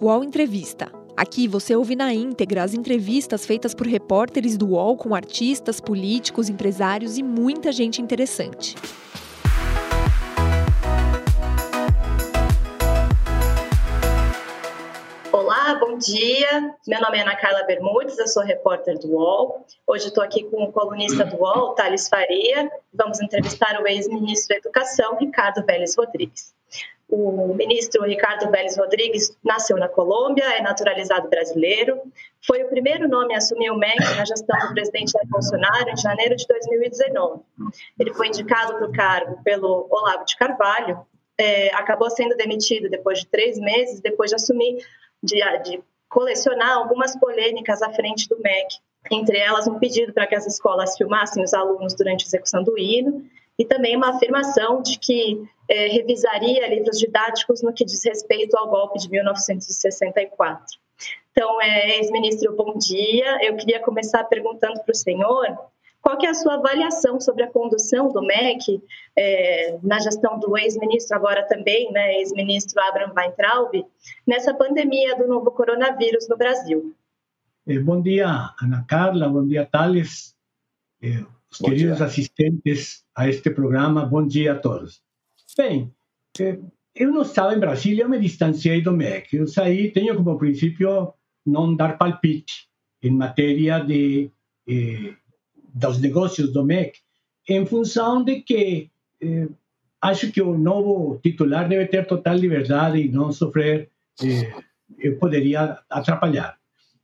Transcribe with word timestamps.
UOL 0.00 0.22
Entrevista. 0.22 0.92
Aqui 1.16 1.48
você 1.48 1.74
ouve 1.74 1.96
na 1.96 2.14
íntegra 2.14 2.62
as 2.62 2.72
entrevistas 2.72 3.44
feitas 3.44 3.74
por 3.74 3.84
repórteres 3.84 4.56
do 4.56 4.68
UOL 4.68 4.96
com 4.96 5.12
artistas, 5.12 5.80
políticos, 5.80 6.48
empresários 6.48 7.18
e 7.18 7.22
muita 7.24 7.72
gente 7.72 8.00
interessante. 8.00 8.76
Olá, 15.32 15.74
bom 15.80 15.98
dia. 15.98 16.76
Meu 16.86 17.00
nome 17.00 17.18
é 17.18 17.22
Ana 17.22 17.34
Carla 17.34 17.64
Bermudes, 17.64 18.16
eu 18.18 18.28
sou 18.28 18.44
repórter 18.44 18.96
do 19.00 19.08
UOL. 19.08 19.66
Hoje 19.84 20.06
estou 20.06 20.22
aqui 20.22 20.44
com 20.44 20.62
o 20.62 20.70
colunista 20.70 21.24
do 21.24 21.38
UOL, 21.38 21.74
Thales 21.74 22.08
Faria. 22.08 22.70
Vamos 22.94 23.20
entrevistar 23.20 23.82
o 23.82 23.86
ex-ministro 23.88 24.50
da 24.50 24.58
Educação, 24.60 25.16
Ricardo 25.18 25.66
Vélez 25.66 25.96
Rodrigues. 25.96 26.54
O 27.08 27.54
ministro 27.54 28.04
Ricardo 28.04 28.50
Vélez 28.50 28.76
Rodrigues 28.76 29.34
nasceu 29.42 29.78
na 29.78 29.88
Colômbia, 29.88 30.44
é 30.56 30.60
naturalizado 30.60 31.28
brasileiro, 31.30 32.02
foi 32.46 32.62
o 32.62 32.68
primeiro 32.68 33.08
nome 33.08 33.32
a 33.32 33.38
assumir 33.38 33.70
o 33.70 33.78
MEC 33.78 33.98
na 33.98 34.26
gestão 34.26 34.58
do 34.68 34.74
presidente 34.74 35.12
Jair 35.12 35.26
Bolsonaro 35.26 35.88
em 35.88 35.96
janeiro 35.96 36.36
de 36.36 36.46
2019. 36.46 37.40
Ele 37.98 38.12
foi 38.12 38.28
indicado 38.28 38.74
para 38.74 38.86
o 38.86 38.92
cargo 38.92 39.42
pelo 39.42 39.86
Olavo 39.90 40.26
de 40.26 40.36
Carvalho, 40.36 41.00
é, 41.38 41.74
acabou 41.74 42.10
sendo 42.10 42.36
demitido 42.36 42.90
depois 42.90 43.20
de 43.20 43.26
três 43.26 43.58
meses, 43.58 44.00
depois 44.00 44.28
de 44.28 44.36
assumir, 44.36 44.76
de, 45.22 45.40
de 45.62 45.82
colecionar 46.10 46.76
algumas 46.76 47.18
polêmicas 47.18 47.80
à 47.80 47.90
frente 47.90 48.28
do 48.28 48.38
MEC, 48.38 48.76
entre 49.10 49.38
elas 49.38 49.66
um 49.66 49.78
pedido 49.78 50.12
para 50.12 50.26
que 50.26 50.34
as 50.34 50.46
escolas 50.46 50.94
filmassem 50.94 51.42
os 51.42 51.54
alunos 51.54 51.94
durante 51.94 52.24
a 52.24 52.26
execução 52.26 52.62
do 52.62 52.76
hino 52.76 53.24
e 53.58 53.64
também 53.64 53.96
uma 53.96 54.10
afirmação 54.10 54.80
de 54.80 54.98
que 54.98 55.42
é, 55.68 55.88
revisaria 55.88 56.68
livros 56.68 56.98
didáticos 56.98 57.62
no 57.62 57.72
que 57.72 57.84
diz 57.84 58.04
respeito 58.04 58.56
ao 58.56 58.70
golpe 58.70 58.98
de 58.98 59.10
1964. 59.10 60.78
Então, 61.32 61.60
é, 61.60 61.98
ex-ministro, 61.98 62.56
bom 62.56 62.76
dia. 62.78 63.44
Eu 63.44 63.56
queria 63.56 63.80
começar 63.80 64.24
perguntando 64.24 64.80
para 64.82 64.92
o 64.92 64.96
senhor 64.96 65.58
qual 66.00 66.16
que 66.16 66.26
é 66.26 66.30
a 66.30 66.34
sua 66.34 66.54
avaliação 66.54 67.20
sobre 67.20 67.42
a 67.42 67.50
condução 67.50 68.08
do 68.08 68.22
MEC 68.22 68.82
é, 69.16 69.78
na 69.82 69.98
gestão 69.98 70.38
do 70.38 70.56
ex-ministro, 70.56 71.16
agora 71.16 71.46
também, 71.46 71.90
né, 71.92 72.14
ex-ministro 72.18 72.80
Abraham 72.82 73.12
Weintraub, 73.16 73.84
nessa 74.26 74.54
pandemia 74.54 75.16
do 75.16 75.26
novo 75.26 75.50
coronavírus 75.50 76.28
no 76.28 76.36
Brasil? 76.36 76.94
Eh, 77.66 77.78
bom 77.80 78.00
dia, 78.00 78.54
Ana 78.62 78.84
Carla, 78.88 79.28
bom 79.28 79.46
dia, 79.46 79.66
Thales. 79.66 80.34
Os 81.50 81.60
bom 81.60 81.68
queridos 81.68 81.96
dia. 81.96 82.06
assistentes 82.06 83.04
a 83.14 83.28
este 83.28 83.50
programa, 83.50 84.04
bom 84.04 84.26
dia 84.26 84.52
a 84.52 84.58
todos. 84.58 85.02
Bem, 85.56 85.92
eh, 86.38 86.58
eu 86.94 87.12
não 87.12 87.22
estava 87.22 87.54
em 87.54 87.60
Brasília, 87.60 88.04
eu 88.04 88.08
me 88.08 88.18
distanciei 88.18 88.82
do 88.82 88.92
MEC. 88.92 89.36
Eu 89.36 89.46
saí, 89.46 89.90
tenho 89.90 90.16
como 90.16 90.38
princípio 90.38 91.14
não 91.46 91.74
dar 91.74 91.96
palpite 91.96 92.68
em 93.02 93.10
matéria 93.10 93.78
de, 93.78 94.30
eh, 94.68 95.14
dos 95.74 96.00
negócios 96.00 96.52
do 96.52 96.64
MEC, 96.64 96.98
em 97.48 97.64
função 97.64 98.22
de 98.22 98.42
que 98.42 98.90
eh, 99.20 99.48
acho 100.00 100.30
que 100.30 100.42
o 100.42 100.56
novo 100.56 101.18
titular 101.22 101.68
deve 101.68 101.86
ter 101.86 102.06
total 102.06 102.36
liberdade 102.36 102.98
e 102.98 103.08
não 103.08 103.32
sofrer, 103.32 103.90
eh, 104.22 104.52
eu 104.98 105.18
poderia 105.18 105.78
atrapalhar. 105.88 106.58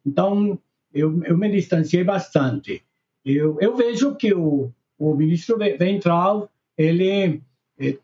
Então, 0.04 0.58
eu, 0.92 1.22
eu 1.24 1.36
me 1.36 1.50
distanciei 1.50 2.04
bastante. 2.04 2.82
Eu, 3.24 3.58
eu 3.60 3.74
vejo 3.74 4.14
que 4.16 4.34
o, 4.34 4.70
o 4.98 5.14
ministro 5.14 5.56
Ventral, 5.56 6.50
ele 6.76 7.42
eh, 7.78 7.98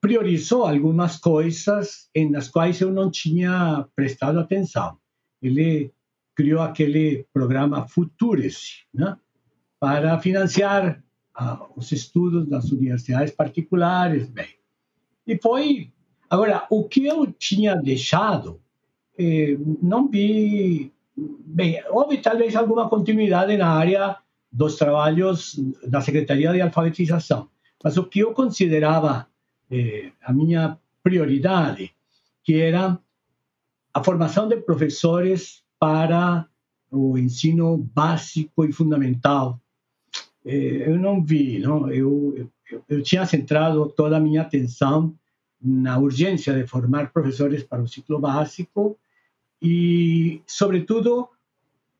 priorizou 0.00 0.64
algumas 0.64 1.16
coisas 1.16 2.10
em 2.14 2.30
nas 2.30 2.48
quais 2.48 2.80
eu 2.80 2.92
não 2.92 3.10
tinha 3.10 3.86
prestado 3.94 4.38
atenção. 4.38 4.98
Ele 5.42 5.92
criou 6.34 6.60
aquele 6.60 7.26
programa 7.32 7.88
Futures, 7.88 8.84
né, 8.92 9.16
para 9.78 10.18
financiar 10.18 11.02
ah, 11.34 11.66
os 11.74 11.90
estudos 11.92 12.46
das 12.46 12.70
universidades 12.70 13.34
particulares. 13.34 14.28
Bem, 14.28 14.48
e 15.26 15.38
foi. 15.38 15.90
Agora, 16.28 16.66
o 16.70 16.84
que 16.84 17.06
eu 17.06 17.26
tinha 17.32 17.74
deixado, 17.76 18.60
eh, 19.18 19.56
não 19.82 20.08
vi. 20.08 20.92
Bem, 21.16 21.82
houve 21.90 22.18
talvez 22.18 22.54
alguma 22.54 22.88
continuidade 22.88 23.56
na 23.56 23.68
área 23.68 24.16
dos 24.52 24.76
trabalhos 24.76 25.58
da 25.86 26.00
Secretaria 26.00 26.52
de 26.52 26.60
Alfabetização. 26.60 27.48
Mas 27.82 27.96
o 27.96 28.04
que 28.04 28.20
eu 28.20 28.32
considerava 28.32 29.26
eh, 29.70 30.10
a 30.22 30.32
minha 30.32 30.78
prioridade, 31.02 31.92
que 32.42 32.60
era 32.60 32.98
a 33.94 34.04
formação 34.04 34.48
de 34.48 34.56
professores 34.56 35.62
para 35.78 36.46
o 36.90 37.16
ensino 37.16 37.78
básico 37.78 38.64
e 38.64 38.72
fundamental. 38.72 39.60
Eh, 40.44 40.88
eu 40.88 40.98
não 40.98 41.22
vi, 41.22 41.58
não? 41.60 41.90
Eu, 41.90 42.34
eu, 42.70 42.82
eu 42.88 43.02
tinha 43.02 43.24
centrado 43.24 43.88
toda 43.90 44.16
a 44.16 44.20
minha 44.20 44.42
atenção 44.42 45.14
na 45.62 45.98
urgência 45.98 46.54
de 46.54 46.66
formar 46.66 47.12
professores 47.12 47.62
para 47.62 47.82
o 47.82 47.88
ciclo 47.88 48.18
básico 48.18 48.98
e, 49.62 50.42
sobretudo, 50.46 51.28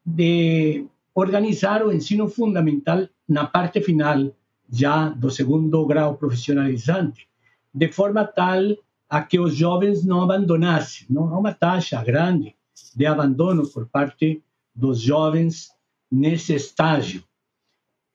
de 0.04 0.86
organizar 1.14 1.84
o 1.84 1.92
ensino 1.92 2.28
fundamental 2.28 3.08
na 3.28 3.46
parte 3.46 3.80
final 3.80 4.32
já 4.72 5.08
do 5.08 5.30
segundo 5.30 5.84
grau 5.86 6.16
profissionalizante, 6.16 7.28
de 7.74 7.90
forma 7.90 8.24
tal 8.24 8.62
a 9.08 9.22
que 9.22 9.40
os 9.40 9.56
jovens 9.56 10.04
não 10.04 10.22
abandonassem. 10.22 11.06
Não 11.10 11.28
há 11.28 11.38
uma 11.38 11.52
taxa 11.52 12.02
grande 12.04 12.54
de 12.94 13.06
abandono 13.06 13.66
por 13.68 13.88
parte 13.88 14.42
dos 14.74 15.00
jovens 15.00 15.70
nesse 16.10 16.54
estágio. 16.54 17.24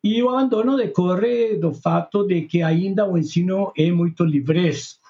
E 0.03 0.21
o 0.21 0.29
abandono 0.29 0.77
decorre 0.77 1.57
do 1.57 1.73
fato 1.73 2.25
de 2.25 2.43
que 2.43 2.61
ainda 2.61 3.05
o 3.05 3.17
ensino 3.17 3.73
é 3.75 3.91
muito 3.91 4.23
livresco. 4.23 5.03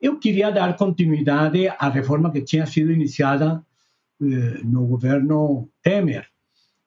Eu 0.00 0.18
queria 0.18 0.50
dar 0.50 0.76
continuidade 0.76 1.68
à 1.68 1.88
reforma 1.88 2.30
que 2.30 2.42
tinha 2.42 2.66
sido 2.66 2.92
iniciada 2.92 3.64
eh, 4.20 4.60
no 4.64 4.86
governo 4.86 5.70
Temer, 5.82 6.26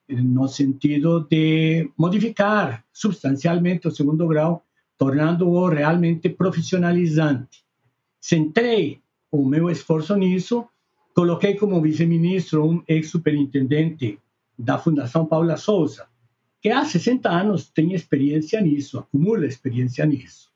no 0.08 0.48
sentido 0.48 1.26
de 1.28 1.90
modificar 1.96 2.84
substancialmente 2.92 3.88
o 3.88 3.90
segundo 3.90 4.26
grau, 4.26 4.64
tornando-o 4.96 5.68
realmente 5.68 6.28
profissionalizante. 6.30 7.64
Centrei 8.20 9.00
o 9.30 9.44
meu 9.44 9.70
esforço 9.70 10.16
nisso, 10.16 10.66
coloquei 11.14 11.54
como 11.54 11.80
vice-ministro 11.80 12.66
um 12.66 12.82
ex-superintendente 12.88 14.18
da 14.58 14.78
Fundação 14.78 15.26
Paula 15.26 15.56
Souza, 15.56 16.06
que 16.60 16.70
há 16.70 16.84
60 16.84 17.28
anos 17.28 17.68
tem 17.70 17.92
experiência 17.94 18.60
nisso, 18.60 18.98
acumula 18.98 19.46
experiência 19.46 20.04
nisso. 20.06 20.50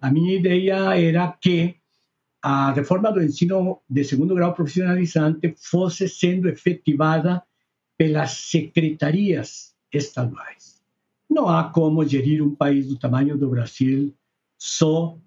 A 0.00 0.10
minha 0.10 0.34
ideia 0.34 0.98
era 0.98 1.28
que 1.40 1.76
a 2.42 2.72
reforma 2.72 3.12
do 3.12 3.22
ensino 3.22 3.80
de 3.88 4.04
segundo 4.04 4.34
grau 4.34 4.54
profissionalizante 4.54 5.54
fosse 5.56 6.08
sendo 6.08 6.48
efetivada 6.48 7.42
pelas 7.98 8.30
secretarias 8.30 9.74
estaduais. 9.92 10.80
Não 11.28 11.48
há 11.48 11.64
como 11.64 12.06
gerir 12.06 12.42
um 12.42 12.54
país 12.54 12.86
do 12.86 12.96
tamanho 12.96 13.36
do 13.36 13.50
Brasil 13.50 14.14
só 14.56 15.18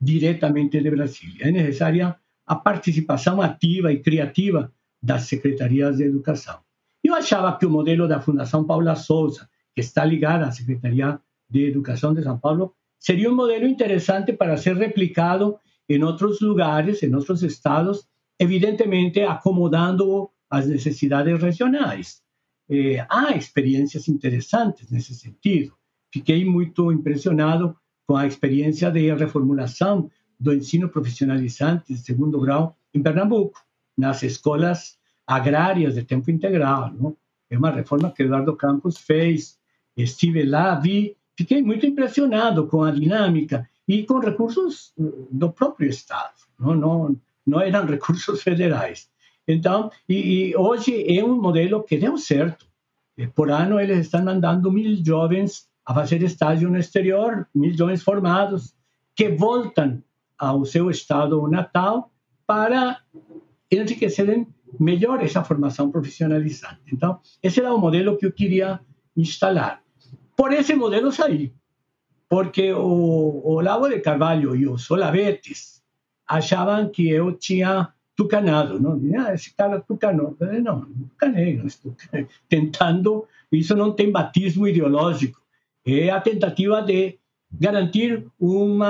diretamente 0.00 0.80
de 0.80 0.90
Brasília. 0.90 1.48
É 1.48 1.50
necessária 1.50 2.14
a 2.46 2.54
participação 2.54 3.40
ativa 3.40 3.92
e 3.92 4.00
criativa 4.00 4.72
das 5.02 5.22
secretarias 5.22 5.96
de 5.96 6.04
educação. 6.04 6.58
Eu 7.02 7.14
achava 7.14 7.56
que 7.56 7.66
o 7.66 7.70
modelo 7.70 8.06
da 8.06 8.20
Fundação 8.20 8.64
Paula 8.64 8.94
Souza, 8.94 9.48
que 9.74 9.80
está 9.80 10.04
ligada 10.04 10.46
à 10.46 10.52
Secretaria 10.52 11.18
de 11.48 11.66
Educação 11.66 12.12
de 12.12 12.22
São 12.22 12.38
Paulo, 12.38 12.74
seria 12.98 13.30
um 13.30 13.34
modelo 13.34 13.66
interessante 13.66 14.32
para 14.32 14.56
ser 14.56 14.76
replicado 14.76 15.58
em 15.88 16.02
outros 16.02 16.40
lugares, 16.40 17.02
em 17.02 17.14
outros 17.14 17.42
estados, 17.42 18.06
evidentemente 18.38 19.20
acomodando 19.22 20.30
as 20.50 20.66
necessidades 20.66 21.40
regionais. 21.40 22.22
Eh, 22.70 23.04
há 23.08 23.36
experiências 23.36 24.08
interessantes 24.08 24.90
nesse 24.90 25.14
sentido. 25.14 25.72
Fiquei 26.12 26.44
muito 26.44 26.90
impressionado 26.92 27.76
com 28.06 28.16
a 28.16 28.26
experiência 28.26 28.90
de 28.90 29.12
reformulação 29.14 30.10
do 30.38 30.54
ensino 30.54 30.88
profissionalizante 30.88 31.92
de 31.92 31.98
segundo 31.98 32.40
grau 32.40 32.76
em 32.94 33.02
Pernambuco, 33.02 33.60
nas 33.96 34.22
escolas 34.22 34.98
agrárias 35.26 35.94
de 35.94 36.04
tempo 36.04 36.30
integral. 36.30 36.92
Não? 36.92 37.16
É 37.50 37.58
uma 37.58 37.70
reforma 37.70 38.10
que 38.10 38.22
Eduardo 38.22 38.56
Campos 38.56 38.98
fez. 38.98 39.58
Estive 39.96 40.44
lá, 40.44 40.74
vi, 40.74 41.16
fiquei 41.36 41.62
muito 41.62 41.84
impressionado 41.84 42.66
com 42.66 42.82
a 42.82 42.90
dinâmica 42.90 43.68
e 43.86 44.04
com 44.04 44.18
recursos 44.20 44.92
do 44.96 45.50
próprio 45.50 45.88
Estado. 45.88 46.34
Não, 46.58 46.74
não, 46.74 47.20
não 47.46 47.60
eram 47.60 47.84
recursos 47.86 48.42
federais. 48.42 49.10
Então, 49.48 49.90
e, 50.06 50.50
e, 50.50 50.56
hoje 50.56 51.18
é 51.18 51.24
um 51.24 51.40
modelo 51.40 51.82
que 51.82 51.96
deu 51.96 52.18
certo. 52.18 52.66
Por 53.34 53.50
ano, 53.50 53.80
eles 53.80 54.00
estão 54.00 54.22
mandando 54.22 54.70
mil 54.70 54.94
jovens 55.02 55.66
a 55.84 55.94
fazer 55.94 56.22
estágio 56.22 56.68
no 56.70 56.78
exterior, 56.78 57.48
mil 57.54 57.74
jovens 57.74 58.02
formados, 58.02 58.74
que 59.16 59.30
voltam 59.30 60.02
ao 60.38 60.64
seu 60.66 60.90
estado 60.90 61.48
natal 61.48 62.12
para 62.46 63.00
enriquecerem 63.72 64.46
melhor 64.78 65.22
essa 65.22 65.42
formação 65.42 65.90
profissionalizante. 65.90 66.82
Então, 66.92 67.18
esse 67.42 67.58
era 67.58 67.74
o 67.74 67.80
modelo 67.80 68.18
que 68.18 68.26
eu 68.26 68.32
queria 68.32 68.80
instalar. 69.16 69.82
Por 70.36 70.52
esse 70.52 70.74
modelo 70.74 71.10
saí, 71.10 71.52
porque 72.28 72.72
o 72.72 73.42
Olavo 73.44 73.88
de 73.88 73.98
Carvalho 74.00 74.54
e 74.54 74.68
os 74.68 74.88
Olavetes 74.90 75.82
achavam 76.26 76.90
que 76.90 77.08
eu 77.08 77.32
tinha 77.32 77.92
tucanado, 78.18 78.80
não? 78.80 79.00
Ah, 79.20 79.32
esse 79.32 79.54
cara 79.54 79.80
tucanou. 79.80 80.36
Eu 80.40 80.60
não, 80.60 80.80
não 80.80 81.08
tucanei, 81.08 81.56
não 81.56 81.94
tentando, 82.48 83.28
isso 83.52 83.76
não 83.76 83.92
tem 83.92 84.10
batismo 84.10 84.66
ideológico, 84.66 85.40
é 85.86 86.10
a 86.10 86.20
tentativa 86.20 86.82
de 86.82 87.16
garantir 87.52 88.26
um 88.40 88.80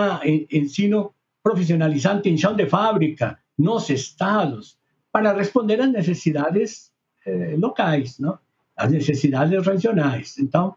ensino 0.51 1.13
profissionalizante 1.43 2.31
em 2.31 2.39
chão 2.39 2.57
de 2.57 2.67
fábrica 2.67 3.39
nos 3.57 3.91
estados 3.91 4.79
para 5.13 5.35
responder 5.35 5.79
às 5.81 5.93
necessidades 5.93 6.91
eh, 7.27 7.55
locais, 7.59 8.19
não? 8.19 8.39
às 8.77 8.91
necessidades 8.91 9.65
regionais. 9.65 10.39
Então, 10.39 10.75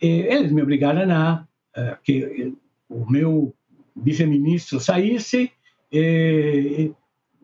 eh, 0.00 0.34
eles 0.34 0.52
me 0.52 0.62
obrigaram 0.62 1.10
a 1.10 1.46
eh, 1.74 1.96
que 2.04 2.54
o 2.90 3.10
meu 3.10 3.54
vice-ministro 3.96 4.78
saísse. 4.80 5.50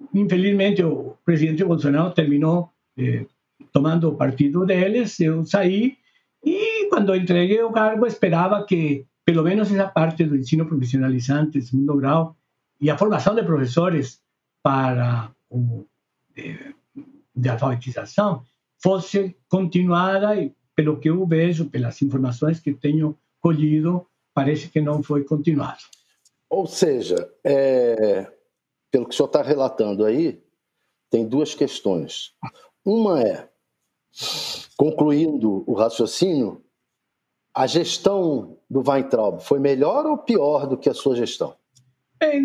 Eh, 0.02 0.18
infelizmente, 0.18 0.82
o 0.82 1.16
presidente 1.24 1.64
Bolsonaro 1.64 2.12
terminou 2.12 2.70
eh, 2.96 3.26
tomando 3.72 4.16
partido 4.16 4.64
deles. 4.66 5.18
Eu 5.20 5.44
saí 5.44 5.96
e, 6.44 6.88
quando 6.88 7.14
entreguei 7.14 7.62
o 7.62 7.72
cargo, 7.72 8.06
esperava 8.06 8.64
que, 8.64 9.06
pelo 9.24 9.42
menos, 9.42 9.72
essa 9.72 9.88
parte 9.88 10.24
do 10.24 10.36
ensino 10.36 10.66
profissionalizante, 10.66 11.62
segundo 11.62 11.96
grau, 11.96 12.36
e 12.80 12.90
a 12.90 12.98
formação 12.98 13.34
de 13.34 13.42
professores 13.42 14.20
para 14.62 15.30
o 15.48 15.84
de, 16.34 16.74
de 17.34 17.48
alfabetização 17.48 18.42
fosse 18.82 19.36
continuada 19.48 20.36
e, 20.36 20.52
pelo 20.74 20.98
que 20.98 21.10
eu 21.10 21.24
vejo, 21.26 21.66
pelas 21.66 22.00
informações 22.02 22.58
que 22.58 22.72
tenho 22.72 23.16
colhido, 23.40 24.06
parece 24.34 24.68
que 24.68 24.80
não 24.80 25.02
foi 25.02 25.24
continuado. 25.24 25.82
Ou 26.48 26.66
seja, 26.66 27.30
é, 27.44 28.30
pelo 28.92 29.06
que 29.06 29.14
o 29.14 29.16
senhor 29.16 29.26
está 29.26 29.42
relatando 29.42 30.04
aí, 30.04 30.40
tem 31.10 31.26
duas 31.26 31.54
questões. 31.54 32.34
Uma 32.84 33.22
é, 33.22 33.48
concluindo 34.76 35.64
o 35.66 35.72
raciocínio, 35.72 36.62
a 37.54 37.66
gestão 37.66 38.58
do 38.68 38.82
Weintraub 38.86 39.40
foi 39.40 39.58
melhor 39.58 40.06
ou 40.06 40.18
pior 40.18 40.66
do 40.66 40.76
que 40.76 40.90
a 40.90 40.94
sua 40.94 41.16
gestão? 41.16 41.56
Bem, 42.20 42.40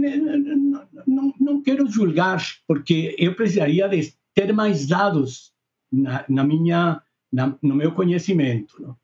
não, 1.05 1.33
não 1.39 1.61
quero 1.61 1.87
julgar, 1.87 2.41
porque 2.67 3.15
eu 3.19 3.35
precisaria 3.35 3.87
de 3.87 4.13
ter 4.33 4.51
mais 4.53 4.87
dados 4.87 5.53
na, 5.91 6.25
na 6.27 6.43
minha, 6.43 7.01
na, 7.31 7.55
no 7.61 7.75
meu 7.75 7.91
conhecimento. 7.91 8.97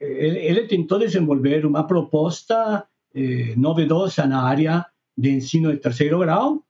Ele, 0.00 0.38
ele, 0.38 0.66
tentou 0.66 0.98
desenvolver 0.98 1.66
uma 1.66 1.86
proposta 1.86 2.86
eh, 3.14 3.54
novedosa 3.56 4.26
na 4.26 4.42
área 4.42 4.84
de 5.16 5.30
ensino 5.30 5.72
de 5.72 5.78
terceiro 5.78 6.18
grau, 6.18 6.63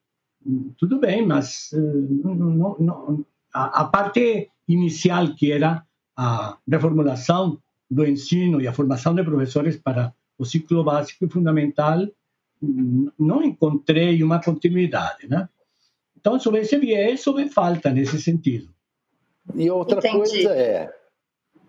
tudo 0.78 0.98
bem, 0.98 1.26
mas 1.26 1.72
eh, 1.72 1.78
não, 1.78 2.76
não, 2.78 3.24
a, 3.52 3.82
a 3.82 3.84
parte 3.84 4.50
inicial, 4.68 5.34
que 5.34 5.52
era 5.52 5.84
a 6.16 6.58
reformulação 6.68 7.58
do 7.90 8.06
ensino 8.06 8.60
e 8.60 8.66
a 8.66 8.72
formação 8.72 9.14
de 9.14 9.22
professores 9.22 9.76
para 9.76 10.12
o 10.38 10.44
ciclo 10.44 10.82
básico 10.82 11.24
e 11.24 11.30
fundamental, 11.30 12.06
não 13.18 13.42
encontrei 13.42 14.22
uma 14.22 14.42
continuidade, 14.42 15.28
né? 15.28 15.48
Então, 16.16 16.40
sobre 16.40 16.60
esse 16.60 16.78
viés, 16.78 17.26
houve 17.26 17.48
falta 17.48 17.90
nesse 17.90 18.20
sentido. 18.20 18.68
E 19.54 19.70
outra 19.70 19.98
Entendi. 19.98 20.16
coisa 20.16 20.50
é, 20.54 20.94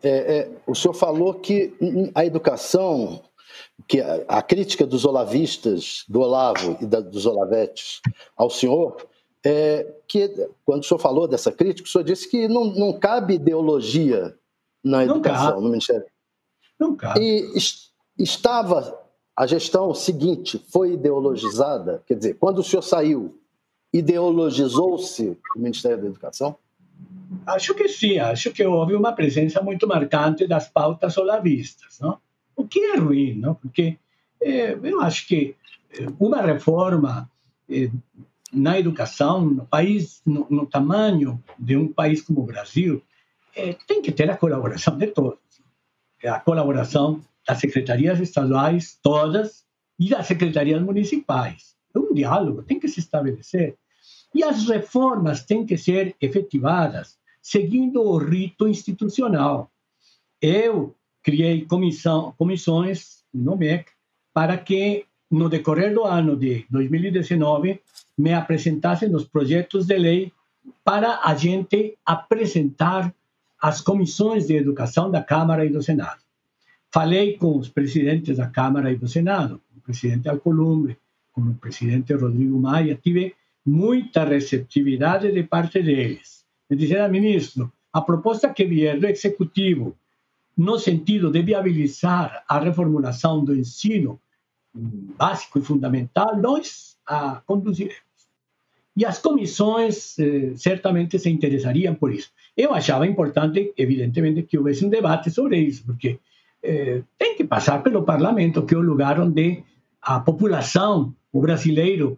é, 0.01 0.09
é, 0.09 0.51
o 0.65 0.73
senhor 0.73 0.93
falou 0.93 1.33
que 1.33 1.73
a 2.13 2.25
educação, 2.25 3.21
que 3.87 4.01
a, 4.01 4.41
crítica 4.41 4.85
dos 4.85 5.05
olavistas, 5.05 6.05
do 6.07 6.21
Olavo 6.21 6.77
e 6.81 6.85
da, 6.85 7.01
dos 7.01 7.25
Olavetes 7.25 8.01
ao 8.35 8.49
senhor, 8.49 9.07
é 9.45 9.85
que 10.07 10.29
quando 10.65 10.81
o 10.81 10.85
senhor 10.85 10.99
falou 10.99 11.27
dessa 11.27 11.51
crítica, 11.51 11.87
o 11.87 11.91
senhor 11.91 12.03
disse 12.03 12.29
que 12.29 12.47
não, 12.47 12.65
não 12.65 12.93
cabe 12.93 13.35
ideologia 13.35 14.35
na 14.83 15.03
educação, 15.03 15.61
no 15.61 15.69
Ministério. 15.69 16.05
Não 16.79 16.95
cabe. 16.95 17.19
E 17.19 18.23
estava 18.23 19.05
a 19.35 19.45
gestão 19.45 19.93
seguinte 19.93 20.63
foi 20.71 20.93
ideologizada? 20.93 22.01
Quer 22.07 22.15
dizer, 22.15 22.33
quando 22.35 22.59
o 22.59 22.63
senhor 22.63 22.81
saiu, 22.81 23.37
ideologizou-se 23.93 25.37
o 25.55 25.59
Ministério 25.59 26.01
da 26.01 26.07
Educação? 26.07 26.55
Acho 27.45 27.73
que 27.73 27.87
sim, 27.89 28.17
acho 28.17 28.51
que 28.51 28.65
houve 28.65 28.95
uma 28.95 29.11
presença 29.11 29.61
muito 29.61 29.85
marcante 29.87 30.47
das 30.47 30.69
pautas 30.69 31.17
olavistas, 31.17 31.99
não? 31.99 32.17
O 32.55 32.67
que 32.67 32.79
é 32.79 32.97
ruim, 32.97 33.35
não? 33.35 33.55
porque 33.55 33.97
eh, 34.41 34.77
eu 34.81 35.01
acho 35.01 35.27
que 35.27 35.55
eh, 35.91 36.07
uma 36.19 36.41
reforma 36.41 37.29
eh, 37.69 37.89
na 38.51 38.79
educação, 38.79 39.45
no 39.45 39.65
país, 39.65 40.21
no, 40.25 40.47
no, 40.49 40.65
tamanho 40.65 41.43
de 41.57 41.75
um 41.75 41.91
país 41.91 42.21
como 42.21 42.41
o 42.41 42.45
Brasil, 42.45 43.01
tem 43.87 44.01
que 44.01 44.11
ter 44.11 44.29
a 44.29 44.37
colaboração 44.37 44.97
de 44.97 45.07
todos. 45.07 45.39
A 46.25 46.39
colaboração 46.39 47.21
das 47.47 47.59
secretarias 47.59 48.19
estaduais, 48.19 48.99
todas, 49.01 49.65
e 49.99 50.09
das 50.09 50.27
secretarias 50.27 50.81
municipais. 50.81 51.75
É 51.93 51.99
um 51.99 52.13
diálogo, 52.13 52.63
tem 52.63 52.79
que 52.79 52.87
se 52.87 52.99
estabelecer. 52.99 53.77
E 54.33 54.43
as 54.43 54.67
reformas 54.67 55.45
têm 55.45 55.65
que 55.65 55.77
ser 55.77 56.15
efetivadas 56.19 57.17
seguindo 57.41 58.01
o 58.01 58.17
rito 58.17 58.67
institucional. 58.67 59.71
Eu 60.41 60.95
criei 61.25 61.65
comissão, 61.65 62.35
comissões 62.37 63.23
no 63.33 63.57
MEC 63.57 63.89
para 64.31 64.55
que, 64.59 65.05
no 65.29 65.49
decorrer 65.49 65.91
do 65.91 66.03
ano 66.03 66.37
de 66.37 66.67
2019, 66.69 67.81
me 68.15 68.31
apresentassem 68.31 69.13
os 69.13 69.25
projetos 69.25 69.87
de 69.87 69.97
lei 69.97 70.31
para 70.83 71.21
a 71.23 71.33
gente 71.33 71.97
apresentar 72.05 73.11
às 73.59 73.81
comissões 73.81 74.45
de 74.45 74.55
educação 74.55 75.09
da 75.09 75.23
Câmara 75.23 75.65
e 75.65 75.69
do 75.69 75.81
Senado. 75.81 76.21
Falei 76.91 77.37
com 77.37 77.57
os 77.57 77.69
presidentes 77.69 78.37
da 78.37 78.47
Câmara 78.47 78.91
e 78.91 78.95
do 78.95 79.07
Senado, 79.07 79.59
o 79.75 79.81
presidente 79.81 80.29
Alcolumbre, 80.29 80.95
com 81.33 81.41
o 81.41 81.55
presidente 81.55 82.13
Rodrigo 82.13 82.59
Maia, 82.59 82.99
tive 83.01 83.33
muita 83.65 84.23
receptividade 84.23 85.31
de 85.31 85.41
parte 85.41 85.81
deles. 85.81 86.45
Me 86.69 86.77
disseram, 86.77 87.11
ministro, 87.11 87.73
a 87.91 87.99
proposta 87.99 88.53
que 88.53 88.63
vier 88.65 88.99
do 88.99 89.07
Executivo, 89.07 89.97
no 90.57 90.79
sentido 90.79 91.29
de 91.29 91.41
viabilizar 91.41 92.43
a 92.47 92.59
reformulação 92.59 93.43
do 93.43 93.55
ensino 93.55 94.19
básico 94.73 95.59
e 95.59 95.61
fundamental, 95.61 96.37
nós 96.37 96.97
a 97.05 97.41
conduziremos. 97.45 98.03
E 98.97 99.05
as 99.05 99.19
comissões 99.19 100.17
eh, 100.19 100.53
certamente 100.55 101.19
se 101.19 101.29
interessariam 101.29 101.95
por 101.95 102.13
isso. 102.13 102.31
Eu 102.55 102.73
achava 102.73 103.05
importante, 103.05 103.73
evidentemente, 103.77 104.43
que 104.43 104.57
houvesse 104.57 104.85
um 104.85 104.89
debate 104.89 105.29
sobre 105.29 105.59
isso, 105.59 105.85
porque 105.85 106.19
eh, 106.63 107.01
tem 107.17 107.35
que 107.35 107.43
passar 107.43 107.83
pelo 107.83 108.03
parlamento, 108.03 108.65
que 108.65 108.73
é 108.73 108.77
o 108.77 108.81
lugar 108.81 109.19
onde 109.19 109.63
a 110.01 110.19
população, 110.19 111.13
o 111.31 111.41
brasileiro, 111.41 112.17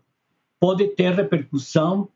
pode 0.59 0.87
ter 0.89 1.13
repercussão, 1.13 2.09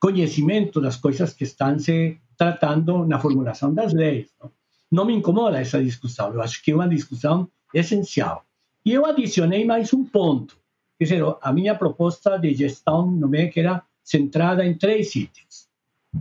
conhecimento 0.00 0.80
das 0.80 0.96
coisas 0.96 1.32
que 1.32 1.44
estão 1.44 1.78
se 1.78 2.18
tratando 2.36 3.04
na 3.06 3.18
formulação 3.18 3.72
das 3.72 3.92
leis. 3.92 4.28
Não, 4.40 4.50
não 4.90 5.04
me 5.04 5.14
incomoda 5.14 5.60
essa 5.60 5.82
discussão, 5.82 6.32
eu 6.32 6.42
acho 6.42 6.62
que 6.62 6.70
é 6.70 6.74
uma 6.74 6.88
discussão 6.88 7.48
essencial. 7.74 8.44
E 8.84 8.92
eu 8.92 9.04
adicionei 9.04 9.64
mais 9.64 9.92
um 9.92 10.04
ponto, 10.04 10.56
quer 10.98 11.04
dizer, 11.04 11.24
a 11.42 11.52
minha 11.52 11.74
proposta 11.74 12.38
de 12.38 12.54
gestão 12.54 13.06
MEC 13.06 13.60
era 13.60 13.82
centrada 14.02 14.64
em 14.64 14.74
três 14.74 15.14
itens. 15.14 15.68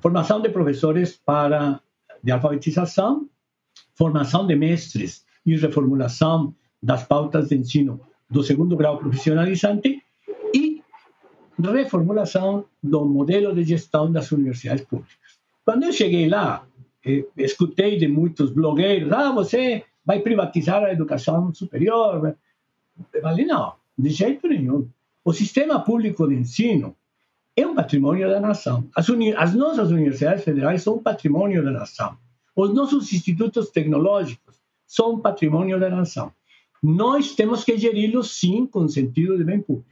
Formação 0.01 0.41
de 0.41 0.49
professores 0.49 1.15
para 1.15 1.79
de 2.21 2.31
alfabetização, 2.31 3.29
formação 3.95 4.45
de 4.45 4.55
mestres 4.55 5.25
e 5.45 5.55
reformulação 5.55 6.53
das 6.83 7.03
pautas 7.03 7.49
de 7.49 7.55
ensino 7.55 8.01
do 8.29 8.43
segundo 8.43 8.75
grau 8.75 8.97
profissionalizante 8.97 10.03
e 10.53 10.83
reformulação 11.57 12.65
do 12.83 13.05
modelo 13.05 13.55
de 13.55 13.63
gestão 13.63 14.11
das 14.11 14.31
universidades 14.31 14.85
públicas. 14.85 15.39
Quando 15.63 15.83
eu 15.83 15.93
cheguei 15.93 16.27
lá, 16.27 16.65
escutei 17.37 17.97
de 17.97 18.07
muitos 18.07 18.51
blogueiros: 18.51 19.11
ah, 19.11 19.31
você 19.31 19.83
vai 20.05 20.19
privatizar 20.19 20.83
a 20.83 20.91
educação 20.91 21.53
superior. 21.53 22.35
Eu 23.13 23.21
falei: 23.21 23.45
não, 23.45 23.73
de 23.97 24.09
jeito 24.09 24.47
nenhum. 24.47 24.87
O 25.23 25.33
sistema 25.33 25.79
público 25.79 26.27
de 26.27 26.35
ensino 26.35 26.95
é 27.55 27.65
um 27.65 27.75
patrimônio 27.75 28.29
da 28.29 28.39
nação. 28.39 28.87
As, 28.95 29.07
as 29.37 29.53
nossas 29.53 29.91
universidades 29.91 30.43
federais 30.43 30.83
são 30.83 30.95
um 30.95 31.03
patrimônio 31.03 31.63
da 31.63 31.71
nação. 31.71 32.17
Os 32.55 32.73
nossos 32.73 33.11
institutos 33.11 33.69
tecnológicos 33.69 34.55
são 34.85 35.19
patrimônio 35.19 35.79
da 35.79 35.89
nação. 35.89 36.31
Nós 36.81 37.35
temos 37.35 37.63
que 37.63 37.77
geri-los, 37.77 38.39
sim, 38.39 38.65
com 38.65 38.87
sentido 38.87 39.37
de 39.37 39.43
bem 39.43 39.61
público. 39.61 39.89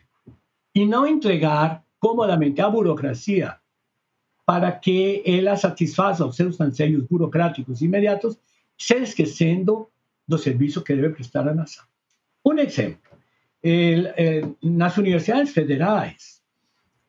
E 0.73 0.85
não 0.85 1.05
entregar 1.05 1.83
comodamente 1.99 2.61
à 2.61 2.69
burocracia 2.69 3.57
para 4.45 4.71
que 4.71 5.23
ela 5.25 5.55
satisfaça 5.55 6.25
os 6.25 6.35
seus 6.35 6.59
anseios 6.61 7.03
burocráticos 7.03 7.81
imediatos, 7.81 8.37
se 8.77 8.95
esquecendo 8.95 9.89
do 10.27 10.37
serviço 10.37 10.83
que 10.83 10.95
deve 10.95 11.09
prestar 11.09 11.47
à 11.47 11.53
nação. 11.53 11.83
Um 12.45 12.57
exemplo, 12.59 13.17
nas 14.61 14.97
universidades 14.97 15.51
federais, 15.51 16.41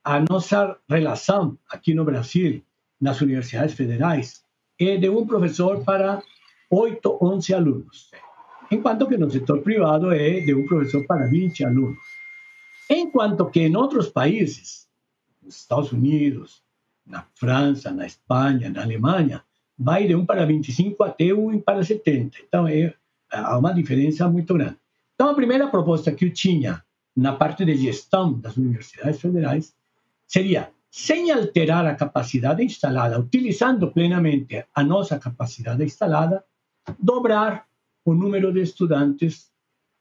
a 0.03 0.21
nossa 0.21 0.79
relação 0.89 1.59
aqui 1.69 1.93
no 1.93 2.05
Brasil, 2.05 2.63
nas 3.01 3.21
universidades 3.21 3.75
federais, 3.75 4.43
é 4.79 4.97
de 4.97 5.09
um 5.09 5.27
professor 5.27 5.85
para 5.85 6.23
8, 6.71 7.19
11 7.21 7.55
alunos, 7.55 8.11
enquanto 8.71 9.07
que 9.07 9.19
no 9.19 9.31
setor 9.31 9.61
privado 9.61 10.13
é 10.13 10.41
de 10.41 10.55
um 10.55 10.67
professor 10.67 11.07
para 11.07 11.27
20 11.27 11.65
alunos. 11.65 11.99
Enquanto 12.89 13.51
que 13.51 13.61
em 13.61 13.77
outros 13.77 14.09
países, 14.09 14.89
nos 15.43 15.57
Estados 15.57 15.93
Unidos, 15.93 16.63
na 17.07 17.25
França, 17.35 17.91
na 17.91 18.07
Espanha, 18.07 18.71
na 18.71 18.83
Alemanha, 18.83 19.43
vai 19.79 20.07
de 20.07 20.15
um 20.15 20.25
para 20.25 20.45
25 20.45 21.03
até 21.05 21.33
um 21.33 21.61
para 21.61 21.85
70. 21.85 22.39
Então, 22.47 22.67
é, 22.67 22.95
há 23.31 23.59
uma 23.59 23.73
diferença 23.73 24.29
muito 24.29 24.55
grande. 24.55 24.77
Então, 25.15 25.29
a 25.31 25.35
primeira 25.35 25.69
proposta 25.69 26.13
que 26.13 26.25
eu 26.25 26.33
tinha 26.33 26.83
na 27.15 27.33
parte 27.33 27.65
de 27.65 27.77
gestão 27.77 28.39
das 28.39 28.57
universidades 28.57 29.21
federais 29.21 29.75
seria, 30.27 30.71
sem 30.91 31.31
alterar 31.31 31.87
a 31.87 31.95
capacidade 31.95 32.63
instalada, 32.63 33.19
utilizando 33.19 33.91
plenamente 33.91 34.65
a 34.75 34.83
nossa 34.83 35.19
capacidade 35.19 35.83
instalada, 35.85 36.45
dobrar 36.99 37.67
o 38.05 38.15
número 38.15 38.53
de 38.53 38.61
estudantes 38.61 39.51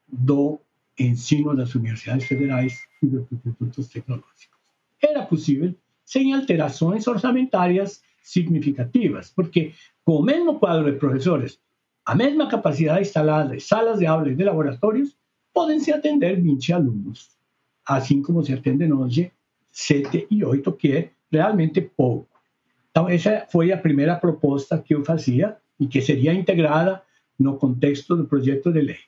do 0.06 0.60
ensino 0.98 1.54
das 1.54 1.74
universidades 1.74 2.26
federais 2.26 2.78
e 3.02 3.06
dos 3.06 3.30
institutos 3.32 3.88
tecnológicos. 3.88 4.56
Era 5.02 5.22
possível 5.22 5.74
sem 6.06 6.32
alterações 6.32 7.06
orçamentárias 7.06 8.00
significativas, 8.22 9.30
porque 9.34 9.72
com 10.04 10.20
o 10.20 10.22
mesmo 10.22 10.58
quadro 10.58 10.90
de 10.90 10.98
professores, 10.98 11.58
a 12.04 12.14
mesma 12.14 12.48
capacidade 12.48 13.02
instalada 13.02 13.56
de 13.56 13.60
salas 13.60 13.98
de 13.98 14.06
aula 14.06 14.30
e 14.30 14.34
de 14.36 14.44
laboratórios, 14.44 15.16
podem-se 15.52 15.92
atender 15.92 16.40
20 16.40 16.72
alunos, 16.72 17.30
assim 17.84 18.22
como 18.22 18.44
se 18.44 18.52
atendem 18.52 18.92
hoje 18.92 19.32
7 19.72 20.28
e 20.30 20.44
8, 20.44 20.72
que 20.72 20.92
é 20.92 21.10
realmente 21.30 21.80
pouco. 21.80 22.28
Então, 22.90 23.08
essa 23.08 23.44
foi 23.50 23.72
a 23.72 23.76
primeira 23.76 24.14
proposta 24.16 24.78
que 24.78 24.94
eu 24.94 25.04
fazia 25.04 25.56
e 25.78 25.86
que 25.86 26.00
seria 26.00 26.32
integrada 26.32 27.02
no 27.38 27.58
contexto 27.58 28.16
do 28.16 28.26
projeto 28.26 28.72
de 28.72 28.80
lei. 28.80 29.00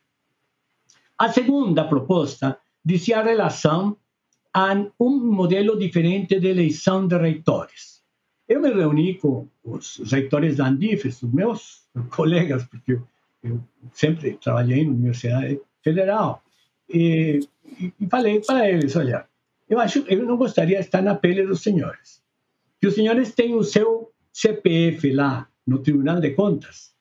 A 1.16 1.28
segunda 1.32 1.84
proposta 1.84 2.58
dizia 2.84 3.20
a 3.20 3.22
relação 3.22 3.96
a 4.54 4.74
um 4.98 5.32
modelo 5.32 5.78
diferente 5.78 6.38
de 6.40 6.48
eleição 6.48 7.06
de 7.06 7.16
reitores. 7.16 8.02
Eu 8.48 8.62
me 8.62 8.72
reuni 8.72 9.14
com 9.14 9.46
os 9.62 10.00
reitores 10.10 10.56
da 10.56 10.68
Andifes, 10.68 11.22
os 11.22 11.32
meus 11.32 11.86
colegas, 12.10 12.64
porque 12.64 12.98
eu 13.42 13.60
sempre 13.92 14.38
trabalhei 14.42 14.84
na 14.84 14.92
Universidade 14.92 15.60
Federal, 15.82 16.42
e, 16.88 17.40
e 18.00 18.06
falei 18.08 18.40
para 18.40 18.68
eles, 18.68 18.96
olha, 18.96 19.26
eu 19.68 19.78
acho, 19.78 19.98
eu 20.08 20.24
não 20.24 20.36
gostaria 20.36 20.78
de 20.78 20.86
estar 20.86 21.02
na 21.02 21.14
pele 21.14 21.46
dos 21.46 21.62
senhores. 21.62 22.22
Que 22.80 22.86
os 22.86 22.94
senhores 22.94 23.34
têm 23.34 23.54
o 23.54 23.62
seu 23.62 24.10
CPF 24.32 25.12
lá 25.12 25.46
no 25.66 25.78
Tribunal 25.80 26.20
de 26.20 26.30
Contas, 26.30 26.94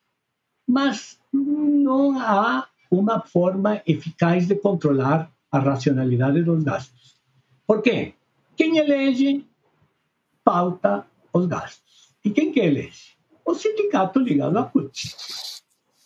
mas 0.68 1.18
não 1.32 2.20
há 2.20 2.68
uma 2.92 3.22
forma 3.22 3.82
eficaz 3.88 4.48
de 4.48 4.56
controlar 4.56 5.32
a 5.50 5.60
racionalidade 5.60 6.44
dos 6.44 6.64
gastos. 6.64 7.17
Por 7.68 7.82
quê? 7.82 8.14
Quem 8.56 8.78
elege 8.78 9.46
pauta 10.44 11.06
os 11.34 11.46
gastos. 11.46 12.16
E 12.24 12.30
quem 12.30 12.52
que 12.52 12.62
elege? 12.62 13.18
O 13.46 13.54
sindicato 13.54 14.20
ligado 14.20 14.58
à 14.58 14.64
CUT. 14.64 15.14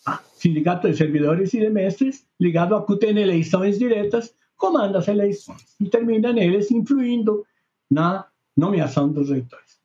Ah, 0.06 0.20
sindicato 0.34 0.90
de 0.90 0.98
Servidores 0.98 1.54
e 1.54 1.60
de 1.60 1.70
Mestres 1.70 2.26
ligado 2.40 2.76
à 2.76 2.82
CUT 2.82 3.06
em 3.06 3.20
eleições 3.20 3.78
diretas 3.78 4.34
comanda 4.58 5.00
as 5.00 5.08
eleições 5.08 5.76
e 5.80 5.90
termina 5.90 6.34
neles 6.34 6.70
influindo 6.72 7.46
na 7.90 8.28
nomeação 8.56 9.10
dos 9.10 9.30
reitores. 9.30 9.80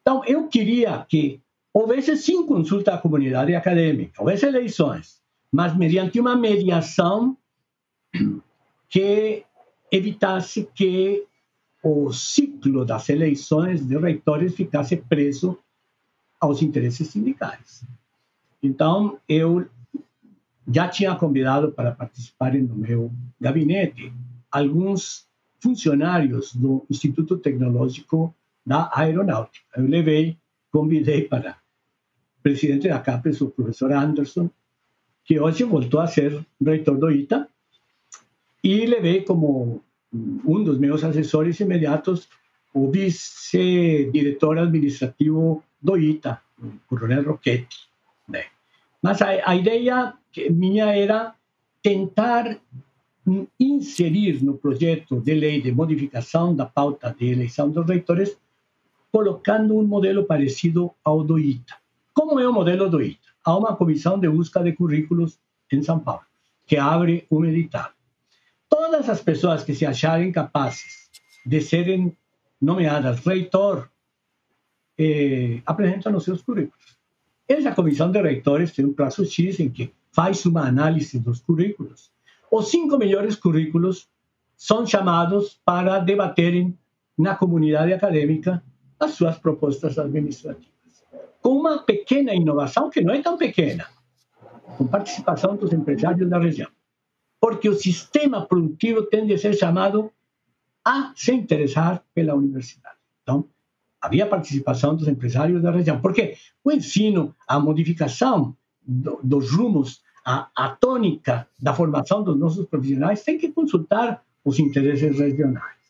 Então, 0.00 0.24
eu 0.24 0.48
queria 0.48 1.04
que 1.08 1.40
houvesse 1.72 2.16
sim 2.16 2.46
consulta 2.46 2.94
à 2.94 2.98
comunidade 2.98 3.54
acadêmica, 3.54 4.20
houvesse 4.20 4.46
eleições, 4.46 5.22
mas 5.50 5.76
mediante 5.76 6.18
uma 6.20 6.36
mediação 6.36 7.36
que 8.88 9.44
evitasse 9.92 10.66
que 10.74 11.26
o 11.82 12.10
ciclo 12.12 12.84
das 12.86 13.10
eleições 13.10 13.86
de 13.86 13.98
reitores 13.98 14.54
ficasse 14.54 14.96
preso 14.96 15.58
aos 16.40 16.62
interesses 16.62 17.08
sindicais. 17.08 17.84
Então, 18.62 19.18
eu 19.28 19.68
já 20.66 20.88
tinha 20.88 21.14
convidado 21.14 21.72
para 21.72 21.92
participarem 21.92 22.64
do 22.64 22.74
meu 22.74 23.12
gabinete 23.38 24.12
alguns 24.50 25.26
funcionários 25.60 26.54
do 26.54 26.86
Instituto 26.88 27.36
Tecnológico 27.36 28.34
da 28.64 28.90
Aeronáutica. 28.94 29.66
Eu 29.76 29.86
levei, 29.86 30.38
convidei 30.70 31.22
para 31.22 31.56
o 32.38 32.42
presidente 32.42 32.88
da 32.88 32.98
CAPES, 32.98 33.40
o 33.42 33.50
professor 33.50 33.92
Anderson, 33.92 34.48
que 35.24 35.38
hoje 35.38 35.64
voltou 35.64 36.00
a 36.00 36.06
ser 36.06 36.44
reitor 36.64 36.96
do 36.96 37.10
ITA, 37.10 37.48
e 38.62 38.86
levei 38.86 39.22
como 39.22 39.82
um 40.12 40.62
dos 40.62 40.78
meus 40.78 41.02
assessores 41.02 41.58
imediatos 41.60 42.28
o 42.72 42.90
vice-diretor 42.90 44.58
administrativo 44.58 45.62
do 45.80 45.96
ITA, 45.96 46.40
o 46.62 46.70
coronel 46.86 47.24
Roquetti. 47.24 47.88
Né? 48.28 48.44
Mas 49.02 49.20
a, 49.20 49.50
a 49.50 49.56
ideia 49.56 50.14
minha 50.50 50.86
era 50.96 51.34
tentar 51.82 52.58
inserir 53.58 54.42
no 54.42 54.56
projeto 54.56 55.20
de 55.20 55.34
lei 55.34 55.60
de 55.60 55.72
modificação 55.72 56.54
da 56.54 56.66
pauta 56.66 57.14
de 57.16 57.30
eleição 57.30 57.70
dos 57.70 57.86
reitores, 57.86 58.36
colocando 59.10 59.76
um 59.76 59.84
modelo 59.84 60.24
parecido 60.24 60.90
ao 61.04 61.22
do 61.22 61.38
ITA. 61.38 61.76
Como 62.14 62.40
é 62.40 62.48
o 62.48 62.52
modelo 62.52 62.88
do 62.88 63.02
ITA? 63.02 63.28
Há 63.44 63.56
uma 63.56 63.76
comissão 63.76 64.18
de 64.18 64.28
busca 64.28 64.62
de 64.62 64.72
currículos 64.72 65.38
em 65.70 65.82
São 65.82 65.98
Paulo, 65.98 66.22
que 66.66 66.76
abre 66.76 67.26
um 67.30 67.44
edital 67.44 67.90
todas 68.72 69.10
as 69.10 69.20
pessoas 69.20 69.62
que 69.62 69.74
se 69.74 69.84
acharem 69.84 70.32
capazes 70.32 71.10
de 71.44 71.60
serem 71.60 72.16
nomeadas 72.58 73.20
reitor 73.26 73.90
eh, 74.98 75.60
apresentam 75.66 76.16
os 76.16 76.24
seus 76.24 76.40
currículos. 76.40 76.96
Essa 77.46 77.74
comissão 77.74 78.10
de 78.10 78.22
reitores 78.22 78.72
tem 78.72 78.86
um 78.86 78.94
prazo 78.94 79.26
X 79.26 79.60
em 79.60 79.68
que 79.68 79.92
faz 80.10 80.46
uma 80.46 80.66
análise 80.66 81.18
dos 81.18 81.40
currículos. 81.42 82.10
Os 82.50 82.70
cinco 82.70 82.96
melhores 82.96 83.36
currículos 83.36 84.08
são 84.56 84.86
chamados 84.86 85.60
para 85.66 85.98
debaterem 85.98 86.74
na 87.18 87.34
comunidade 87.34 87.92
acadêmica 87.92 88.62
as 88.98 89.10
suas 89.10 89.36
propostas 89.36 89.98
administrativas. 89.98 91.04
Com 91.42 91.58
uma 91.58 91.82
pequena 91.82 92.34
inovação, 92.34 92.88
que 92.88 93.02
não 93.02 93.12
é 93.12 93.20
tão 93.20 93.36
pequena, 93.36 93.86
com 94.78 94.86
participação 94.86 95.56
dos 95.56 95.74
empresários 95.74 96.30
da 96.30 96.38
região 96.38 96.70
porque 97.42 97.68
o 97.68 97.74
sistema 97.74 98.46
produtivo 98.46 99.02
tende 99.02 99.34
a 99.34 99.38
ser 99.38 99.54
chamado 99.54 100.12
a 100.84 101.12
se 101.16 101.32
interessar 101.32 102.00
pela 102.14 102.36
universidade. 102.36 102.94
Então, 103.20 103.48
havia 104.00 104.28
participação 104.28 104.94
dos 104.94 105.08
empresários 105.08 105.60
da 105.60 105.72
região, 105.72 106.00
porque 106.00 106.36
o 106.62 106.70
ensino, 106.70 107.34
a 107.48 107.58
modificação 107.58 108.56
do, 108.80 109.18
dos 109.24 109.50
rumos, 109.50 110.02
a, 110.24 110.48
a 110.54 110.68
tônica 110.68 111.48
da 111.60 111.74
formação 111.74 112.22
dos 112.22 112.38
nossos 112.38 112.64
profissionais 112.66 113.24
tem 113.24 113.36
que 113.36 113.50
consultar 113.50 114.22
os 114.44 114.60
interesses 114.60 115.18
regionais. 115.18 115.82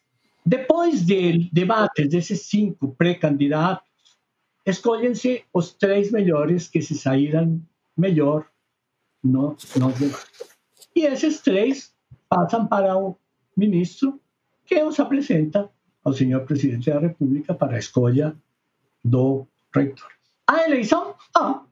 Depois 0.45 1.05
de 1.05 1.51
debates 1.53 2.09
desses 2.09 2.47
cinco 2.47 2.95
pré-candidatos, 2.95 3.87
escolhem-se 4.65 5.45
os 5.53 5.75
três 5.75 6.11
melhores 6.11 6.67
que 6.67 6.81
se 6.81 6.97
saíram 6.97 7.61
melhor 7.95 8.47
no, 9.23 9.55
nos 9.77 9.99
debates. 9.99 10.52
E 10.95 11.07
esses 11.07 11.41
três 11.41 11.95
passam 12.29 12.67
para 12.67 12.97
o 12.97 13.17
ministro, 13.57 14.21
que 14.65 14.83
os 14.83 14.99
apresenta 14.99 15.71
ao 16.05 16.13
senhor 16.13 16.45
presidente 16.45 16.91
da 16.91 16.99
República 16.99 17.55
para 17.55 17.77
a 17.77 17.79
escolha 17.79 18.35
do 19.05 19.47
reitor. 19.75 20.09
A 20.47 20.65
eleição, 20.65 21.15
ah, 21.37 21.63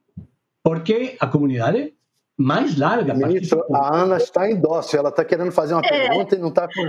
porque 0.62 1.16
a 1.18 1.26
comunidade 1.26 1.94
mais 2.40 2.76
larga. 2.78 3.12
Ministro, 3.12 3.62
a 3.74 4.02
Ana 4.02 4.16
está 4.16 4.50
em 4.50 4.58
dócil, 4.58 4.98
ela 4.98 5.10
está 5.10 5.22
querendo 5.24 5.52
fazer 5.52 5.74
uma 5.74 5.84
é. 5.84 6.08
pergunta 6.08 6.34
e 6.34 6.38
não 6.38 6.48
está 6.48 6.66
com. 6.66 6.80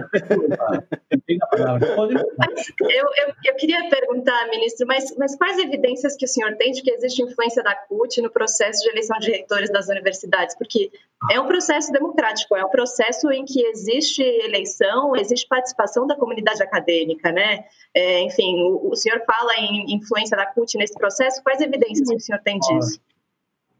eu, 2.80 2.88
eu, 2.90 3.34
eu, 3.44 3.56
queria 3.56 3.90
perguntar, 3.90 4.48
ministro, 4.50 4.88
mas, 4.88 5.14
mas 5.18 5.36
quais 5.36 5.58
evidências 5.58 6.16
que 6.16 6.24
o 6.24 6.28
senhor 6.28 6.56
tem 6.56 6.72
de 6.72 6.82
que 6.82 6.92
existe 6.92 7.22
influência 7.22 7.62
da 7.62 7.76
CUT 7.76 8.22
no 8.22 8.32
processo 8.32 8.82
de 8.84 8.90
eleição 8.92 9.20
de 9.20 9.30
reitores 9.30 9.70
das 9.70 9.90
universidades? 9.90 10.56
Porque 10.58 10.90
é 11.30 11.40
um 11.40 11.48
processo 11.48 11.92
democrático, 11.92 12.56
é 12.56 12.64
um 12.64 12.70
processo 12.70 13.30
em 13.32 13.44
que 13.44 13.62
existe 13.66 14.24
eleição, 14.24 15.16
existe 15.18 15.48
participação 15.48 16.08
da 16.08 16.16
comunidade 16.16 16.64
acadêmica, 16.64 17.30
né? 17.32 17.66
É, 17.94 18.22
enfim, 18.22 18.62
o, 18.64 18.92
o 18.92 18.96
senhor 18.96 19.22
fala 19.26 19.54
em 19.58 19.96
influência 19.96 20.38
da 20.38 20.46
CUT 20.46 20.78
nesse 20.78 20.94
processo, 20.94 21.44
quais 21.44 21.60
evidências 21.60 22.08
que 22.08 22.16
o 22.16 22.20
senhor 22.20 22.40
tem 22.42 22.58
disso? 22.58 23.02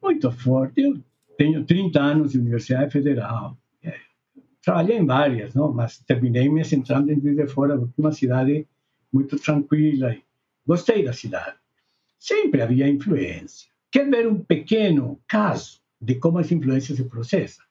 Muito 0.02 0.30
forte. 0.32 0.82
Eu 0.82 1.11
tenho 1.42 1.66
30 1.66 2.00
anos 2.00 2.32
de 2.34 2.38
Universidade 2.38 2.92
Federal. 2.92 3.58
É, 3.84 3.96
trabalhei 4.64 5.00
em 5.00 5.06
várias, 5.08 5.56
não? 5.56 5.74
mas 5.74 5.98
terminei 5.98 6.48
me 6.48 6.64
centrando 6.64 7.12
em 7.12 7.20
Juiz 7.20 7.36
de 7.36 7.48
Fora, 7.48 7.80
porque 7.80 8.00
é 8.00 8.04
uma 8.04 8.12
cidade 8.12 8.68
muito 9.12 9.40
tranquila. 9.40 10.16
Gostei 10.68 11.04
da 11.04 11.14
cidade. 11.14 11.56
Sempre 12.20 12.62
havia 12.62 12.88
influência. 12.88 13.72
Quer 13.92 14.08
ver 14.08 14.28
um 14.28 14.40
pequeno 14.40 15.20
caso 15.28 15.82
de 16.00 16.14
como 16.14 16.40
essa 16.40 16.54
influência 16.54 16.96
se 16.96 17.06
processa? 17.06 17.64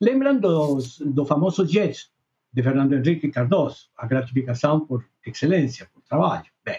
Lembrando 0.00 0.78
do 1.06 1.26
famoso 1.26 1.66
JET 1.66 2.08
de 2.52 2.62
Fernando 2.62 2.92
Henrique 2.92 3.28
Cardoso, 3.28 3.88
a 3.96 4.06
gratificação 4.06 4.86
por 4.86 5.04
excelência, 5.26 5.90
por 5.92 6.00
trabalho. 6.02 6.46
Bem, 6.64 6.78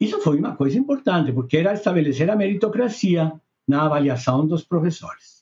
isso 0.00 0.20
foi 0.20 0.36
uma 0.36 0.56
coisa 0.56 0.76
importante, 0.76 1.32
porque 1.32 1.58
era 1.58 1.74
estabelecer 1.74 2.28
a 2.28 2.34
meritocracia 2.34 3.32
na 3.68 3.84
avaliação 3.84 4.44
dos 4.44 4.64
professores. 4.64 5.39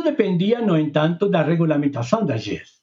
Tudo 0.00 0.16
dependia, 0.16 0.62
no 0.62 0.78
entanto, 0.78 1.28
da 1.28 1.42
regulamentação 1.42 2.24
da 2.24 2.34
GES. 2.38 2.80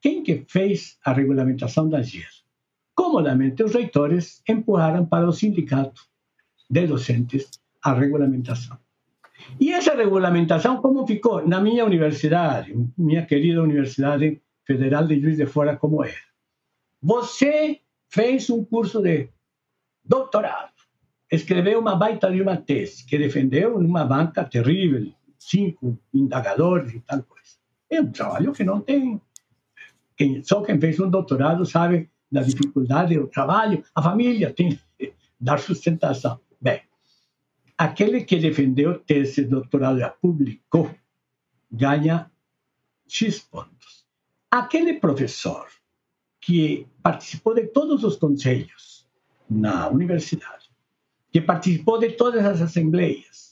Quem 0.00 0.20
que 0.20 0.44
fez 0.48 0.98
a 1.04 1.12
regulamentação 1.12 1.88
da 1.88 2.02
GES? 2.02 2.42
Comodamente, 2.92 3.62
os 3.62 3.72
reitores 3.72 4.42
empurraram 4.48 5.06
para 5.06 5.28
o 5.28 5.32
sindicato 5.32 6.02
de 6.68 6.88
docentes 6.88 7.48
a 7.80 7.92
regulamentação. 7.92 8.76
E 9.60 9.72
essa 9.72 9.94
regulamentação, 9.94 10.82
como 10.82 11.06
ficou 11.06 11.46
na 11.46 11.60
minha 11.60 11.84
universidade, 11.84 12.74
minha 12.98 13.24
querida 13.24 13.62
Universidade 13.62 14.42
Federal 14.66 15.06
de 15.06 15.20
Juiz 15.20 15.36
de 15.36 15.46
Fora, 15.46 15.76
como 15.76 16.02
é? 16.04 16.12
Você 17.00 17.78
fez 18.08 18.50
um 18.50 18.64
curso 18.64 19.00
de 19.00 19.28
doutorado, 20.04 20.72
escreveu 21.30 21.78
uma 21.78 21.94
baita 21.94 22.28
de 22.28 22.42
uma 22.42 22.56
tese 22.56 23.06
que 23.06 23.16
defendeu 23.16 23.80
numa 23.80 24.04
banca 24.04 24.42
terrível, 24.42 25.12
cinco 25.40 25.98
indagadores 26.12 26.92
e 26.94 27.00
tal 27.00 27.22
coisa. 27.22 27.56
É 27.88 28.00
um 28.00 28.12
trabalho 28.12 28.52
que 28.52 28.62
não 28.62 28.80
tem. 28.80 29.20
Quem, 30.16 30.42
só 30.44 30.60
quem 30.62 30.78
fez 30.78 31.00
um 31.00 31.10
doutorado 31.10 31.64
sabe 31.64 32.10
da 32.30 32.42
dificuldade 32.42 33.16
do 33.16 33.26
trabalho. 33.26 33.82
A 33.94 34.02
família 34.02 34.52
tem 34.52 34.78
que 34.98 35.14
dar 35.40 35.58
sustentação. 35.58 36.38
Bem, 36.60 36.82
aquele 37.76 38.22
que 38.22 38.36
defendeu 38.36 39.00
tese 39.00 39.44
doutorado 39.44 40.02
a 40.02 40.10
publicou 40.10 40.94
ganha 41.72 42.30
X 43.08 43.40
pontos. 43.40 44.06
Aquele 44.50 45.00
professor 45.00 45.66
que 46.40 46.86
participou 47.02 47.54
de 47.54 47.66
todos 47.68 48.04
os 48.04 48.16
conselhos 48.16 49.08
na 49.48 49.88
universidade, 49.88 50.70
que 51.32 51.40
participou 51.40 51.98
de 51.98 52.12
todas 52.12 52.44
as 52.44 52.60
assembleias, 52.60 53.49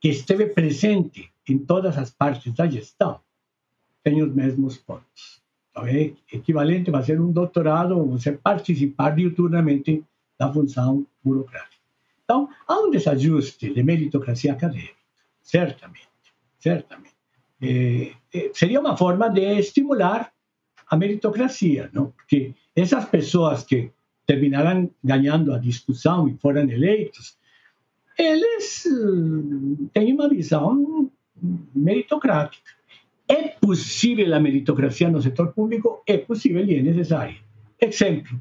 que 0.00 0.08
esteve 0.08 0.46
presente 0.46 1.30
em 1.48 1.58
todas 1.58 1.98
as 1.98 2.10
partes 2.10 2.52
da 2.54 2.66
gestão 2.66 3.20
tem 4.02 4.22
os 4.22 4.34
mesmos 4.34 4.78
pontos. 4.78 5.42
Então, 5.70 5.86
é 5.86 6.12
equivalente 6.32 6.90
a 6.90 6.92
fazer 6.92 7.20
um 7.20 7.30
doutorado 7.30 8.04
você 8.06 8.32
participar 8.32 9.14
diuturnamente 9.14 10.02
da 10.38 10.52
função 10.52 11.06
burocrática. 11.22 11.76
Então, 12.24 12.48
há 12.66 12.78
um 12.80 12.90
desajuste 12.90 13.72
de 13.72 13.82
meritocracia 13.82 14.52
acadêmica, 14.52 14.94
certamente, 15.42 16.08
certamente. 16.58 17.14
É, 17.60 18.12
é, 18.32 18.50
seria 18.54 18.80
uma 18.80 18.96
forma 18.96 19.28
de 19.28 19.42
estimular 19.58 20.32
a 20.88 20.96
meritocracia, 20.96 21.90
não? 21.92 22.10
porque 22.12 22.54
essas 22.74 23.04
pessoas 23.04 23.64
que 23.64 23.92
terminarão 24.26 24.90
ganhando 25.02 25.52
a 25.52 25.58
discussão 25.58 26.28
e 26.28 26.36
foram 26.38 26.62
eleitos 26.62 27.36
eles 28.20 28.84
têm 29.92 30.12
uma 30.12 30.28
visão 30.28 31.10
meritocrática. 31.74 32.70
É 33.26 33.48
possível 33.48 34.34
a 34.34 34.40
meritocracia 34.40 35.08
no 35.08 35.22
setor 35.22 35.52
público? 35.52 36.02
É 36.06 36.18
possível 36.18 36.64
e 36.64 36.76
é 36.76 36.82
necessária. 36.82 37.36
Exemplo, 37.80 38.38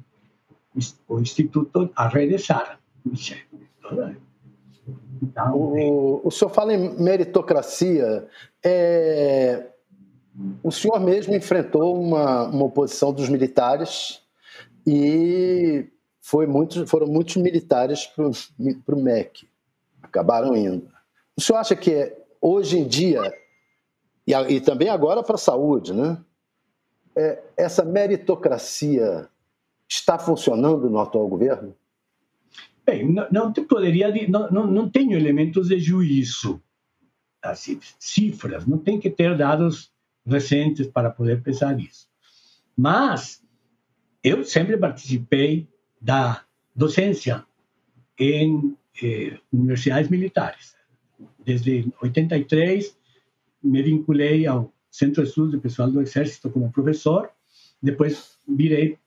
o 1.08 1.20
Instituto, 1.20 1.90
a 1.96 2.08
rede 2.08 2.38
Sara. 2.38 2.80
O, 5.54 6.28
o 6.28 6.32
senhor 6.32 6.50
fala 6.50 6.74
em 6.74 7.02
meritocracia. 7.02 8.28
É, 8.64 9.68
o 10.64 10.72
senhor 10.72 11.00
mesmo 11.00 11.36
enfrentou 11.36 12.02
uma, 12.02 12.48
uma 12.48 12.66
oposição 12.66 13.14
dos 13.14 13.30
militares 13.30 14.22
e 14.88 15.88
foi 16.22 16.48
muito, 16.48 16.86
foram 16.88 17.08
muitos 17.08 17.38
militares 17.38 18.06
para 18.08 18.96
o 18.96 19.02
MEC 19.02 19.48
acabaram 20.10 20.56
indo. 20.56 20.88
O 21.38 21.42
senhor 21.42 21.60
acha 21.60 21.76
que 21.76 22.16
hoje 22.42 22.78
em 22.78 22.88
dia, 22.88 23.22
e, 24.28 24.34
e 24.34 24.62
também 24.62 24.90
agora 24.90 25.24
para 25.24 25.36
a 25.36 25.40
saúde, 25.40 25.94
né? 25.94 26.18
É, 27.16 27.42
essa 27.58 27.84
meritocracia 27.84 29.28
está 29.88 30.20
funcionando 30.20 30.90
no 30.90 31.00
atual 31.00 31.28
governo? 31.28 31.76
Bem, 32.86 33.12
não, 33.12 33.28
não 33.32 33.54
poderia, 33.54 34.12
não, 34.28 34.50
não, 34.52 34.68
não 34.68 34.90
tenho 34.90 35.18
elementos 35.18 35.68
de 35.68 35.80
juízo, 35.80 36.62
assim, 37.42 37.80
cifras, 38.00 38.66
não 38.66 38.78
tem 38.78 39.00
que 39.00 39.10
ter 39.10 39.38
dados 39.38 39.92
recentes 40.26 40.88
para 40.88 41.10
poder 41.10 41.42
pensar 41.42 41.80
isso. 41.80 42.08
Mas 42.76 43.44
eu 44.24 44.44
sempre 44.44 44.78
participei 44.78 45.68
da 46.00 46.44
docência 46.76 47.46
em 48.18 48.76
eh, 49.02 49.40
universidades 49.52 50.10
militares. 50.10 50.76
Desde 51.46 51.92
83 52.02 52.98
me 53.64 53.82
vinculei 53.82 54.48
ao 54.48 54.74
Centro 54.90 55.24
de 55.24 55.30
Estudos 55.30 55.52
do 55.52 55.62
Pessoal 55.62 55.92
do 55.92 56.02
Exército 56.02 56.50
como 56.50 56.72
professor, 56.72 57.30
depois 57.82 58.40
virei, 58.48 58.98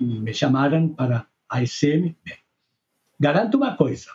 me 0.00 0.32
chamaram 0.32 0.88
para 0.88 1.26
a. 1.48 1.58
Bem, 1.58 2.14
garanto 3.18 3.56
uma 3.56 3.76
coisa, 3.76 4.10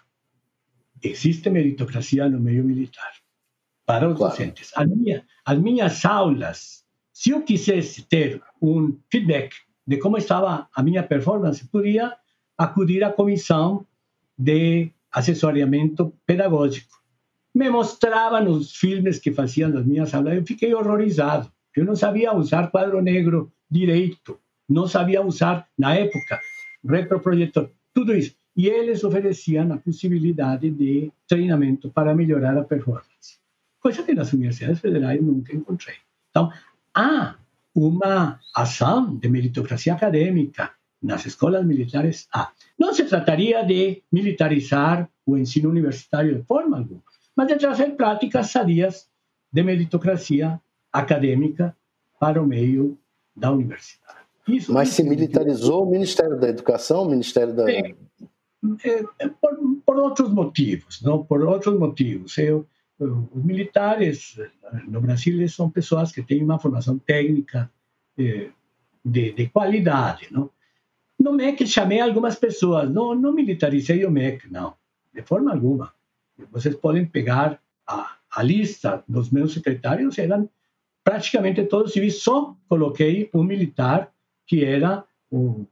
existe 1.02 1.50
meritocracia 1.50 2.30
no 2.30 2.40
meio 2.40 2.64
militar 2.64 3.14
para 3.86 4.10
os 4.10 4.18
claro. 4.18 4.32
docentes. 4.32 4.72
As 5.46 5.60
minhas 5.60 6.06
aulas, 6.06 6.86
se 7.14 7.30
eu 7.30 7.44
quisesse 7.44 8.04
ter 8.04 8.42
um 8.62 8.98
feedback 9.12 9.56
de 9.88 9.98
como 9.98 10.18
estava 10.18 10.68
a 10.74 10.84
minha 10.84 11.04
performance, 11.04 11.68
podia 11.68 12.16
acudir 12.58 13.04
à 13.04 13.12
comissão 13.12 13.86
de 14.38 14.92
assessoramento 15.16 16.14
pedagógico. 16.26 16.94
Me 17.54 17.70
mostravam 17.70 18.50
os 18.50 18.76
filmes 18.76 19.18
que 19.18 19.32
faziam 19.32 19.72
das 19.72 19.86
minhas 19.86 20.14
aulas. 20.14 20.36
Eu 20.36 20.46
fiquei 20.46 20.76
horrorizado. 20.76 21.50
Eu 21.74 21.86
não 21.86 21.96
sabia 21.96 22.36
usar 22.36 22.70
quadro 22.70 23.02
negro 23.02 23.52
direito, 23.72 24.38
não 24.68 24.88
sabia 24.88 25.26
usar, 25.26 25.68
na 25.78 25.96
época, 25.96 26.40
retroprojetor, 26.84 27.70
tudo 27.94 28.14
isso. 28.14 28.36
E 28.58 28.68
eles 28.68 29.04
ofereciam 29.04 29.72
a 29.72 29.78
possibilidade 29.78 30.70
de 30.70 31.12
treinamento 31.28 31.90
para 31.90 32.14
melhorar 32.14 32.58
a 32.58 32.64
performance. 32.64 33.40
Coisa 33.80 34.04
que 34.04 34.14
nas 34.14 34.34
universidades 34.34 34.80
federais 34.80 35.22
nunca 35.22 35.56
encontrei. 35.56 35.96
Então, 36.30 36.52
há 36.94 37.36
uma 37.74 38.40
ação 38.54 39.16
de 39.16 39.30
meritocracia 39.30 39.94
acadêmica 39.94 40.72
nas 41.06 41.26
escolas 41.26 41.66
militares 41.66 42.28
há. 42.34 42.52
Não 42.78 42.94
se 42.94 43.06
trataria 43.06 43.64
de 43.64 44.04
militarizar 44.12 45.10
o 45.26 45.38
ensino 45.38 45.70
universitário 45.70 46.36
de 46.36 46.44
forma 46.44 46.78
alguma, 46.78 47.04
mas 47.36 47.48
de 47.48 47.56
trazer 47.56 47.96
práticas 47.96 48.50
sadias 48.50 49.08
de 49.52 49.64
meritocracia 49.64 50.60
acadêmica 50.92 51.76
para 52.20 52.42
o 52.42 52.48
meio 52.48 52.98
da 53.36 53.52
universidade. 53.52 54.20
Isso 54.48 54.74
mas 54.74 54.90
se 54.90 55.04
militarizou 55.04 55.84
o 55.84 55.92
Ministério 55.92 56.40
da 56.40 56.50
Educação, 56.50 57.04
o 57.04 57.10
Ministério 57.10 57.54
da... 57.54 57.72
É, 57.72 57.96
é, 59.20 59.28
por, 59.28 59.58
por, 59.86 59.98
outros 59.98 60.32
motivos, 60.32 61.02
não? 61.02 61.24
Por 61.24 61.44
outros 61.44 61.78
motivos. 61.78 62.38
Eu, 62.38 62.68
os 63.00 63.44
militares 63.44 64.40
no 64.88 65.02
Brasil 65.02 65.48
são 65.50 65.70
pessoas 65.70 66.12
que 66.12 66.24
têm 66.24 66.44
uma 66.44 66.60
formação 66.60 66.98
técnica 66.98 67.72
de, 68.18 68.52
de, 69.04 69.34
de 69.34 69.48
qualidade, 69.50 70.28
não? 70.32 70.50
No 71.26 71.34
MEC 71.34 71.66
chamei 71.66 72.00
algumas 72.00 72.36
pessoas, 72.36 72.88
não, 72.88 73.16
não 73.16 73.34
militarizei 73.34 74.06
o 74.06 74.12
MEC, 74.12 74.48
não, 74.52 74.76
de 75.12 75.24
forma 75.24 75.52
alguma. 75.52 75.92
Vocês 76.52 76.76
podem 76.76 77.04
pegar 77.04 77.60
a, 77.88 78.18
a 78.30 78.44
lista 78.44 79.04
dos 79.08 79.32
meus 79.32 79.52
secretários 79.52 80.20
eram 80.20 80.48
praticamente 81.04 81.66
todos 81.66 81.94
civis, 81.94 82.22
só 82.22 82.56
coloquei 82.70 83.28
um 83.34 83.42
militar 83.42 84.14
que 84.46 84.64
era 84.64 85.04
o 85.32 85.66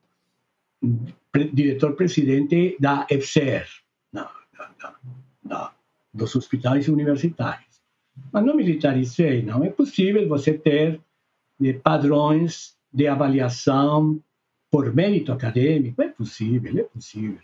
diretor-presidente 1.54 2.76
da 2.80 3.06
EFSER, 3.08 3.68
da, 4.12 4.32
da, 4.58 4.96
da, 5.44 5.74
dos 6.12 6.36
hospitais 6.36 6.88
universitários. 6.88 7.80
Mas 8.32 8.44
não 8.44 8.56
militarizei, 8.56 9.44
não 9.44 9.64
é 9.64 9.70
possível 9.70 10.28
você 10.28 10.58
ter 10.58 11.00
padrões 11.84 12.76
de 12.92 13.08
avaliação 13.08 14.20
por 14.74 14.92
mérito 14.92 15.32
acadêmico, 15.32 16.02
é 16.02 16.08
possível, 16.08 16.80
é 16.80 16.82
possível. 16.82 17.38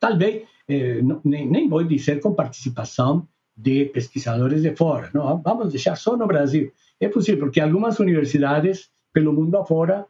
Talvez, 0.00 0.42
eh, 0.68 1.00
nem, 1.24 1.48
nem 1.48 1.68
vou 1.68 1.84
dizer 1.84 2.18
com 2.20 2.34
participação 2.34 3.28
de 3.56 3.84
pesquisadores 3.84 4.62
de 4.62 4.74
fora, 4.74 5.08
não, 5.14 5.40
vamos 5.40 5.70
deixar 5.70 5.94
só 5.94 6.16
no 6.16 6.26
Brasil. 6.26 6.72
É 6.98 7.08
possível, 7.08 7.44
porque 7.44 7.60
algumas 7.60 8.00
universidades 8.00 8.90
pelo 9.12 9.32
mundo 9.32 9.56
afora 9.56 10.04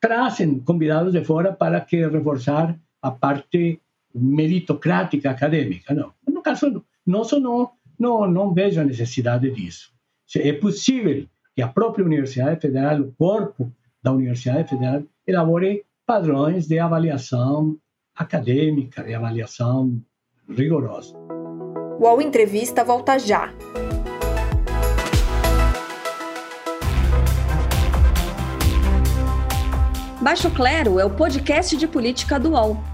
trazem 0.00 0.60
convidados 0.60 1.12
de 1.12 1.24
fora 1.24 1.52
para 1.52 1.80
que 1.80 2.06
reforçar 2.06 2.78
a 3.02 3.10
parte 3.10 3.80
meritocrática 4.14 5.28
acadêmica. 5.30 5.92
Não, 5.92 6.12
no 6.24 6.40
caso 6.40 6.84
nosso 7.04 7.40
não, 7.40 7.72
não, 7.98 8.30
não 8.30 8.54
vejo 8.54 8.80
a 8.80 8.84
necessidade 8.84 9.50
disso. 9.50 9.92
É 10.36 10.52
possível 10.52 11.26
que 11.52 11.62
a 11.62 11.66
própria 11.66 12.04
Universidade 12.04 12.60
Federal, 12.60 13.00
o 13.00 13.12
corpo 13.18 13.72
da 14.04 14.12
Universidade 14.12 14.68
Federal, 14.68 15.02
elabore 15.26 15.82
padrões 16.06 16.66
de 16.66 16.78
avaliação 16.78 17.78
acadêmica, 18.14 19.02
de 19.02 19.14
avaliação 19.14 19.98
rigorosa. 20.46 21.16
O 21.98 22.02
UOL 22.02 22.20
Entrevista 22.20 22.84
volta 22.84 23.18
já. 23.18 23.50
Baixo 30.20 30.50
Clero 30.50 31.00
é 31.00 31.04
o 31.04 31.10
podcast 31.10 31.74
de 31.74 31.88
política 31.88 32.38
do 32.38 32.50
UOL. 32.50 32.93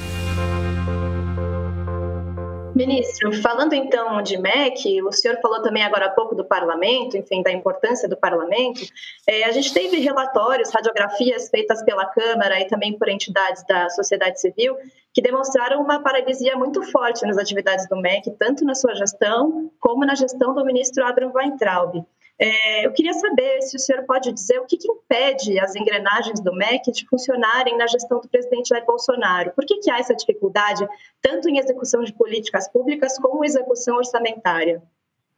Ministro, 2.75 3.33
falando 3.41 3.73
então 3.73 4.21
de 4.21 4.37
MEC, 4.37 5.01
o 5.03 5.11
senhor 5.11 5.37
falou 5.41 5.61
também 5.61 5.83
agora 5.83 6.05
há 6.05 6.09
pouco 6.09 6.33
do 6.33 6.45
parlamento, 6.45 7.17
enfim, 7.17 7.43
da 7.43 7.51
importância 7.51 8.07
do 8.07 8.15
parlamento. 8.15 8.81
É, 9.27 9.43
a 9.43 9.51
gente 9.51 9.73
teve 9.73 9.99
relatórios, 9.99 10.71
radiografias 10.71 11.49
feitas 11.49 11.83
pela 11.83 12.05
Câmara 12.05 12.59
e 12.61 12.67
também 12.67 12.97
por 12.97 13.09
entidades 13.09 13.63
da 13.67 13.89
sociedade 13.89 14.39
civil 14.39 14.77
que 15.13 15.21
demonstraram 15.21 15.81
uma 15.81 16.01
paralisia 16.01 16.55
muito 16.55 16.81
forte 16.83 17.25
nas 17.25 17.37
atividades 17.37 17.87
do 17.89 17.97
MEC, 17.97 18.31
tanto 18.39 18.63
na 18.63 18.73
sua 18.73 18.95
gestão 18.95 19.69
como 19.79 20.05
na 20.05 20.15
gestão 20.15 20.55
do 20.55 20.63
ministro 20.63 21.05
Abraham 21.05 21.33
Weintraub. 21.33 22.05
É, 22.43 22.87
eu 22.87 22.91
queria 22.91 23.13
saber 23.13 23.61
se 23.61 23.77
o 23.77 23.79
senhor 23.79 24.03
pode 24.03 24.31
dizer 24.33 24.59
o 24.59 24.65
que, 24.65 24.75
que, 24.75 24.91
impede 24.91 25.59
as 25.59 25.75
engrenagens 25.75 26.39
do 26.39 26.51
MEC 26.51 26.91
de 26.91 27.07
funcionarem 27.07 27.77
na 27.77 27.85
gestão 27.85 28.19
do 28.19 28.27
presidente 28.27 28.69
Jair 28.69 28.83
Bolsonaro. 28.83 29.51
Por 29.51 29.63
que, 29.63 29.77
que 29.77 29.91
há 29.91 29.99
essa 29.99 30.15
dificuldade, 30.15 30.83
tanto 31.21 31.47
em 31.47 31.59
execução 31.59 32.03
de 32.03 32.11
políticas 32.11 32.67
públicas 32.67 33.19
como 33.19 33.43
em 33.43 33.47
execução 33.47 33.97
orçamentária? 33.97 34.81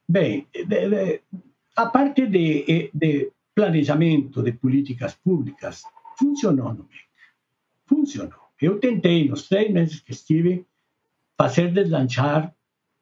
Bem, 0.08 0.48
a 1.76 1.86
parte 1.88 2.26
de, 2.26 2.90
de 2.94 3.30
planejamento 3.54 4.42
de 4.42 4.54
políticas 4.54 5.14
públicas 5.14 5.84
funcionou 6.18 6.70
no 6.70 6.84
MEC. 6.86 7.04
Funcionou. 7.86 8.40
Eu 8.62 8.80
tentei, 8.80 9.28
nos 9.28 9.50
três 9.50 9.70
meses 9.70 10.00
que 10.00 10.14
estive, 10.14 10.66
fazer 11.38 11.74
deslanchar 11.74 12.56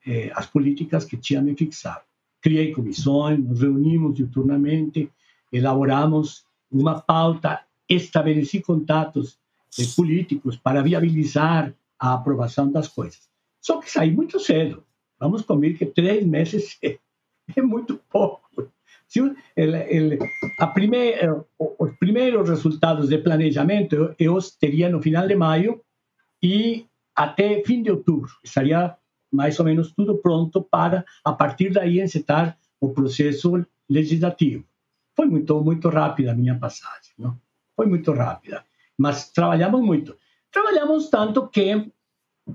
eh, 0.07 0.31
as 0.33 0.47
políticas 0.47 1.05
que 1.05 1.17
tinha 1.17 1.39
me 1.39 1.55
fixado 1.55 2.01
criei 2.41 2.71
comissões, 2.71 3.39
nos 3.39 3.61
reunimos 3.61 4.15
diuturnamente, 4.15 5.09
elaboramos 5.51 6.45
uma 6.71 6.99
pauta, 6.99 7.61
estabeleci 7.87 8.61
contatos 8.61 9.37
eh, 9.77 9.83
políticos 9.95 10.57
para 10.57 10.81
viabilizar 10.81 11.73
a 11.99 12.13
aprovação 12.13 12.71
das 12.71 12.87
coisas. 12.87 13.29
Só 13.59 13.79
que 13.79 13.91
saí 13.91 14.11
muito 14.11 14.39
cedo. 14.39 14.83
Vamos 15.19 15.43
comigo 15.43 15.77
que 15.77 15.85
três 15.85 16.25
meses 16.25 16.77
é, 16.83 16.97
é 17.55 17.61
muito 17.61 18.01
pouco. 18.09 18.41
Se 19.07 19.19
el, 19.19 19.75
el, 19.75 20.19
a 20.59 20.67
primeir, 20.67 21.43
os 21.59 21.91
primeiros 21.99 22.49
resultados 22.49 23.09
de 23.09 23.17
planejamento 23.17 23.95
eu, 23.95 24.15
eu 24.17 24.39
teria 24.57 24.89
no 24.89 25.01
final 25.01 25.27
de 25.27 25.35
maio 25.35 25.81
e 26.41 26.85
até 27.13 27.61
fim 27.65 27.83
de 27.83 27.91
outubro. 27.91 28.31
Estaria 28.41 28.97
mais 29.31 29.59
ou 29.59 29.65
menos 29.65 29.91
tudo 29.93 30.17
pronto 30.17 30.61
para, 30.61 31.05
a 31.23 31.33
partir 31.33 31.71
daí, 31.71 32.01
encetar 32.01 32.57
o 32.79 32.89
processo 32.89 33.65
legislativo. 33.89 34.63
Foi 35.15 35.25
muito, 35.25 35.61
muito 35.61 35.89
rápida 35.89 36.31
a 36.31 36.35
minha 36.35 36.57
passagem, 36.57 37.13
não? 37.17 37.37
foi 37.75 37.85
muito 37.85 38.11
rápida, 38.11 38.63
mas 38.97 39.31
trabalhamos 39.31 39.81
muito. 39.81 40.15
Trabalhamos 40.51 41.09
tanto 41.09 41.47
que 41.47 41.91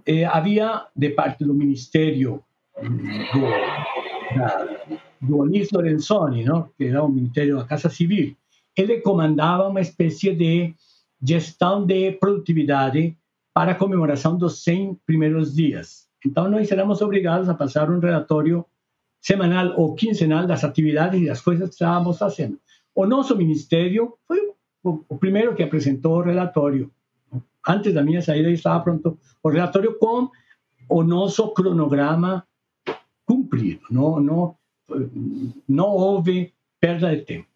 eh, 0.07 0.25
havia, 0.25 0.87
de 0.95 1.11
parte 1.11 1.45
do 1.45 1.55
Ministério 1.55 2.43
do, 2.83 4.39
da, 4.39 4.99
do 5.21 5.39
Onis 5.39 5.71
Lorenzoni, 5.71 6.45
não? 6.45 6.71
que 6.77 6.85
era 6.85 7.03
o 7.03 7.09
Ministério 7.09 7.57
da 7.57 7.65
Casa 7.65 7.89
Civil, 7.89 8.37
ele 8.77 9.01
comandava 9.01 9.69
uma 9.69 9.81
espécie 9.81 10.35
de 10.35 10.75
gestão 11.23 11.87
de 11.87 12.13
produtividade 12.13 13.17
para 13.55 13.73
a 13.73 13.75
comemoração 13.75 14.37
dos 14.37 14.63
100 14.63 15.01
primeiros 15.07 15.55
dias. 15.55 16.06
Então, 16.27 16.51
nós 16.51 16.69
seremos 16.69 17.01
obrigados 17.01 17.49
a 17.49 17.55
passar 17.55 17.89
um 17.89 18.01
relatório 18.01 18.65
semanal 19.21 19.79
ou 19.81 19.95
quinzenal 19.95 20.45
das 20.45 20.65
atividades 20.65 21.23
e 21.23 21.27
das 21.27 21.41
coisas 21.41 21.69
que 21.69 21.75
estávamos 21.75 22.19
fazendo. 22.19 22.59
O 22.93 23.07
nosso 23.07 23.37
ministério 23.37 24.15
foi 24.27 24.41
o 24.83 25.17
primeiro 25.17 25.55
que 25.55 25.63
apresentou 25.63 26.19
o 26.19 26.23
relatório. 26.23 26.91
Antes 27.67 27.95
da 27.95 28.03
minha 28.03 28.21
saída 28.23 28.51
estava 28.51 28.83
pronto 28.83 29.19
o 29.43 29.49
relatório 29.49 29.97
com 29.99 30.29
o 30.89 31.03
nosso 31.05 31.49
cronograma 31.55 32.45
cumprido. 33.25 33.83
Não, 33.89 34.21
não, 34.21 34.57
não 35.69 35.91
houve 35.91 36.53
perda 36.81 37.15
de 37.15 37.23
tempo. 37.23 37.49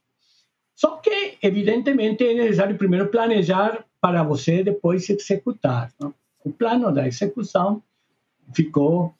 Só 0.76 0.96
que, 0.96 1.38
evidentemente, 1.42 2.24
é 2.24 2.34
necessário 2.34 2.78
primeiro 2.78 3.08
planejar 3.08 3.84
para 4.00 4.22
você 4.22 4.62
depois 4.62 5.08
executar. 5.10 5.92
Não? 6.00 6.14
Plano 6.56 6.92
da 6.92 7.06
execução 7.06 7.82
ficou 8.52 9.14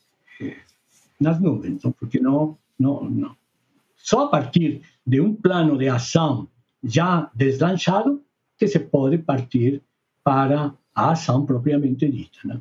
nas 1.21 1.39
nuvens, 1.41 1.83
porque 1.99 2.19
não, 2.19 2.57
não, 2.79 3.05
não. 3.05 3.37
Só 3.97 4.25
a 4.25 4.29
partir 4.29 4.83
de 5.07 5.21
um 5.21 5.35
plano 5.35 5.77
de 5.77 5.89
ação 5.89 6.49
já 6.83 7.31
deslanchado 7.35 8.23
que 8.57 8.67
se 8.67 8.79
pode 8.79 9.19
partir 9.19 9.83
para 10.25 10.75
a 10.95 11.11
ação 11.11 11.45
propriamente 11.45 12.11
dita. 12.11 12.39
Né? 12.45 12.61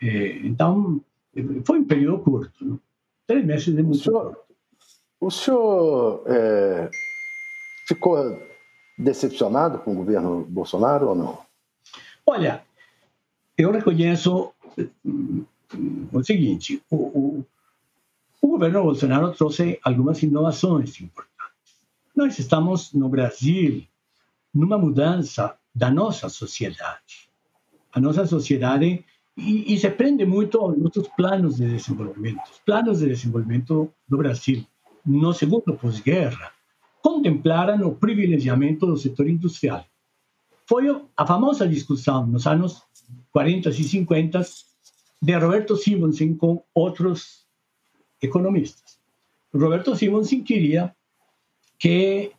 É, 0.00 0.38
então, 0.46 1.00
foi 1.64 1.80
um 1.80 1.84
período 1.84 2.22
curto, 2.22 2.64
né? 2.64 2.78
três 3.26 3.44
meses 3.44 3.74
de 3.74 3.82
muito 3.82 3.98
o 3.98 4.02
senhor, 4.02 4.24
curto. 4.24 4.46
O 5.20 5.30
senhor 5.30 6.24
é, 6.26 6.90
ficou 7.86 8.16
decepcionado 8.98 9.78
com 9.80 9.92
o 9.92 9.96
governo 9.96 10.44
Bolsonaro 10.44 11.08
ou 11.08 11.14
não? 11.14 11.38
Olha, 12.26 12.62
eu 13.56 13.70
reconheço 13.70 14.52
o 16.12 16.22
seguinte, 16.22 16.82
o, 16.90 16.96
o, 16.96 17.46
o 18.42 18.48
governo 18.48 18.82
Bolsonaro 18.82 19.32
trouxe 19.32 19.78
algumas 19.82 20.22
inovações 20.22 21.00
importantes. 21.00 21.36
Nós 22.14 22.38
estamos 22.38 22.92
no 22.92 23.08
Brasil 23.08 23.84
numa 24.54 24.78
mudança 24.78 25.56
da 25.74 25.90
nossa 25.90 26.28
sociedade. 26.28 27.28
A 27.92 28.00
nossa 28.00 28.26
sociedade 28.26 29.04
e, 29.36 29.74
e, 29.74 29.78
se 29.78 29.90
prende 29.90 30.24
muito 30.24 30.58
aos 30.58 30.78
nossos 30.78 31.08
planos 31.08 31.56
de 31.56 31.68
desenvolvimento. 31.68 32.40
Os 32.50 32.58
planos 32.60 33.00
de 33.00 33.08
desenvolvimento 33.08 33.92
do 34.08 34.16
Brasil 34.16 34.64
no 35.04 35.32
segundo 35.34 35.74
pós-guerra 35.74 36.52
contemplaram 37.02 37.86
o 37.86 37.94
privilegiamento 37.94 38.86
do 38.86 38.96
setor 38.96 39.28
industrial. 39.28 39.84
Foi 40.66 40.84
a 41.16 41.26
famosa 41.26 41.68
discussão 41.68 42.26
nos 42.26 42.46
anos 42.46 42.82
40 43.32 43.68
e 43.68 43.84
50 43.84 44.40
de 45.20 45.34
Roberto 45.36 45.76
Simonsen 45.76 46.36
com 46.36 46.62
outros 46.74 47.46
economistas. 48.22 48.98
Roberto 49.52 49.96
Simonsen 49.96 50.42
queria 50.42 50.94
que 51.78 52.32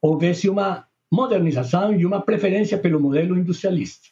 houvesse 0.00 0.48
uma 0.48 0.86
modernização 1.10 1.94
e 1.94 2.04
uma 2.04 2.20
preferência 2.20 2.78
pelo 2.78 3.00
modelo 3.00 3.38
industrialista, 3.38 4.08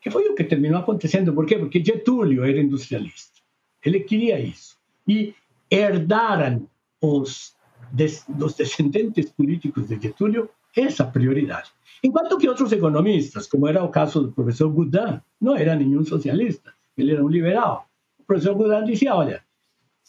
que 0.00 0.10
foi 0.10 0.28
o 0.28 0.34
que 0.34 0.44
terminou 0.44 0.80
acontecendo. 0.80 1.32
Por 1.32 1.46
quê? 1.46 1.58
Porque 1.58 1.82
Getúlio 1.84 2.44
era 2.44 2.60
industrialista. 2.60 3.40
Ele 3.84 4.00
queria 4.00 4.38
isso. 4.38 4.76
E 5.08 5.34
herdaram 5.70 6.68
os, 7.00 7.54
des, 7.92 8.24
os 8.40 8.54
descendentes 8.54 9.30
políticos 9.30 9.88
de 9.88 10.00
Getúlio 10.00 10.50
essa 10.76 11.04
prioridade. 11.04 11.70
Enquanto 12.02 12.36
que 12.36 12.48
outros 12.48 12.70
economistas, 12.70 13.46
como 13.46 13.66
era 13.66 13.82
o 13.82 13.88
caso 13.88 14.22
do 14.22 14.32
professor 14.32 14.68
Goudin, 14.68 15.20
não 15.40 15.56
era 15.56 15.74
nenhum 15.74 16.04
socialista, 16.04 16.74
ele 16.96 17.12
era 17.12 17.24
um 17.24 17.28
liberal. 17.28 17.88
O 18.18 18.24
professor 18.24 18.54
Goudin 18.54 18.84
dizia, 18.84 19.14
olha, 19.14 19.42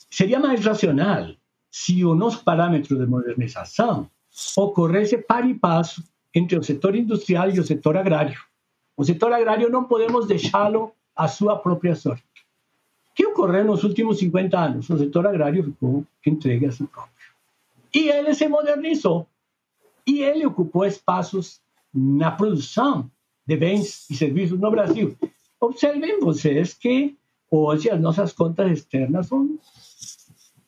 seria 0.10 0.40
mais 0.40 0.64
racional 0.64 1.34
se 1.70 2.04
o 2.04 2.16
nosso 2.16 2.44
parâmetro 2.44 2.98
de 2.98 3.06
modernização 3.06 4.10
ocorresse 4.56 5.18
para 5.18 5.46
e 5.46 5.54
passo 5.54 6.04
entre 6.34 6.58
o 6.58 6.64
setor 6.64 6.96
industrial 6.96 7.50
e 7.50 7.60
o 7.60 7.64
setor 7.64 7.98
agrário. 7.98 8.40
O 8.96 9.04
setor 9.04 9.34
agrário 9.34 9.70
não 9.70 9.84
podemos 9.84 10.28
deixá-lo 10.28 10.92
à 11.16 11.28
sua 11.28 11.58
própria 11.58 11.96
sorte. 11.96 12.24
O 13.12 13.16
que 13.16 13.26
ocorreu 13.26 13.66
nos 13.66 13.84
últimos 13.84 14.20
50 14.20 14.60
anos? 14.60 14.90
O 14.90 14.98
setor 14.98 15.26
agrário 15.28 15.64
ficou 15.64 16.06
entregue 16.26 16.68
a 16.68 16.72
si 16.72 16.86
próprio. 16.86 17.14
E 17.94 18.10
ele 18.10 18.34
se 18.34 18.48
modernizou. 18.48 19.28
E 20.06 20.22
ele 20.22 20.46
ocupou 20.46 20.86
espaços 20.86 21.60
na 21.94 22.32
produção 22.32 23.10
de 23.46 23.58
bens 23.58 24.10
e 24.10 24.16
serviços 24.16 24.60
no 24.60 24.70
Brasil. 24.70 25.18
Observem 25.60 26.20
vocês 26.20 26.74
que 26.74 27.18
hoje 27.50 27.90
as 27.90 28.00
nossas 28.00 28.32
contas 28.32 28.72
externas 28.72 29.28
são 29.28 29.58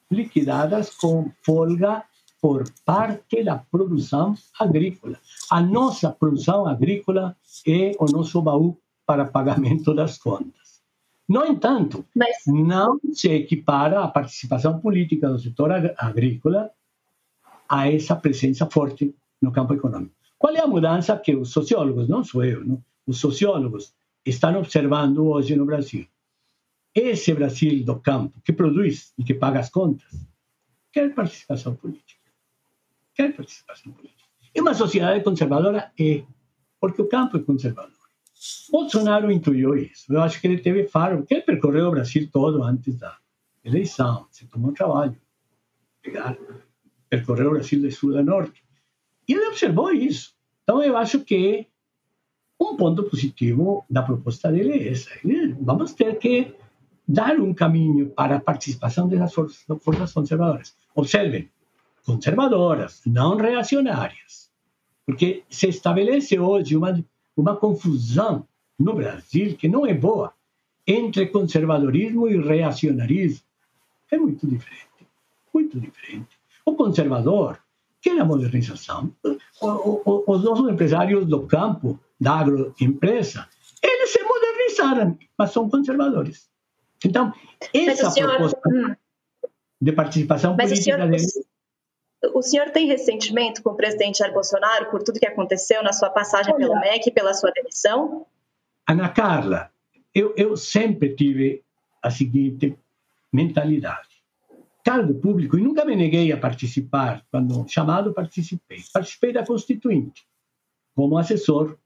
liquidadas 0.10 0.96
com 0.96 1.32
folga 1.44 2.04
por 2.42 2.64
parte 2.84 3.44
da 3.44 3.58
produção 3.58 4.34
agrícola. 4.60 5.20
A 5.52 5.62
nossa 5.62 6.10
produção 6.10 6.66
agrícola 6.66 7.36
é 7.68 7.92
o 8.00 8.06
nosso 8.06 8.42
baú 8.42 8.78
para 9.06 9.26
pagamento 9.26 9.94
das 9.94 10.18
contas. 10.18 10.82
No 11.28 11.46
entanto, 11.46 12.04
Mas... 12.16 12.38
não 12.48 13.00
se 13.14 13.30
equipara 13.30 14.04
a 14.04 14.08
participação 14.08 14.80
política 14.80 15.30
do 15.30 15.38
setor 15.38 15.72
agrícola 15.98 16.72
a 17.68 17.92
essa 17.92 18.16
presença 18.16 18.66
forte 18.66 19.14
no 19.40 19.52
campo 19.52 19.76
econômico. 19.76 20.16
Qual 20.40 20.56
é 20.56 20.62
a 20.62 20.68
mudança 20.68 21.16
que 21.18 21.36
os 21.36 21.52
sociólogos, 21.52 22.08
não 22.08 22.24
sou 22.24 22.44
eu, 22.44 22.66
não? 22.66 22.84
os 23.06 23.20
sociólogos 23.20 23.94
estão 24.30 24.58
observando 24.58 25.28
hoje 25.28 25.56
no 25.56 25.66
Brasil? 25.66 26.08
Esse 26.94 27.34
Brasil 27.34 27.84
do 27.84 28.00
campo, 28.00 28.40
que 28.44 28.54
produz 28.54 29.14
e 29.18 29.24
que 29.24 29.34
paga 29.34 29.60
as 29.60 29.70
contas, 29.70 30.10
quer 30.92 31.14
participação 31.14 31.76
política 31.76 32.20
quer 33.20 33.36
participação 33.36 33.92
política. 33.92 34.24
E 34.56 34.62
uma 34.62 34.74
sociedade 34.74 35.22
conservadora 35.22 35.92
é, 36.00 36.24
porque 36.80 37.02
o 37.02 37.10
campo 37.10 37.36
é 37.36 37.42
conservador. 37.42 37.92
Bolsonaro 38.72 39.30
intuiu 39.30 39.76
isso. 39.76 40.14
Eu 40.14 40.22
acho 40.22 40.40
que 40.40 40.48
ele 40.48 40.60
teve 40.60 40.88
faro, 40.88 41.18
porque 41.18 41.34
ele 41.34 41.44
percorreu 41.44 41.90
o 41.90 41.92
Brasil 41.92 42.30
todo 42.32 42.64
antes 42.64 42.96
da 42.98 43.18
eleição, 43.62 44.26
se 44.32 44.48
tomou 44.48 44.72
trabalho, 44.72 45.18
pegar, 46.02 46.38
percorrer 47.10 47.48
o 47.48 47.52
Brasil 47.52 47.82
de 47.82 47.92
sul 47.92 48.18
a 48.18 48.24
norte. 48.24 48.64
E 49.28 49.34
ele 49.34 49.48
observou 49.48 49.92
isso. 49.92 50.34
Então, 50.64 50.82
eu 50.82 50.96
acho 50.96 51.20
que 51.20 51.68
um 52.60 52.76
ponto 52.76 53.04
positivo 53.04 53.86
da 53.90 54.04
proposta 54.04 54.52
dele 54.52 54.74
é 54.74 54.92
essa. 54.92 55.10
Vamos 55.62 55.94
ter 55.94 56.18
que 56.18 56.54
dar 57.08 57.40
um 57.40 57.54
caminho 57.54 58.10
para 58.10 58.36
a 58.36 58.40
participação 58.40 59.08
dessas 59.08 59.34
forças 59.34 60.12
conservadoras. 60.14 60.76
Observem, 60.94 61.50
conservadoras, 62.06 63.02
não 63.06 63.38
reacionárias. 63.38 64.50
Porque 65.06 65.44
se 65.50 65.68
estabelece 65.68 66.38
hoje 66.38 66.76
uma, 66.76 67.04
uma 67.36 67.56
confusão 67.56 68.46
no 68.78 68.94
Brasil 68.94 69.56
que 69.56 69.68
não 69.68 69.86
é 69.86 69.94
boa 69.94 70.34
entre 70.86 71.28
conservadorismo 71.28 72.28
e 72.28 72.38
reacionarismo. 72.38 73.44
É 74.12 74.18
muito 74.18 74.46
diferente, 74.46 75.08
muito 75.54 75.80
diferente. 75.80 76.38
O 76.66 76.76
conservador 76.76 77.60
quer 78.02 78.20
a 78.20 78.26
modernização. 78.26 79.14
Os 79.62 80.44
nossos 80.44 80.70
empresários 80.70 81.26
do 81.26 81.46
campo, 81.46 82.00
da 82.20 82.40
agroempresa, 82.40 83.48
eles 83.82 84.10
se 84.10 84.22
modernizaram, 84.24 85.18
mas 85.38 85.52
são 85.52 85.70
conservadores. 85.70 86.50
Então, 87.06 87.34
essa 87.74 88.10
senhor... 88.12 88.30
proposta 88.30 88.70
hum. 88.70 88.96
de 89.82 89.92
participação 89.92 90.56
mas 90.58 90.70
política 90.70 91.18
senhor... 91.18 92.36
o 92.36 92.42
senhor 92.42 92.70
tem 92.72 92.88
ressentimento 92.88 93.64
com 93.64 93.72
o 93.72 93.76
presidente 93.76 94.20
Jair 94.20 94.34
Bolsonaro 94.34 94.90
por 94.90 95.02
tudo 95.02 95.20
que 95.20 95.28
aconteceu 95.28 95.82
na 95.82 95.94
sua 95.94 96.10
passagem 96.10 96.54
Olha, 96.54 96.68
pelo 96.68 96.80
MEC 96.80 97.08
e 97.08 97.12
pela 97.12 97.34
sua 97.34 97.52
demissão? 97.52 98.26
Ana 98.88 99.10
Carla, 99.10 99.72
eu, 100.14 100.34
eu 100.36 100.58
sempre 100.58 101.16
tive 101.16 101.64
a 102.02 102.10
seguinte 102.10 102.78
mentalidade. 103.32 104.09
Cargo 104.90 105.14
público, 105.14 105.56
e 105.56 105.62
nunca 105.62 105.86
me 105.86 105.96
neguei 105.96 106.32
a 106.32 106.38
participar, 106.38 107.24
quando 107.30 107.64
chamado, 107.70 108.12
participei. 108.12 108.80
Participei 108.92 109.32
da 109.32 109.46
Constituinte, 109.46 110.26
como 110.96 111.16
assessor 111.16 111.78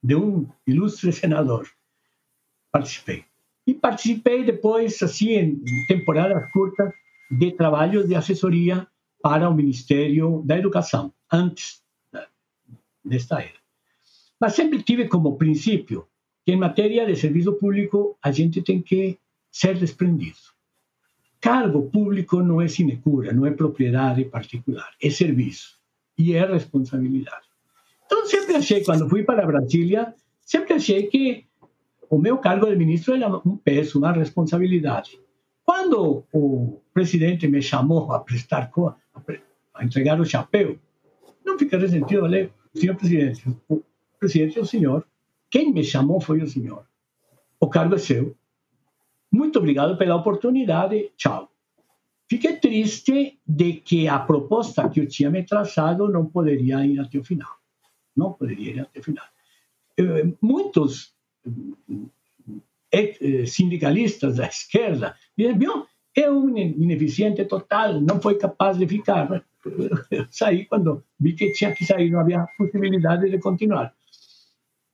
de 0.00 0.14
um 0.14 0.48
ilustre 0.64 1.12
senador. 1.12 1.68
Participei. 2.70 3.24
E 3.66 3.74
participei 3.74 4.44
depois, 4.44 5.02
assim, 5.02 5.30
em 5.32 5.86
temporadas 5.88 6.48
curtas, 6.52 6.94
de 7.28 7.50
trabalhos 7.50 8.06
de 8.06 8.14
assessoria 8.14 8.86
para 9.20 9.50
o 9.50 9.54
Ministério 9.54 10.40
da 10.46 10.56
Educação, 10.56 11.12
antes 11.32 11.82
desta 13.04 13.40
era. 13.40 13.58
Mas 14.40 14.54
sempre 14.54 14.80
tive 14.84 15.08
como 15.08 15.36
princípio 15.36 16.06
que, 16.46 16.52
em 16.52 16.56
matéria 16.56 17.04
de 17.04 17.16
serviço 17.16 17.54
público, 17.54 18.16
a 18.22 18.30
gente 18.30 18.62
tem 18.62 18.80
que 18.80 19.18
ser 19.50 19.76
desprendido. 19.76 20.56
Cargo 21.40 21.88
público 21.90 22.42
não 22.42 22.60
é 22.60 22.68
sinecura, 22.68 23.32
não 23.32 23.46
é 23.46 23.50
propriedade 23.50 24.24
particular, 24.24 24.90
é 25.00 25.08
serviço 25.08 25.78
e 26.16 26.34
é 26.34 26.44
responsabilidade. 26.44 27.46
Então, 28.06 28.26
sempre 28.26 28.56
achei, 28.56 28.82
quando 28.82 29.08
fui 29.08 29.22
para 29.22 29.46
Brasília, 29.46 30.14
sempre 30.40 30.74
achei 30.74 31.06
que 31.06 31.44
o 32.10 32.18
meu 32.18 32.38
cargo 32.38 32.66
de 32.66 32.74
ministro 32.74 33.14
era 33.14 33.28
um 33.46 33.56
peso, 33.56 33.98
uma 33.98 34.12
responsabilidade. 34.12 35.20
Quando 35.64 36.24
o 36.32 36.80
presidente 36.94 37.46
me 37.46 37.60
chamou 37.60 38.10
a 38.12 38.20
prestar 38.20 38.70
a 39.74 39.84
entregar 39.84 40.18
o 40.18 40.24
chapéu, 40.24 40.78
não 41.44 41.58
fica 41.58 41.78
ressentido, 41.78 42.22
falei, 42.22 42.50
senhor 42.74 42.96
presidente, 42.96 43.44
o 43.68 43.82
presidente 44.18 44.58
o 44.58 44.66
senhor, 44.66 45.06
quem 45.50 45.72
me 45.72 45.84
chamou 45.84 46.20
foi 46.20 46.40
o 46.40 46.46
senhor. 46.46 46.84
O 47.60 47.68
cargo 47.68 47.94
é 47.94 47.98
seu. 47.98 48.34
Muito 49.30 49.58
obrigado 49.58 49.96
pela 49.96 50.16
oportunidade, 50.16 51.12
tchau. 51.16 51.50
Fiquei 52.28 52.56
triste 52.56 53.38
de 53.46 53.74
que 53.74 54.06
a 54.06 54.18
proposta 54.18 54.88
que 54.88 55.00
eu 55.00 55.08
tinha 55.08 55.30
me 55.30 55.42
traçado 55.42 56.08
não 56.08 56.26
poderia 56.26 56.84
ir 56.84 56.98
até 57.00 57.18
o 57.18 57.24
final. 57.24 57.50
Não 58.14 58.32
poderia 58.32 58.72
ir 58.72 58.80
até 58.80 59.00
o 59.00 59.02
final. 59.02 59.24
Eh, 59.98 60.32
muitos 60.40 61.14
eh, 62.92 63.46
sindicalistas 63.46 64.36
da 64.36 64.46
esquerda 64.46 65.16
dizem, 65.36 65.58
é 66.14 66.30
um 66.30 66.56
ineficiente 66.56 67.44
total, 67.44 68.00
não 68.00 68.20
foi 68.20 68.36
capaz 68.36 68.76
de 68.76 68.86
ficar. 68.86 69.44
Eu 70.10 70.26
saí 70.30 70.66
quando 70.66 71.04
vi 71.18 71.32
que 71.32 71.52
tinha 71.52 71.72
que 71.72 71.84
sair, 71.84 72.10
não 72.10 72.20
havia 72.20 72.46
possibilidade 72.58 73.30
de 73.30 73.38
continuar. 73.38 73.94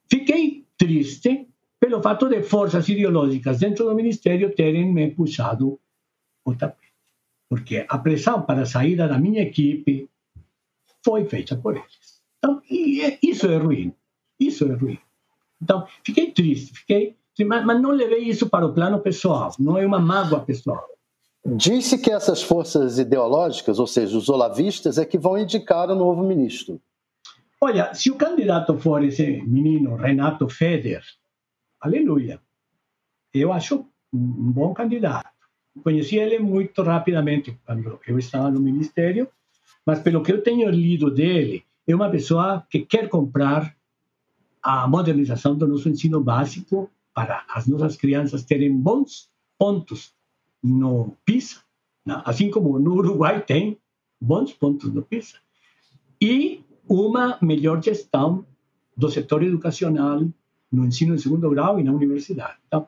Fiquei 0.08 0.66
triste 0.76 1.48
pelo 1.84 2.00
fato 2.00 2.30
de 2.30 2.42
forças 2.42 2.88
ideológicas 2.88 3.58
dentro 3.58 3.84
do 3.84 3.94
Ministério 3.94 4.54
terem 4.54 4.90
me 4.90 5.10
puxado 5.10 5.78
o 6.42 6.54
tapete. 6.54 6.94
Porque 7.46 7.84
a 7.86 7.98
pressão 7.98 8.40
para 8.40 8.62
a 8.62 8.66
saída 8.66 9.06
da 9.06 9.18
minha 9.18 9.42
equipe 9.42 10.08
foi 11.04 11.26
feita 11.26 11.54
por 11.54 11.76
eles. 11.76 12.22
Então, 12.38 12.62
isso 13.22 13.46
é 13.46 13.58
ruim. 13.58 13.92
Isso 14.40 14.64
é 14.64 14.72
ruim. 14.72 14.98
Então, 15.60 15.86
fiquei 16.02 16.30
triste, 16.30 16.72
fiquei, 16.72 17.16
mas, 17.40 17.66
mas 17.66 17.82
não 17.82 17.90
levei 17.90 18.20
isso 18.20 18.48
para 18.48 18.64
o 18.64 18.72
plano 18.72 18.98
pessoal, 19.00 19.54
não 19.58 19.76
é 19.76 19.86
uma 19.86 20.00
mágoa 20.00 20.40
pessoal. 20.40 20.86
Disse 21.44 21.98
que 21.98 22.10
essas 22.10 22.42
forças 22.42 22.98
ideológicas, 22.98 23.78
ou 23.78 23.86
seja, 23.86 24.16
os 24.16 24.30
olavistas, 24.30 24.96
é 24.96 25.04
que 25.04 25.18
vão 25.18 25.36
indicar 25.36 25.90
o 25.90 25.94
novo 25.94 26.22
ministro. 26.22 26.80
Olha, 27.60 27.92
se 27.92 28.10
o 28.10 28.16
candidato 28.16 28.78
for 28.78 29.04
esse 29.04 29.42
menino 29.42 29.96
Renato 29.96 30.48
Feder, 30.48 31.02
aleluia. 31.84 32.40
Eu 33.32 33.52
acho 33.52 33.86
um 34.12 34.52
bom 34.52 34.72
candidato. 34.72 35.28
Conheci 35.82 36.16
ele 36.16 36.38
muito 36.38 36.82
rapidamente 36.82 37.58
quando 37.66 37.98
eu 38.06 38.18
estava 38.18 38.50
no 38.50 38.60
ministério 38.60 39.28
Mas 39.84 40.00
pelo 40.00 40.22
que 40.22 40.32
eu 40.32 40.42
tenho 40.42 40.70
lido 40.70 41.10
dele, 41.10 41.64
é 41.86 41.94
uma 41.94 42.10
pessoa 42.10 42.64
que 42.70 42.80
quer 42.80 43.08
comprar 43.08 43.76
a 44.62 44.88
modernização 44.88 45.54
do 45.54 45.68
nosso 45.68 45.88
ensino 45.88 46.22
básico 46.22 46.90
para 47.12 47.44
as 47.50 47.66
nossas 47.66 47.96
crianças 47.96 48.44
terem 48.44 48.74
bons 48.74 49.28
pontos 49.58 50.14
no 50.62 51.14
PISA, 51.26 51.60
né? 52.06 52.22
assim 52.24 52.50
como 52.50 52.78
no 52.78 52.94
Uruguai 52.94 53.42
tem 53.42 53.78
bons 54.18 54.54
pontos 54.54 54.90
no 54.92 55.02
PISA, 55.02 55.36
e 56.18 56.64
uma 56.88 57.38
melhor 57.42 57.82
gestão 57.82 58.46
do 58.96 59.10
setor 59.10 59.42
educacional 59.42 60.26
no 60.74 60.84
ensino 60.84 61.14
de 61.16 61.22
segundo 61.22 61.48
grau 61.50 61.78
e 61.78 61.84
na 61.84 61.92
universidade. 61.92 62.56
Então, 62.66 62.86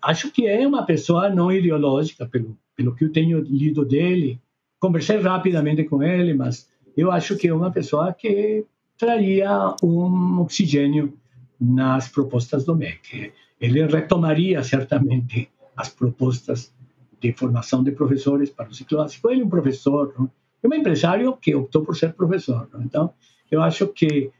acho 0.00 0.30
que 0.30 0.46
é 0.46 0.66
uma 0.66 0.84
pessoa 0.84 1.28
não 1.28 1.52
ideológica, 1.52 2.26
pelo, 2.26 2.56
pelo 2.74 2.94
que 2.94 3.04
eu 3.04 3.12
tenho 3.12 3.40
lido 3.40 3.84
dele. 3.84 4.40
Conversei 4.80 5.18
rapidamente 5.18 5.84
com 5.84 6.02
ele, 6.02 6.34
mas 6.34 6.68
eu 6.96 7.10
acho 7.10 7.36
que 7.36 7.48
é 7.48 7.54
uma 7.54 7.70
pessoa 7.70 8.12
que 8.12 8.64
traria 8.96 9.74
um 9.82 10.40
oxigênio 10.40 11.12
nas 11.60 12.08
propostas 12.08 12.64
do 12.64 12.76
MEC. 12.76 13.32
Ele 13.60 13.86
retomaria 13.86 14.62
certamente 14.62 15.48
as 15.76 15.88
propostas 15.88 16.72
de 17.20 17.32
formação 17.32 17.82
de 17.82 17.90
professores 17.92 18.50
para 18.50 18.68
o 18.68 18.74
ciclo 18.74 18.98
básico. 18.98 19.30
Ele 19.30 19.42
é 19.42 19.44
um 19.44 19.48
professor, 19.48 20.14
é 20.62 20.68
um 20.68 20.74
empresário 20.74 21.36
que 21.36 21.54
optou 21.54 21.84
por 21.84 21.96
ser 21.96 22.12
professor. 22.12 22.68
Então, 22.80 23.12
eu 23.50 23.62
acho 23.62 23.86
que 23.88 24.30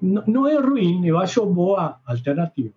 não 0.00 0.46
é 0.46 0.56
ruim, 0.58 1.06
eu 1.06 1.18
acho 1.18 1.44
boa 1.44 2.00
alternativa. 2.06 2.72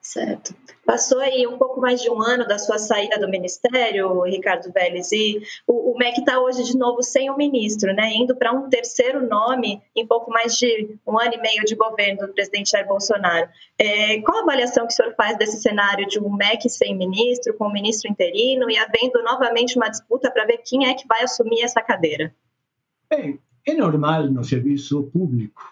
Certo. 0.00 0.54
Passou 0.84 1.20
aí 1.20 1.46
um 1.46 1.56
pouco 1.56 1.80
mais 1.80 2.02
de 2.02 2.10
um 2.10 2.20
ano 2.20 2.46
da 2.46 2.58
sua 2.58 2.78
saída 2.78 3.18
do 3.18 3.28
ministério, 3.28 4.22
Ricardo 4.22 4.70
Vélez, 4.72 5.10
e 5.12 5.40
o, 5.66 5.92
o 5.92 5.96
MEC 5.96 6.20
está 6.20 6.38
hoje 6.38 6.64
de 6.64 6.76
novo 6.76 7.02
sem 7.02 7.30
o 7.30 7.36
ministro, 7.36 7.94
né? 7.94 8.12
Indo 8.12 8.36
para 8.36 8.52
um 8.52 8.68
terceiro 8.68 9.26
nome 9.26 9.80
em 9.96 10.06
pouco 10.06 10.30
mais 10.30 10.56
de 10.56 10.98
um 11.06 11.18
ano 11.18 11.32
e 11.34 11.40
meio 11.40 11.64
de 11.64 11.74
governo 11.76 12.26
do 12.26 12.32
presidente 12.34 12.72
Jair 12.72 12.86
Bolsonaro. 12.86 13.48
É, 13.78 14.20
qual 14.20 14.38
a 14.38 14.42
avaliação 14.42 14.86
que 14.86 14.92
o 14.92 14.96
senhor 14.96 15.14
faz 15.14 15.38
desse 15.38 15.62
cenário 15.62 16.06
de 16.06 16.18
um 16.18 16.30
MEC 16.30 16.68
sem 16.68 16.94
ministro, 16.96 17.54
com 17.54 17.68
um 17.68 17.72
ministro 17.72 18.10
interino 18.10 18.68
e 18.68 18.76
havendo 18.76 19.22
novamente 19.22 19.76
uma 19.76 19.88
disputa 19.88 20.30
para 20.30 20.44
ver 20.44 20.58
quem 20.58 20.88
é 20.88 20.94
que 20.94 21.06
vai 21.06 21.22
assumir 21.22 21.62
essa 21.62 21.80
cadeira? 21.80 22.34
Bem, 23.08 23.40
é 23.66 23.74
normal 23.74 24.24
no 24.24 24.44
serviço 24.44 25.04
público 25.04 25.62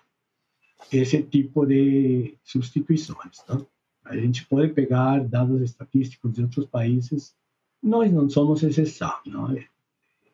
esse 0.93 1.23
tipo 1.23 1.67
de 1.67 2.35
substituições, 2.45 3.45
não? 3.49 3.67
A 4.05 4.17
gente 4.17 4.47
pode 4.47 4.73
pegar 4.73 5.23
dados 5.25 5.61
estatísticos 5.61 6.33
de 6.33 6.43
outros 6.43 6.65
países, 6.65 7.35
nós 7.83 8.11
não 8.11 8.29
somos 8.29 8.63
exceção. 8.63 9.13
Não? 9.27 9.53
É, 9.53 9.67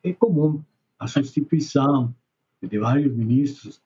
é 0.03 0.13
comum 0.13 0.63
a 0.97 1.07
substituição 1.07 2.15
de 2.61 2.79
vários 2.79 3.13
ministros. 3.13 3.81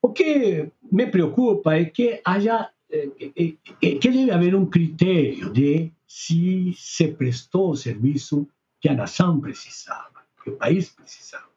O 0.00 0.10
que 0.10 0.70
me 0.90 1.06
preocupa 1.06 1.74
é 1.74 1.84
que 1.84 2.20
haja 2.24 2.70
é, 2.90 3.08
é, 3.20 3.54
é, 3.82 3.94
que 3.96 4.10
deve 4.10 4.30
haver 4.30 4.54
um 4.54 4.66
critério 4.66 5.52
de 5.52 5.92
se 6.06 6.72
se 6.76 7.08
prestou 7.08 7.70
o 7.70 7.76
serviço 7.76 8.48
que 8.80 8.88
a 8.88 8.94
nação 8.94 9.40
precisava, 9.40 10.22
que 10.42 10.50
o 10.50 10.56
país 10.56 10.88
precisava. 10.90 11.50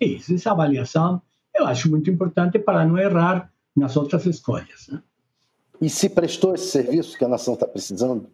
Isso, 0.00 0.34
essa 0.34 0.52
avaliação 0.52 1.20
eu 1.54 1.66
acho 1.66 1.90
muito 1.90 2.08
importante 2.08 2.58
para 2.58 2.86
não 2.86 2.96
errar 2.96 3.52
nas 3.78 3.96
outras 3.96 4.26
escolhas. 4.26 4.88
Né? 4.88 5.02
E 5.80 5.88
se 5.88 6.08
prestou 6.08 6.54
esse 6.54 6.70
serviço 6.70 7.16
que 7.16 7.24
a 7.24 7.28
nação 7.28 7.54
está 7.54 7.66
precisando? 7.66 8.30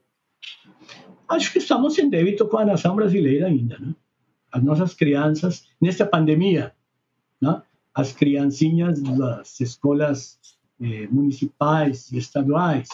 Acho 1.28 1.52
que 1.52 1.58
estamos 1.58 1.98
em 1.98 2.08
débito 2.08 2.46
com 2.48 2.58
a 2.58 2.64
nação 2.64 2.96
brasileira 2.96 3.46
ainda. 3.46 3.78
Né? 3.78 3.94
As 4.50 4.62
nossas 4.62 4.94
crianças, 4.94 5.66
nesta 5.80 6.06
pandemia, 6.06 6.74
né? 7.40 7.62
as 7.94 8.12
criancinhas 8.12 9.00
das 9.00 9.60
escolas 9.60 10.38
eh, 10.80 11.06
municipais 11.08 12.10
e 12.10 12.18
estaduais, 12.18 12.88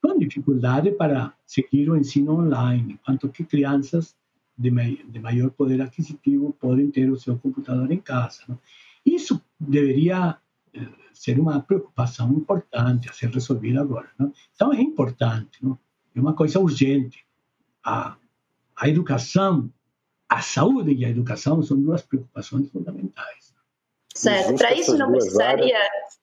com 0.00 0.18
dificuldade 0.18 0.90
para 0.92 1.32
seguir 1.46 1.90
o 1.90 1.96
ensino 1.96 2.32
online, 2.40 2.94
enquanto 2.94 3.28
que 3.28 3.44
crianças 3.44 4.16
de, 4.56 4.70
de 4.70 5.18
maior 5.18 5.50
poder 5.50 5.80
aquisitivo 5.80 6.56
podem 6.58 6.90
ter 6.90 7.10
o 7.10 7.18
seu 7.18 7.38
computador 7.38 7.90
em 7.90 7.98
casa. 7.98 8.42
Né? 8.48 8.56
Isso 9.04 9.40
deveria 9.58 10.36
ser 11.12 11.38
uma 11.38 11.60
preocupação 11.60 12.32
importante 12.32 13.08
a 13.08 13.12
ser 13.12 13.30
resolvida 13.30 13.80
agora. 13.80 14.10
Não? 14.18 14.32
Então, 14.54 14.72
é 14.72 14.80
importante, 14.80 15.62
não? 15.62 15.78
é 16.14 16.20
uma 16.20 16.34
coisa 16.34 16.58
urgente. 16.58 17.26
A, 17.84 18.16
a 18.76 18.88
educação, 18.88 19.72
a 20.28 20.40
saúde 20.40 20.92
e 20.94 21.04
a 21.04 21.10
educação 21.10 21.62
são 21.62 21.80
duas 21.80 22.02
preocupações 22.02 22.70
fundamentais. 22.70 23.54
Certo, 24.14 24.56
para 24.56 24.74
isso 24.74 24.96
não 24.96 25.10
precisaria. 25.10 25.76
Áreas 25.76 26.21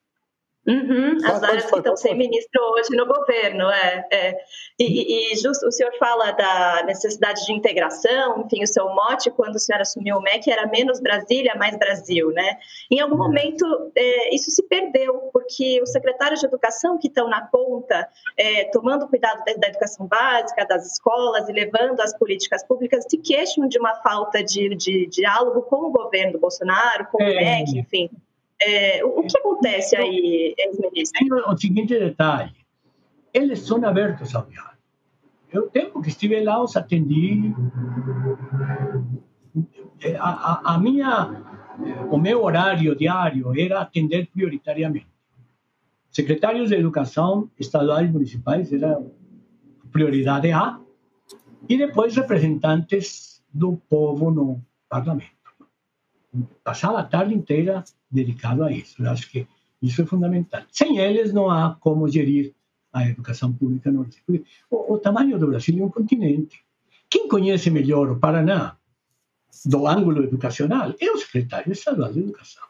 Uhum, 0.67 1.17
as 1.23 1.41
áreas 1.41 1.65
que 1.65 1.77
estão 1.77 1.95
sem 1.95 2.15
ministro 2.15 2.61
hoje 2.73 2.89
no 2.95 3.05
governo, 3.05 3.69
é. 3.69 4.07
é. 4.11 4.37
E, 4.77 5.31
e, 5.33 5.35
justo 5.37 5.65
o 5.65 5.71
senhor 5.71 5.91
fala 5.97 6.31
da 6.31 6.83
necessidade 6.85 7.45
de 7.45 7.53
integração, 7.53 8.41
enfim, 8.41 8.61
o 8.63 8.67
seu 8.67 8.87
mote 8.93 9.31
quando 9.31 9.55
o 9.55 9.59
senhor 9.59 9.81
assumiu 9.81 10.17
o 10.17 10.21
MEC 10.21 10.51
era 10.51 10.67
menos 10.67 10.99
Brasília, 10.99 11.55
mais 11.55 11.77
Brasil, 11.77 12.29
né? 12.31 12.57
Em 12.91 12.99
algum 12.99 13.15
uhum. 13.15 13.23
momento 13.23 13.65
é, 13.95 14.35
isso 14.35 14.51
se 14.51 14.61
perdeu, 14.63 15.29
porque 15.33 15.81
os 15.81 15.91
secretários 15.91 16.41
de 16.41 16.45
educação 16.45 16.97
que 16.99 17.07
estão 17.07 17.29
na 17.29 17.41
ponta, 17.41 18.07
é, 18.37 18.65
tomando 18.65 19.07
cuidado 19.07 19.43
da, 19.45 19.53
da, 19.53 19.67
educação 19.69 20.05
básica, 20.07 20.65
das 20.65 20.85
escolas 20.85 21.47
e 21.47 21.53
levando 21.53 22.01
as 22.01 22.15
políticas 22.15 22.63
públicas, 22.65 23.05
se 23.09 23.17
queixam 23.17 23.67
de 23.67 23.79
uma 23.79 23.95
falta 23.95 24.43
de, 24.43 24.75
de 24.75 25.07
diálogo 25.07 25.61
com 25.63 25.87
o 25.87 25.91
governo 25.91 26.33
do 26.33 26.39
Bolsonaro, 26.39 27.07
com 27.11 27.23
o 27.23 27.25
MEC, 27.25 27.79
enfim. 27.79 28.09
É, 28.61 29.03
o 29.05 29.23
que 29.23 29.37
acontece 29.37 29.95
aí, 29.95 30.53
ex-ministro? 30.57 31.19
Tem 31.19 31.33
o 31.33 31.57
seguinte 31.57 31.97
detalhe: 31.97 32.55
eles 33.33 33.59
são 33.61 33.83
abertos 33.85 34.35
ao 34.35 34.45
diálogo. 34.45 34.69
Eu, 35.51 35.69
tempo 35.69 36.01
que 36.01 36.09
estive 36.09 36.41
lá, 36.41 36.61
os 36.61 36.75
atendi. 36.75 37.53
A, 40.19 40.29
a, 40.29 40.75
a 40.75 40.77
minha, 40.77 41.43
o 42.11 42.17
meu 42.17 42.43
horário 42.43 42.95
diário 42.95 43.57
era 43.59 43.81
atender 43.81 44.27
prioritariamente. 44.27 45.07
Secretários 46.11 46.69
de 46.69 46.75
Educação 46.75 47.49
estaduais 47.59 48.09
e 48.09 48.13
municipais 48.13 48.73
era 48.73 49.01
prioridade 49.91 50.51
A, 50.51 50.79
e 51.67 51.77
depois 51.77 52.15
representantes 52.15 53.43
do 53.51 53.77
povo 53.89 54.29
no 54.29 54.61
parlamento 54.87 55.38
passava 56.63 56.99
a 56.99 57.03
tarde 57.03 57.33
inteira 57.33 57.83
dedicado 58.09 58.63
a 58.63 58.71
isso. 58.71 59.01
Eu 59.01 59.09
acho 59.09 59.29
que 59.29 59.47
isso 59.81 60.01
é 60.01 60.05
fundamental. 60.05 60.61
Sem 60.71 60.97
eles, 60.97 61.33
não 61.33 61.49
há 61.49 61.75
como 61.79 62.07
gerir 62.07 62.53
a 62.91 63.07
educação 63.07 63.53
pública 63.53 63.91
no 63.91 64.03
Brasil. 64.03 64.45
O, 64.69 64.93
o 64.93 64.97
tamanho 64.97 65.37
do 65.39 65.47
Brasil 65.47 65.79
é 65.79 65.85
um 65.85 65.89
continente. 65.89 66.63
Quem 67.09 67.27
conhece 67.27 67.69
melhor 67.69 68.09
o 68.09 68.19
Paraná 68.19 68.77
do 69.65 69.87
ângulo 69.87 70.23
educacional 70.23 70.93
é 70.99 71.11
o 71.11 71.17
secretário 71.17 71.71
estadual 71.71 72.13
de 72.13 72.19
Educação. 72.19 72.63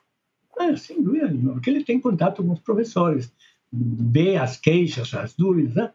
É, 0.59 0.75
sem 0.75 1.01
dúvida 1.01 1.27
nenhuma, 1.27 1.53
porque 1.53 1.69
ele 1.69 1.83
tem 1.85 1.99
contato 1.99 2.43
com 2.43 2.51
os 2.51 2.59
professores, 2.59 3.31
vê 3.71 4.35
as 4.35 4.57
queixas, 4.57 5.13
as 5.13 5.33
dúvidas. 5.33 5.73
Né? 5.75 5.91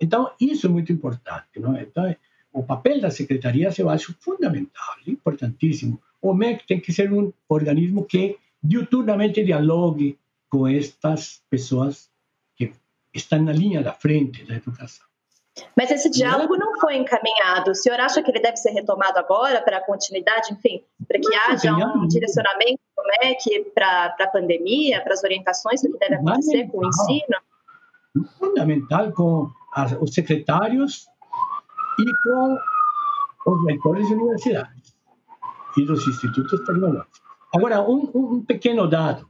Então, 0.00 0.30
isso 0.40 0.66
é 0.66 0.70
muito 0.70 0.92
importante. 0.92 1.58
Não? 1.58 1.76
Então, 1.80 2.14
o 2.52 2.62
papel 2.62 3.00
das 3.00 3.14
secretarias 3.14 3.78
eu 3.78 3.88
acho 3.88 4.14
fundamental, 4.20 4.96
importantíssimo 5.06 6.00
o 6.20 6.34
MEC 6.34 6.66
tem 6.66 6.80
que 6.80 6.92
ser 6.92 7.12
um 7.12 7.32
organismo 7.48 8.04
que 8.04 8.36
diuturnamente 8.62 9.44
dialogue 9.44 10.18
com 10.50 10.66
estas 10.66 11.42
pessoas 11.48 12.10
que 12.56 12.72
estão 13.14 13.42
na 13.42 13.52
linha 13.52 13.82
da 13.82 13.92
frente 13.92 14.44
da 14.44 14.56
educação. 14.56 15.06
Mas 15.76 15.90
esse 15.90 16.08
diálogo 16.10 16.56
não 16.56 16.78
foi 16.78 16.96
encaminhado. 16.96 17.72
O 17.72 17.74
senhor 17.74 17.98
acha 17.98 18.22
que 18.22 18.30
ele 18.30 18.40
deve 18.40 18.56
ser 18.56 18.70
retomado 18.70 19.18
agora 19.18 19.60
para 19.60 19.78
a 19.78 19.84
continuidade, 19.84 20.52
enfim, 20.52 20.82
para 21.06 21.18
que 21.18 21.28
não, 21.28 21.42
haja 21.48 21.74
um 21.74 22.06
direcionamento 22.06 22.80
do 22.96 23.02
MEC 23.20 23.72
para 23.74 24.14
a 24.18 24.26
pandemia, 24.28 25.02
para 25.02 25.14
as 25.14 25.24
orientações 25.24 25.82
do 25.82 25.92
que 25.92 25.98
deve 25.98 26.14
acontecer 26.14 26.68
com 26.68 26.78
o 26.78 26.86
ensino? 26.86 28.28
Fundamental 28.38 29.12
com 29.12 29.50
as, 29.74 29.92
os 30.00 30.14
secretários 30.14 31.06
e 31.98 32.22
com 32.22 32.58
os 33.50 33.66
reitores 33.66 34.06
de 34.06 34.14
universidades 34.14 34.77
e 35.76 35.84
dos 35.84 36.06
institutos 36.06 36.60
tecnológicos. 36.64 37.20
Agora, 37.54 37.80
um, 37.82 38.10
um 38.14 38.44
pequeno 38.44 38.86
dado. 38.86 39.28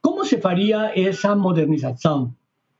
Como 0.00 0.24
se 0.24 0.40
faria 0.40 0.92
essa 0.98 1.34
modernização 1.34 2.34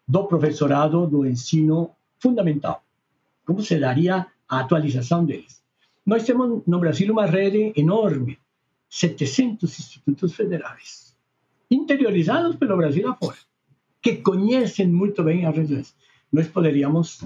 do 0.06 0.24
professorado 0.24 1.06
do 1.06 1.26
ensino 1.26 1.90
fundamental? 2.18 2.82
Como 3.44 3.62
se 3.62 3.78
daria 3.78 4.26
a 4.48 4.60
atualização 4.60 5.24
deles? 5.24 5.62
Nós 6.04 6.24
temos 6.24 6.62
no 6.66 6.78
Brasil 6.78 7.12
uma 7.12 7.26
rede 7.26 7.72
enorme, 7.76 8.38
700 8.88 9.78
institutos 9.78 10.34
federais, 10.34 11.16
interiorizados 11.70 12.56
pelo 12.56 12.76
Brasil 12.76 13.10
afora, 13.10 13.36
que 14.00 14.16
conhecem 14.16 14.86
muito 14.86 15.22
bem 15.24 15.44
as 15.44 15.56
regiões. 15.56 15.96
Nós 16.32 16.46
poderíamos 16.46 17.24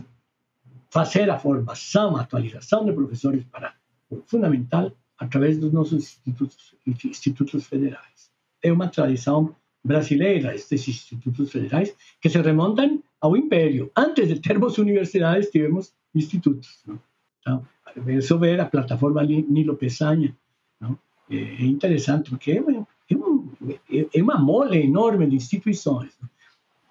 fazer 0.89 1.31
a 1.31 1.39
formação, 1.39 2.17
a 2.17 2.23
atualização 2.23 2.85
de 2.85 2.93
professores 2.93 3.45
para 3.45 3.75
o 4.11 4.23
fundamental 4.27 4.91
através 5.21 5.59
dos 5.59 5.73
nossos 5.73 6.19
institutos, 6.27 6.75
institutos 6.87 7.67
federais. 7.67 8.31
É 8.63 8.73
uma 8.73 8.89
tradição 8.89 9.55
brasileira, 9.85 10.55
estes 10.55 10.89
institutos 10.89 11.53
federais, 11.53 11.95
que 12.21 12.29
se 12.29 12.41
remontam 12.41 13.03
ao 13.21 13.37
Império. 13.37 13.91
Antes 13.97 14.29
de 14.29 14.41
termos 14.41 14.79
universidades, 14.79 15.51
tivemos 15.51 15.93
institutos. 16.15 16.83
Não? 16.87 16.99
Então, 17.41 17.67
isso 18.09 18.39
ver 18.39 18.61
a 18.61 18.67
plataforma 18.67 19.23
Nilo 19.23 19.77
Peçanha. 19.77 20.35
Não? 20.81 20.99
É 21.31 21.65
interessante, 21.65 22.31
porque 22.31 22.53
é, 22.53 22.57
é, 22.59 24.07
é 24.15 24.23
uma 24.23 24.39
mole 24.39 24.83
enorme 24.83 25.27
de 25.29 25.37
instituições, 25.37 26.17
não? 26.21 26.29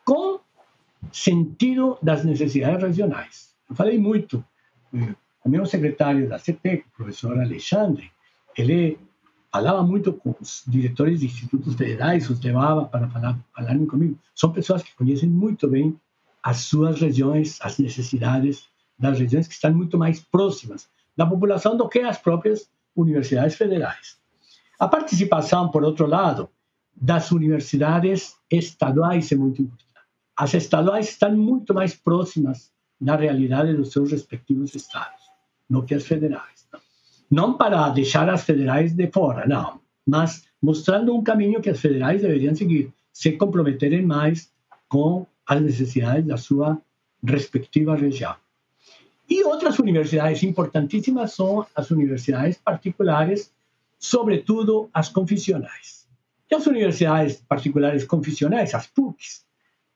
com 0.05 0.39
sentido 1.11 1.97
das 2.01 2.23
necessidades 2.23 2.83
regionais. 2.83 3.55
Eu 3.69 3.75
falei 3.75 3.97
muito 3.99 4.43
eh, 4.93 5.15
o 5.43 5.49
meu 5.49 5.65
secretário 5.65 6.27
da 6.27 6.39
CP, 6.39 6.83
o 6.87 6.97
professor 6.97 7.39
Alexandre, 7.39 8.11
ele 8.57 8.99
falava 9.51 9.81
muito 9.83 10.13
com 10.13 10.35
os 10.39 10.63
diretores 10.67 11.19
de 11.19 11.25
institutos 11.25 11.75
federais, 11.75 12.29
os 12.29 12.39
levava 12.41 12.85
para 12.85 13.07
falar, 13.09 13.37
falarem 13.55 13.85
comigo. 13.85 14.17
São 14.35 14.51
pessoas 14.51 14.83
que 14.83 14.95
conhecem 14.95 15.29
muito 15.29 15.67
bem 15.67 15.99
as 16.43 16.57
suas 16.57 17.01
regiões, 17.01 17.59
as 17.61 17.77
necessidades 17.77 18.69
das 18.97 19.17
regiões 19.17 19.47
que 19.47 19.53
estão 19.53 19.73
muito 19.73 19.97
mais 19.97 20.19
próximas 20.19 20.89
da 21.15 21.25
população 21.25 21.75
do 21.75 21.87
que 21.89 21.99
as 21.99 22.17
próprias 22.17 22.69
universidades 22.95 23.55
federais. 23.55 24.17
A 24.79 24.87
participação, 24.87 25.69
por 25.69 25.83
outro 25.83 26.05
lado, 26.05 26.49
das 26.95 27.31
universidades 27.31 28.35
estaduais 28.49 29.31
é 29.31 29.35
muito 29.35 29.61
importante. 29.61 29.89
As 30.35 30.53
estaduais 30.53 31.09
estão 31.09 31.35
muito 31.35 31.73
mais 31.73 31.93
próximas 31.93 32.71
da 32.99 33.15
realidade 33.15 33.75
dos 33.75 33.91
seus 33.91 34.11
respectivos 34.11 34.75
estados, 34.75 35.21
do 35.69 35.83
que 35.83 35.93
as 35.93 36.05
federais. 36.05 36.58
Não 37.29 37.55
para 37.55 37.89
deixar 37.89 38.29
as 38.29 38.43
federais 38.43 38.93
de 38.93 39.07
fora, 39.07 39.47
não, 39.47 39.79
mas 40.05 40.45
mostrando 40.61 41.15
um 41.15 41.23
caminho 41.23 41.61
que 41.61 41.69
as 41.69 41.79
federais 41.79 42.21
deveriam 42.21 42.55
seguir, 42.55 42.91
se 43.13 43.33
comprometerem 43.33 44.01
mais 44.01 44.51
com 44.87 45.25
as 45.45 45.61
necessidades 45.61 46.25
da 46.25 46.37
sua 46.37 46.81
respectiva 47.23 47.95
região. 47.95 48.35
E 49.29 49.43
outras 49.43 49.77
universidades 49.77 50.41
importantíssimas 50.41 51.33
são 51.33 51.65
as 51.75 51.91
universidades 51.91 52.57
particulares, 52.57 53.53
sobretudo 53.99 54.89
as 54.91 55.09
confissionais. 55.09 56.07
E 56.49 56.55
as 56.55 56.65
universidades 56.65 57.43
particulares 57.47 58.05
confissionais, 58.05 58.73
as 58.73 58.87
PUCs, 58.87 59.45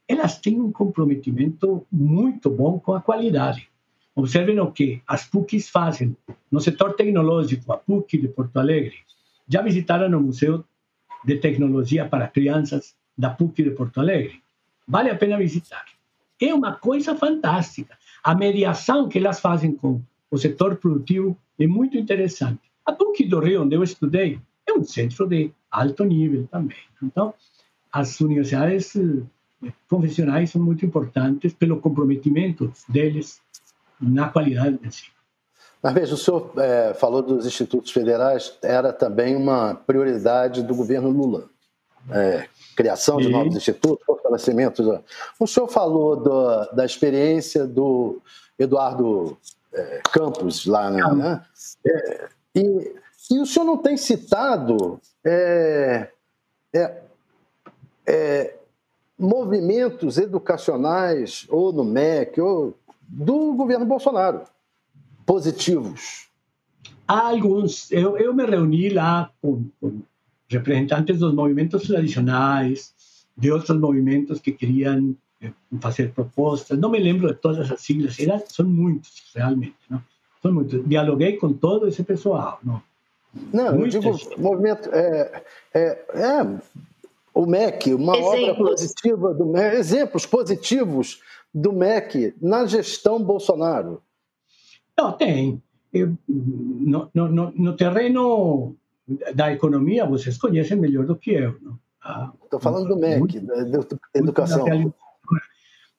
elas 0.07 0.39
têm 0.39 0.61
um 0.61 0.71
comprometimento 0.71 1.87
muito 1.91 2.49
bom 2.49 2.79
com 2.79 2.93
a 2.93 3.01
qualidade. 3.01 3.72
Observem 4.15 4.59
o 4.59 4.71
que 4.71 5.01
as 5.07 5.25
PUCs 5.25 5.69
fazem. 5.69 6.15
No 6.51 6.59
setor 6.59 6.93
tecnológico, 6.93 7.73
a 7.73 7.77
PUC 7.77 8.17
de 8.19 8.27
Porto 8.27 8.57
Alegre, 8.57 8.95
já 9.47 9.61
visitaram 9.61 10.17
o 10.17 10.21
Museu 10.21 10.63
de 11.25 11.37
Tecnologia 11.37 12.07
para 12.07 12.27
Crianças 12.27 12.95
da 13.17 13.29
PUC 13.29 13.63
de 13.63 13.71
Porto 13.71 13.99
Alegre? 13.99 14.41
Vale 14.87 15.09
a 15.09 15.15
pena 15.15 15.37
visitar. 15.37 15.85
É 16.39 16.53
uma 16.53 16.73
coisa 16.73 17.15
fantástica. 17.15 17.97
A 18.23 18.35
mediação 18.35 19.07
que 19.07 19.17
elas 19.17 19.39
fazem 19.39 19.73
com 19.73 20.01
o 20.29 20.37
setor 20.37 20.75
produtivo 20.75 21.37
é 21.57 21.65
muito 21.65 21.97
interessante. 21.97 22.61
A 22.85 22.91
PUC 22.91 23.25
do 23.25 23.39
Rio, 23.39 23.63
onde 23.63 23.75
eu 23.75 23.83
estudei, 23.83 24.39
é 24.67 24.73
um 24.73 24.83
centro 24.83 25.27
de 25.27 25.51
alto 25.71 26.03
nível 26.03 26.47
também. 26.47 26.77
Então, 27.01 27.33
as 27.91 28.19
universidades 28.21 28.95
eh, 28.95 29.71
convencionais 29.87 30.51
são 30.51 30.61
muito 30.61 30.85
importantes 30.85 31.53
pelo 31.53 31.79
comprometimento 31.79 32.71
deles 32.89 33.41
na 34.03 34.29
qualidade 34.29 34.77
do 34.77 34.85
ensino. 34.85 35.13
Mas 35.81 35.93
veja, 35.93 36.13
o 36.13 36.17
senhor 36.17 36.53
é, 36.57 36.93
falou 36.93 37.21
dos 37.21 37.45
institutos 37.45 37.91
federais, 37.91 38.57
era 38.61 38.93
também 38.93 39.35
uma 39.35 39.75
prioridade 39.75 40.63
do 40.63 40.73
governo 40.73 41.09
Lula. 41.09 41.49
É, 42.09 42.47
criação 42.75 43.17
de 43.17 43.29
novos 43.29 43.55
institutos, 43.55 44.05
fortalecimento. 44.05 45.03
O 45.39 45.47
senhor 45.47 45.67
falou 45.67 46.15
do, 46.15 46.65
da 46.73 46.85
experiência 46.85 47.65
do 47.65 48.21
Eduardo 48.57 49.37
é, 49.73 50.01
Campos 50.11 50.65
lá, 50.65 50.89
né? 50.89 51.41
É, 51.85 52.29
e, 52.55 52.95
e, 53.31 53.39
o 53.39 53.45
senhor 53.45 53.65
não 53.65 53.77
tem 53.77 53.97
citado 53.97 54.99
é, 55.23 56.09
é, 58.05 58.55
movimentos 59.17 60.17
educacionais, 60.17 61.45
ou 61.49 61.71
no 61.71 61.83
MEC, 61.83 62.41
ou 62.41 62.73
do 63.07 63.53
governo 63.53 63.85
Bolsonaro, 63.85 64.43
positivos. 65.25 66.27
Há 67.07 67.29
alguns. 67.29 67.91
Eu, 67.91 68.17
eu 68.17 68.33
me 68.33 68.45
reuni 68.45 68.89
lá 68.89 69.29
com, 69.41 69.65
com 69.79 70.01
representantes 70.49 71.19
dos 71.19 71.33
movimentos 71.33 71.87
tradicionais, 71.87 72.93
de 73.35 73.51
outros 73.51 73.77
movimentos 73.77 74.39
que 74.39 74.51
queriam 74.51 75.15
eh, 75.41 75.51
fazer 75.81 76.11
propostas. 76.13 76.77
Não 76.77 76.89
me 76.89 76.99
lembro 76.99 77.27
de 77.27 77.35
todas 77.35 77.71
as 77.71 77.81
siglas, 77.81 78.19
eram, 78.19 78.41
são 78.47 78.65
muitos, 78.65 79.31
realmente. 79.35 79.75
Não? 79.89 80.01
São 80.41 80.53
muitos. 80.53 80.87
Dialoguei 80.87 81.37
com 81.37 81.53
todo 81.53 81.87
esse 81.87 82.03
pessoal. 82.03 82.59
Não, 82.63 82.81
não 83.51 83.79
eu 83.79 83.87
digo 83.87 84.15
movimento. 84.37 84.89
É, 84.93 85.43
é, 85.73 86.05
é, 86.13 86.59
o 87.33 87.45
MEC, 87.47 87.93
uma 87.93 88.15
exemplos. 88.15 88.49
obra 88.49 88.55
positiva 88.55 89.33
do 89.33 89.45
MEC, 89.45 89.75
exemplos 89.77 90.25
positivos 90.25 91.19
do 91.53 91.71
MEC 91.71 92.35
na 92.41 92.65
gestão 92.65 93.23
Bolsonaro. 93.23 94.01
Não, 94.97 95.11
tem. 95.11 95.61
No, 96.27 97.09
no, 97.13 97.51
no 97.51 97.75
terreno 97.75 98.75
da 99.35 99.51
economia, 99.51 100.05
vocês 100.05 100.37
conhecem 100.37 100.77
melhor 100.77 101.05
do 101.05 101.15
que 101.15 101.31
eu. 101.31 101.55
Estou 102.43 102.59
falando 102.59 102.87
do 102.87 102.97
MEC, 102.97 103.39
da 103.39 103.55
educação. 104.13 104.93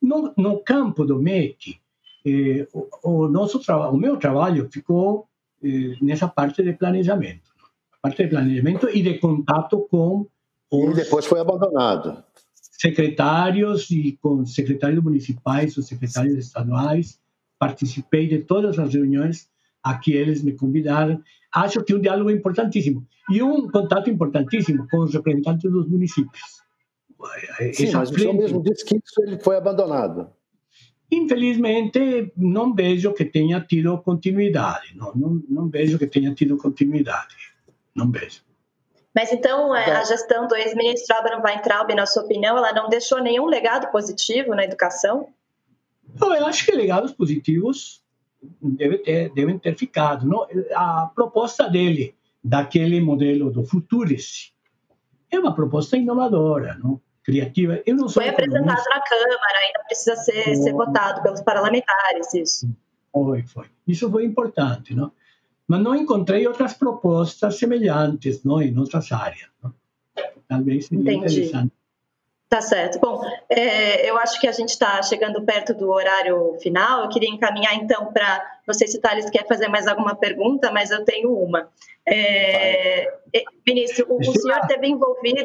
No, 0.03 0.35
no, 0.37 0.59
campo 0.61 1.05
do 1.05 1.19
MEC, 1.19 1.81
eh, 2.27 2.67
o, 2.75 2.89
o, 3.03 3.29
nosso 3.29 3.61
o 3.71 3.97
meu 3.97 4.19
trabalho 4.19 4.69
ficou 4.71 5.27
eh, 5.63 5.97
nessa 6.03 6.29
parte 6.29 6.63
de 6.63 6.75
planejamento. 6.75 7.55
Parte 8.03 8.25
de 8.25 8.29
planejamento 8.29 8.89
e 8.91 9.03
de 9.03 9.19
contato 9.19 9.87
com 9.91 10.27
os... 10.71 10.93
E 10.93 10.95
depois 10.95 11.25
foi 11.25 11.41
abandonado. 11.41 12.23
Secretários 12.85 13.91
e 13.91 14.19
com 14.21 14.45
secretários 14.45 15.03
municipais, 15.03 15.75
os 15.79 15.87
secretários 15.87 16.37
estaduais. 16.37 17.19
Participei 17.59 18.29
de 18.29 18.41
todas 18.41 18.79
as 18.79 18.93
reuniões 18.93 19.49
a 19.83 19.97
que 19.97 20.13
eles 20.13 20.43
me 20.43 20.53
convidaram. 20.53 21.23
Acho 21.51 21.83
que 21.83 21.95
um 21.95 22.01
diálogo 22.01 22.31
importantíssimo 22.31 23.07
e 23.31 23.43
um 23.43 23.71
contato 23.71 24.11
importantíssimo 24.11 24.87
com 24.91 24.99
os 24.99 25.15
representantes 25.15 25.71
dos 25.71 25.89
municípios. 25.89 26.63
Sim, 27.73 27.87
Essa 27.87 27.99
mas 28.01 28.11
frente... 28.11 28.19
o 28.19 28.21
senhor 28.21 28.35
mesmo 28.35 28.63
disse 28.63 28.85
que 28.85 28.97
isso 28.97 29.23
ele 29.23 29.39
foi 29.39 29.57
abandonado. 29.57 30.31
Infelizmente, 31.11 32.35
não 32.37 32.75
vejo 32.75 33.15
que 33.15 33.25
tenha 33.25 33.63
tido 33.63 33.97
continuidade. 33.97 34.95
Não, 34.95 35.15
não, 35.15 35.43
não 35.49 35.69
vejo 35.71 35.99
que 35.99 36.07
tenha 36.07 36.35
tido 36.35 36.59
continuidade. 36.59 37.35
Não 37.95 38.11
vejo. 38.11 38.44
Mas 39.15 39.33
então, 39.33 39.75
é, 39.75 39.93
a 39.93 40.05
gestão 40.05 40.49
do 40.49 40.57
ex-ministro 40.57 41.17
Abraham 41.17 41.43
Weintraub, 41.43 41.95
na 41.95 42.05
sua 42.05 42.25
opinião, 42.25 42.59
ela 42.59 42.73
não 42.73 42.89
deixou 42.89 43.23
nenhum 43.23 43.47
legado 43.47 43.91
positivo 43.93 44.55
na 44.55 44.65
educação? 44.65 45.29
Eu 46.21 46.47
acho 46.47 46.65
que 46.65 46.73
legados 46.73 47.13
positivos 47.13 48.03
deve 48.61 48.99
ter, 48.99 49.33
devem 49.33 49.59
ter 49.59 49.77
ficado. 49.77 50.27
Não? 50.27 50.47
A 50.75 51.11
proposta 51.15 51.69
dele, 51.69 52.15
daquele 52.43 53.01
modelo 53.01 53.51
do 53.51 53.65
Futurice, 53.65 54.53
é 55.31 55.39
uma 55.39 55.55
proposta 55.55 55.97
inovadora, 55.97 56.77
não? 56.83 57.01
criativa. 57.25 57.81
Eu 57.87 57.97
não 57.97 58.09
sou 58.09 58.23
Foi 58.23 58.31
apresentado 58.31 58.67
na 58.67 59.01
Câmara, 59.01 59.59
ainda 59.65 59.85
precisa 59.87 60.15
ser, 60.17 60.55
ser 60.57 60.73
votado 60.73 61.23
pelos 61.23 61.41
parlamentares, 61.41 62.33
isso. 62.35 62.69
Foi, 63.11 63.43
foi. 63.43 63.67
Isso 63.89 64.11
foi 64.11 64.25
importante, 64.25 64.95
não? 64.95 65.11
Mas 65.75 65.83
não 65.83 65.97
encontrei 65.97 66.47
outras 66.47 66.75
propostas 66.75 67.59
semelhantes, 67.59 68.45
não, 68.45 68.63
em 68.63 68.79
outras 68.79 69.11
áreas. 69.11 69.49
Não? 69.61 69.75
Talvez 70.47 70.87
seria 70.87 71.03
Entendi. 71.03 71.41
interessante 71.41 71.73
Tá 72.49 72.61
certo. 72.61 73.01
Bom, 73.01 73.21
é, 73.51 74.09
eu 74.09 74.17
acho 74.17 74.41
que 74.41 74.47
a 74.47 74.53
gente 74.53 74.69
está 74.69 75.03
chegando 75.03 75.43
perto 75.43 75.75
do 75.75 75.91
horário 75.91 76.57
final. 76.61 77.03
Eu 77.03 77.09
queria 77.09 77.29
encaminhar 77.29 77.75
então 77.75 78.13
para. 78.13 78.61
Não 78.65 78.73
sei 78.73 78.87
se 78.87 78.99
o 78.99 79.01
Thales 79.01 79.29
quer 79.29 79.45
fazer 79.49 79.67
mais 79.67 79.89
alguma 79.89 80.15
pergunta, 80.15 80.71
mas 80.71 80.93
eu 80.93 81.05
tenho 81.05 81.37
uma. 81.37 81.69
É, 82.07 83.13
Vinícius, 83.67 84.07
o, 84.09 84.19
o 84.19 84.41
senhor 84.41 84.61
esteve 84.61 84.87
envolvido 84.87 85.45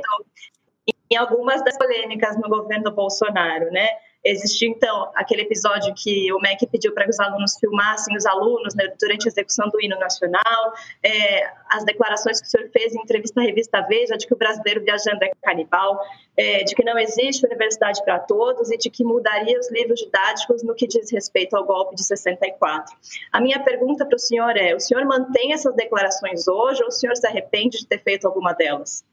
em 1.10 1.16
algumas 1.16 1.64
das 1.64 1.76
polêmicas 1.76 2.38
no 2.38 2.48
governo 2.48 2.92
Bolsonaro, 2.92 3.72
né? 3.72 3.88
Existiu, 4.24 4.70
então, 4.70 5.10
aquele 5.16 5.44
episódio 5.44 5.94
que 5.96 6.32
o 6.34 6.40
MEC 6.40 6.68
pediu 6.68 6.94
para 6.94 7.06
que 7.06 7.10
os 7.10 7.20
alunos 7.20 7.58
filmassem 7.58 8.18
os 8.18 8.26
alunos 8.26 8.76
né, 8.76 8.94
durante 9.00 9.28
a 9.28 9.30
execução 9.30 9.70
do 9.70 9.82
hino 9.82 9.98
nacional, 9.98 10.74
é, 11.02 11.50
as 11.70 11.86
declarações 11.86 12.42
que 12.42 12.48
o 12.48 12.50
senhor 12.50 12.70
fez 12.70 12.94
em 12.94 13.00
entrevista 13.00 13.40
à 13.40 13.44
revista 13.44 13.82
Veja 13.88 14.18
de 14.18 14.28
que 14.28 14.34
o 14.34 14.38
brasileiro 14.38 14.84
viajando 14.84 15.24
é 15.24 15.32
canibal, 15.42 16.02
é, 16.36 16.64
de 16.66 16.76
que 16.76 16.84
não 16.84 16.98
existe 16.98 17.46
universidade 17.46 18.04
para 18.04 18.20
todos 18.20 18.70
e 18.72 18.78
de 18.78 18.90
que 18.90 19.06
mudaria 19.06 19.58
os 19.58 19.72
livros 19.72 20.02
didáticos 20.02 20.64
no 20.64 20.76
que 20.76 20.86
diz 20.86 21.10
respeito 21.12 21.56
ao 21.56 21.66
golpe 21.66 21.96
de 21.96 22.04
64. 22.04 22.94
A 23.32 23.40
minha 23.40 23.64
pergunta 23.64 24.06
para 24.06 24.16
o 24.16 24.20
senhor 24.20 24.58
é: 24.58 24.76
o 24.76 24.80
senhor 24.82 25.06
mantém 25.06 25.54
essas 25.54 25.74
declarações 25.76 26.46
hoje 26.46 26.82
ou 26.82 26.90
o 26.90 26.92
senhor 26.92 27.16
se 27.16 27.26
arrepende 27.26 27.80
de 27.80 27.88
ter 27.88 28.04
feito 28.04 28.28
alguma 28.28 28.52
delas? 28.52 29.06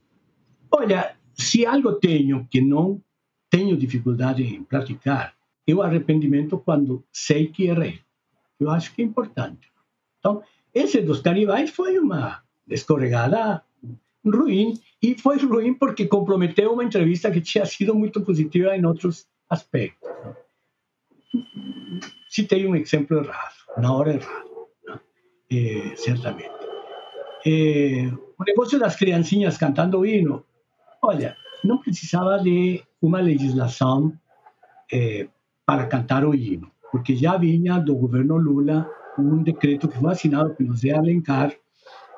Olha, 0.70 1.14
se 1.34 1.64
algo 1.64 1.92
tenho 1.94 2.46
que 2.50 2.60
não 2.60 3.00
tenho 3.50 3.76
dificuldade 3.76 4.42
em 4.42 4.62
praticar 4.62 5.34
é 5.66 5.74
o 5.74 5.82
arrependimento 5.82 6.58
quando 6.58 7.04
sei 7.12 7.48
que 7.48 7.64
errei. 7.64 8.00
Eu 8.58 8.70
acho 8.70 8.94
que 8.94 9.02
é 9.02 9.04
importante. 9.04 9.70
Então, 10.18 10.42
esse 10.72 11.00
dos 11.00 11.20
canibais 11.20 11.70
foi 11.70 11.98
uma 11.98 12.42
escorregada 12.68 13.62
ruim 14.24 14.80
e 15.02 15.14
foi 15.18 15.38
ruim 15.38 15.74
porque 15.74 16.06
comprometeu 16.06 16.72
uma 16.72 16.84
entrevista 16.84 17.30
que 17.30 17.40
tinha 17.40 17.66
sido 17.66 17.94
muito 17.94 18.20
positiva 18.20 18.76
em 18.76 18.84
outros 18.84 19.26
aspectos. 19.48 20.08
Citei 22.28 22.66
um 22.66 22.74
exemplo 22.76 23.18
errado, 23.18 23.54
na 23.78 23.92
hora 23.92 24.14
errada, 24.14 24.50
né? 24.86 25.00
é, 25.50 25.96
certamente. 25.96 26.50
É, 27.46 28.10
o 28.38 28.44
negócio 28.44 28.78
das 28.78 28.96
criancinhas 28.96 29.56
cantando 29.56 30.04
hino, 30.04 30.44
olha, 31.02 31.36
não 31.66 31.78
precisava 31.78 32.38
de 32.38 32.82
uma 33.02 33.20
legislação 33.20 34.12
eh, 34.92 35.28
para 35.64 35.86
cantar 35.86 36.24
o 36.24 36.34
hino, 36.34 36.70
porque 36.90 37.16
já 37.16 37.36
vinha 37.36 37.78
do 37.78 37.94
governo 37.94 38.36
Lula 38.36 38.88
um 39.18 39.42
decreto 39.42 39.88
que 39.88 39.98
foi 39.98 40.12
assinado 40.12 40.54
pelo 40.54 40.74
Zé 40.74 40.92
Alencar 40.92 41.52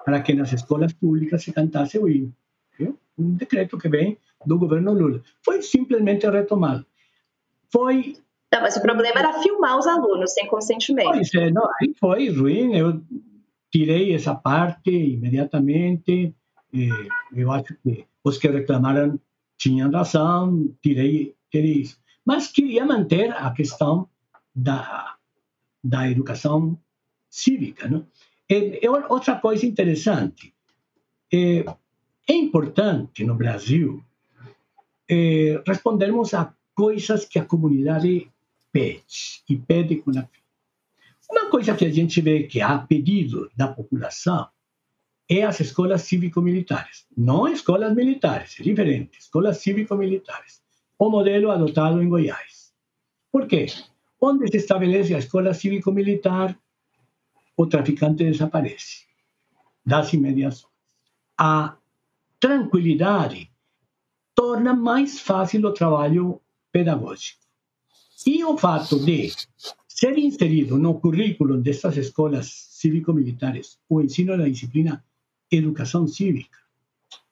para 0.05 0.20
que 0.20 0.34
nas 0.34 0.53
escolas 0.53 0.92
públicas 0.92 1.42
se 1.42 1.53
cantasse 1.53 1.99
o 1.99 2.09
hino. 2.09 2.34
Um 3.18 3.34
decreto 3.34 3.76
que 3.76 3.88
vem 3.88 4.16
do 4.46 4.59
governo 4.59 4.92
Lula. 4.92 5.22
Foi 5.44 5.61
simplesmente 5.61 6.28
retomado. 6.28 6.86
Foi. 7.70 8.16
Não, 8.53 8.62
mas 8.62 8.76
o 8.76 8.80
problema 8.80 9.18
era 9.18 9.40
filmar 9.40 9.76
os 9.76 9.86
alunos 9.86 10.32
sem 10.32 10.46
consentimento. 10.46 11.11
Pois 11.11 11.34
é, 11.34 11.51
não, 11.51 11.68
aí 11.80 11.92
foi 11.99 12.30
ruim. 12.30 12.74
Eu 12.76 13.03
tirei 13.70 14.14
essa 14.14 14.34
parte 14.34 14.90
imediatamente. 14.90 16.34
eu 16.72 17.53
acho 17.53 17.74
que 17.82 18.07
os 18.24 18.38
que 18.38 18.49
reclamaram 18.49 19.18
tinham 19.59 19.90
razão, 19.90 20.74
tirei, 20.80 21.34
tirei 21.50 21.82
isso. 21.82 21.98
Mas 22.24 22.48
queria 22.48 22.86
manter 22.86 23.32
a 23.32 23.50
questão 23.50 24.09
da, 24.54 25.16
da 25.82 26.09
educação 26.09 26.78
cívica. 27.28 27.88
Não? 27.88 28.06
E, 28.48 28.80
e 28.82 28.88
outra 28.88 29.36
coisa 29.36 29.66
interessante, 29.66 30.54
é, 31.32 31.64
é 32.28 32.32
importante 32.32 33.24
no 33.24 33.34
Brasil 33.34 34.02
é, 35.11 35.62
respondermos 35.66 36.34
a 36.34 36.54
coisas 36.74 37.24
que 37.24 37.38
a 37.38 37.44
comunidade 37.44 38.30
pede, 38.70 39.42
e 39.48 39.56
pede 39.56 39.96
com 39.96 40.11
a 40.11 40.28
Uma 41.30 41.50
coisa 41.50 41.74
que 41.74 41.84
a 41.84 41.90
gente 41.90 42.20
vê 42.20 42.44
que 42.44 42.61
há 42.61 42.78
pedido 42.78 43.50
da 43.56 43.68
população 43.68 44.48
é 45.29 45.43
as 45.43 45.61
escolas 45.61 46.03
cívico-militares. 46.03 47.07
Não 47.16 47.47
escolas 47.47 47.95
militares, 47.95 48.57
é 48.59 48.62
diferente. 48.62 49.18
Escolas 49.18 49.59
cívico-militares. 49.59 50.62
O 50.99 51.11
modelo 51.11 51.51
adotado 51.51 52.03
em 52.03 52.09
Goiás. 52.09 52.72
Por 53.31 53.47
quê? 53.47 53.66
Onde 54.20 54.49
se 54.51 54.57
estabelece 54.57 55.14
a 55.14 55.18
escola 55.18 55.53
cívico-militar, 55.53 56.59
o 57.57 57.66
traficante 57.66 58.24
desaparece 58.24 59.07
das 59.85 60.12
imediações. 60.12 60.72
A 61.37 61.76
tranquilidade 62.41 63.51
torna 64.35 64.74
mais 64.74 65.20
fácil 65.20 65.66
o 65.66 65.72
trabalho 65.72 66.41
pedagógico. 66.72 67.41
E 68.26 68.45
o 68.45 68.57
fato 68.57 68.99
de 69.05 69.33
ser 69.87 70.16
inserido 70.18 70.79
no 70.79 71.01
currículo 71.01 71.59
dessas 71.59 71.97
escolas 71.97 72.47
cívico-militares 72.70 73.79
o 73.89 74.01
ensino 74.01 74.37
da 74.37 74.49
disciplina 74.49 75.05
educação 75.51 76.07
cívica. 76.07 76.59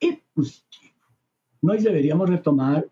É 0.02 0.16
positivo. 0.34 0.94
Nós 1.62 1.82
deveríamos 1.82 2.28
retomar 2.28 2.84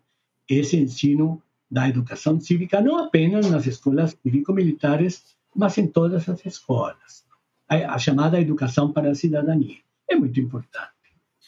esse 0.49 0.77
ensino 0.77 1.41
da 1.69 1.89
educação 1.89 2.39
cívica, 2.39 2.81
não 2.81 2.97
apenas 2.99 3.49
nas 3.49 3.65
escolas 3.65 4.17
cívico-militares, 4.21 5.35
mas 5.55 5.77
em 5.77 5.87
todas 5.87 6.27
as 6.29 6.45
escolas. 6.45 7.25
A, 7.67 7.97
chamada 7.97 8.39
educação 8.39 8.91
para 8.91 9.09
a 9.09 9.15
cidadania 9.15 9.77
é 10.07 10.15
muito 10.15 10.39
importante. 10.39 10.91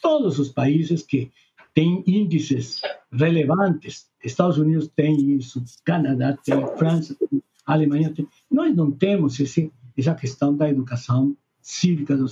Todos 0.02 0.38
os 0.38 0.48
países 0.48 1.02
que 1.02 1.30
têm 1.72 2.02
índices 2.06 2.80
relevantes, 3.12 4.10
Estados 4.22 4.58
Unidos 4.58 4.88
tem 4.88 5.36
isso, 5.36 5.62
Canadá 5.84 6.36
tem, 6.44 6.66
França 6.76 7.14
tem, 7.14 7.42
Alemanha 7.64 8.12
tem. 8.12 8.26
Nós 8.50 8.74
não 8.74 8.90
temos 8.90 9.38
esse, 9.38 9.72
essa 9.96 10.14
questão 10.14 10.56
da 10.56 10.68
educação 10.68 11.36
cívica 11.60 12.16
do, 12.16 12.26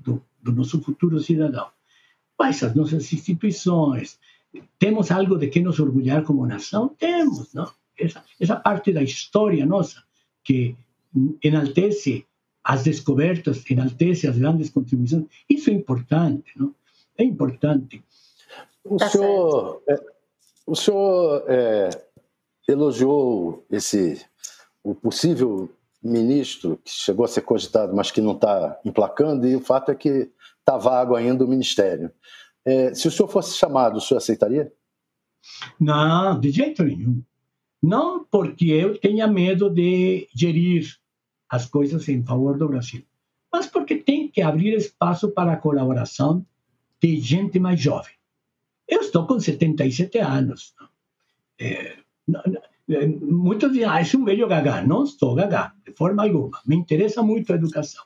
do, 0.00 0.22
do 0.42 0.52
nosso 0.52 0.80
futuro 0.80 1.18
cidadão. 1.20 1.68
Mas 2.38 2.62
as 2.62 2.74
nossas 2.74 3.12
instituições, 3.12 4.18
temos 4.78 5.10
algo 5.10 5.36
de 5.36 5.48
que 5.48 5.60
nos 5.60 5.78
orgulhar 5.80 6.22
como 6.24 6.46
nação? 6.46 6.88
Temos, 6.98 7.52
não? 7.52 7.70
Essa, 7.98 8.24
essa 8.40 8.56
parte 8.56 8.92
da 8.92 9.02
história 9.02 9.66
nossa 9.66 10.02
que 10.44 10.76
enaltece 11.42 12.24
as 12.62 12.84
descobertas, 12.84 13.64
enaltece 13.68 14.26
as 14.28 14.38
grandes 14.38 14.70
contribuições. 14.70 15.24
Isso 15.48 15.70
é 15.70 15.72
importante, 15.72 16.52
não? 16.56 16.74
É 17.16 17.24
importante. 17.24 18.02
O 18.84 18.96
tá 18.96 19.08
senhor, 19.08 19.82
é, 19.88 20.00
o 20.66 20.76
senhor 20.76 21.44
é, 21.48 21.90
elogiou 22.68 23.64
esse 23.70 24.24
o 24.84 24.94
possível 24.94 25.68
ministro 26.02 26.80
que 26.84 26.90
chegou 26.90 27.24
a 27.24 27.28
ser 27.28 27.42
cogitado, 27.42 27.94
mas 27.94 28.10
que 28.10 28.20
não 28.20 28.32
está 28.32 28.80
emplacando, 28.84 29.46
e 29.46 29.56
o 29.56 29.60
fato 29.60 29.90
é 29.90 29.94
que 29.94 30.30
está 30.60 30.76
vago 30.76 31.14
ainda 31.14 31.44
o 31.44 31.48
ministério. 31.48 32.10
É, 32.64 32.94
se 32.94 33.08
o 33.08 33.10
senhor 33.10 33.28
fosse 33.28 33.56
chamado, 33.56 33.96
o 33.96 34.00
senhor 34.00 34.18
aceitaria? 34.18 34.72
Não, 35.80 36.38
de 36.38 36.50
jeito 36.50 36.84
nenhum. 36.84 37.22
Não 37.82 38.24
porque 38.24 38.66
eu 38.66 38.98
tenha 38.98 39.26
medo 39.26 39.70
de 39.70 40.28
gerir 40.34 40.96
as 41.48 41.66
coisas 41.66 42.08
em 42.08 42.22
favor 42.24 42.58
do 42.58 42.68
Brasil, 42.68 43.04
mas 43.52 43.66
porque 43.66 43.96
tem 43.96 44.28
que 44.28 44.42
abrir 44.42 44.74
espaço 44.74 45.30
para 45.30 45.52
a 45.52 45.56
colaboração 45.56 46.44
de 47.00 47.20
gente 47.20 47.58
mais 47.58 47.80
jovem. 47.80 48.12
Eu 48.86 49.00
estou 49.00 49.26
com 49.26 49.38
77 49.38 50.18
anos. 50.18 50.74
É, 51.58 51.96
não, 52.26 52.42
muitos 53.20 53.70
dizem, 53.72 53.84
ah, 53.88 54.00
é 54.00 54.16
um 54.16 54.24
velho 54.24 54.48
gagá. 54.48 54.82
Não 54.82 55.04
estou 55.04 55.34
gagá, 55.34 55.74
de 55.86 55.92
forma 55.92 56.22
alguma. 56.22 56.58
Me 56.66 56.76
interessa 56.76 57.22
muito 57.22 57.52
a 57.52 57.56
educação, 57.56 58.04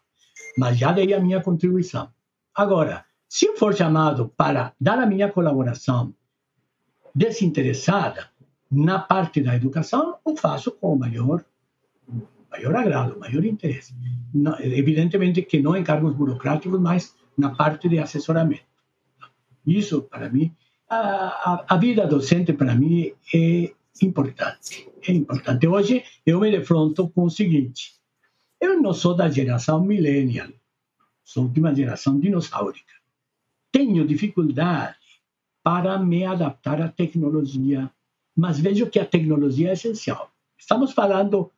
mas 0.58 0.76
já 0.76 0.92
dei 0.92 1.14
a 1.14 1.20
minha 1.20 1.40
contribuição. 1.40 2.10
Agora, 2.54 3.04
se 3.28 3.46
eu 3.46 3.56
for 3.56 3.74
chamado 3.74 4.32
para 4.36 4.74
dar 4.80 4.98
a 4.98 5.06
minha 5.06 5.30
colaboração 5.30 6.12
desinteressada 7.14 8.28
na 8.70 8.98
parte 8.98 9.40
da 9.40 9.54
educação, 9.54 10.16
o 10.24 10.36
faço 10.36 10.72
com 10.72 10.94
o 10.94 10.98
maior, 10.98 11.44
maior 12.50 12.76
agrado, 12.76 13.18
maior 13.18 13.44
interesse. 13.44 13.94
Não, 14.34 14.58
evidentemente 14.60 15.42
que 15.42 15.60
não 15.60 15.76
em 15.76 15.84
cargos 15.84 16.14
burocráticos, 16.14 16.80
mas 16.80 17.14
na 17.36 17.50
parte 17.50 17.88
de 17.88 17.98
assessoramento. 17.98 18.64
Isso, 19.66 20.02
para 20.02 20.28
mim, 20.28 20.52
a, 20.88 21.64
a 21.68 21.76
vida 21.76 22.06
docente, 22.06 22.52
para 22.52 22.74
mim, 22.74 23.12
é 23.32 23.72
importante. 24.00 24.88
É 25.06 25.12
importante. 25.12 25.66
Hoje 25.66 26.04
eu 26.24 26.40
me 26.40 26.50
defronto 26.50 27.08
com 27.10 27.24
o 27.24 27.30
seguinte: 27.30 27.94
eu 28.60 28.80
não 28.80 28.94
sou 28.94 29.14
da 29.14 29.28
geração 29.28 29.84
millennial, 29.84 30.48
sou 31.24 31.48
de 31.48 31.60
uma 31.60 31.74
geração 31.74 32.18
dinossáurica. 32.18 32.92
Tenho 33.70 34.06
dificuldade 34.06 34.96
para 35.62 35.98
me 35.98 36.24
adaptar 36.24 36.80
à 36.80 36.88
tecnologia, 36.88 37.90
mas 38.36 38.58
vejo 38.58 38.88
que 38.88 38.98
a 38.98 39.06
tecnologia 39.06 39.70
é 39.70 39.72
essencial. 39.72 40.30
Estamos 40.56 40.92
falando 40.92 41.50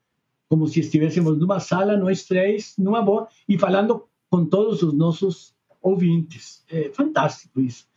como 0.49 0.67
se 0.67 0.81
estivéssemos 0.81 1.39
numa 1.39 1.61
sala, 1.61 1.97
nós 1.97 2.25
três, 2.25 2.75
numa 2.79 3.03
boa, 3.03 3.29
e 3.49 3.59
falando 3.59 4.07
com 4.31 4.45
todos 4.45 4.83
os 4.83 4.93
nossos 4.93 5.55
ouvintes. 5.81 6.65
É 6.69 6.91
fantástico 6.91 7.61
isso. 7.61 7.89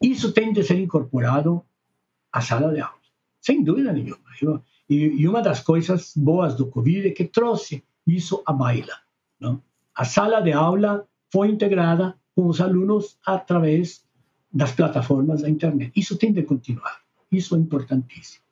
Isso 0.00 0.32
tem 0.32 0.52
de 0.52 0.62
ser 0.62 0.78
incorporado 0.78 1.62
à 2.32 2.40
sala 2.40 2.72
de 2.72 2.80
aula 2.80 2.95
sem 3.46 3.62
dúvida 3.62 3.92
nenhuma. 3.92 4.26
E, 4.90 4.96
e 5.20 5.28
uma 5.28 5.40
das 5.40 5.60
coisas 5.60 6.12
boas 6.16 6.56
do 6.56 6.66
Covid 6.66 7.06
é 7.06 7.12
que 7.12 7.24
trouxe 7.24 7.84
isso 8.04 8.42
à 8.44 8.52
baila. 8.52 8.96
Não? 9.38 9.62
A 9.94 10.04
sala 10.04 10.40
de 10.40 10.52
aula 10.52 11.06
foi 11.32 11.48
integrada 11.48 12.16
com 12.34 12.46
os 12.48 12.60
alunos 12.60 13.16
através 13.24 14.04
das 14.52 14.72
plataformas 14.72 15.42
da 15.42 15.48
internet. 15.48 15.92
Isso 15.94 16.18
tem 16.18 16.32
de 16.32 16.42
continuar. 16.42 17.02
Isso 17.30 17.54
é 17.54 17.58
importantíssimo. 17.58 18.44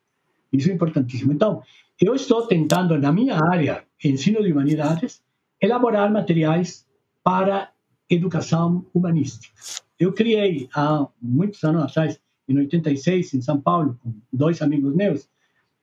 Isso 0.53 0.71
é 0.71 0.73
importantíssimo. 0.73 1.33
Então, 1.33 1.61
eu 2.01 2.15
estou 2.15 2.47
tentando, 2.47 2.97
na 2.97 3.11
minha 3.11 3.37
área, 3.53 3.85
ensino 4.03 4.43
de 4.45 4.53
humanidades, 4.53 5.23
elaborar 5.61 6.13
materiais 6.13 6.87
para 7.23 7.73
educação 8.09 8.87
humanística. 8.95 9.53
Eu 9.99 10.13
criei, 10.13 10.69
há 10.73 11.09
muitos 11.21 11.65
anos 11.65 11.83
atrás, 11.83 12.21
em 12.49 12.59
86, 12.59 13.35
em 13.35 13.41
São 13.41 13.61
Paulo, 13.61 13.99
com 14.03 14.15
dois 14.33 14.61
amigos 14.63 14.95
meus, 14.95 15.29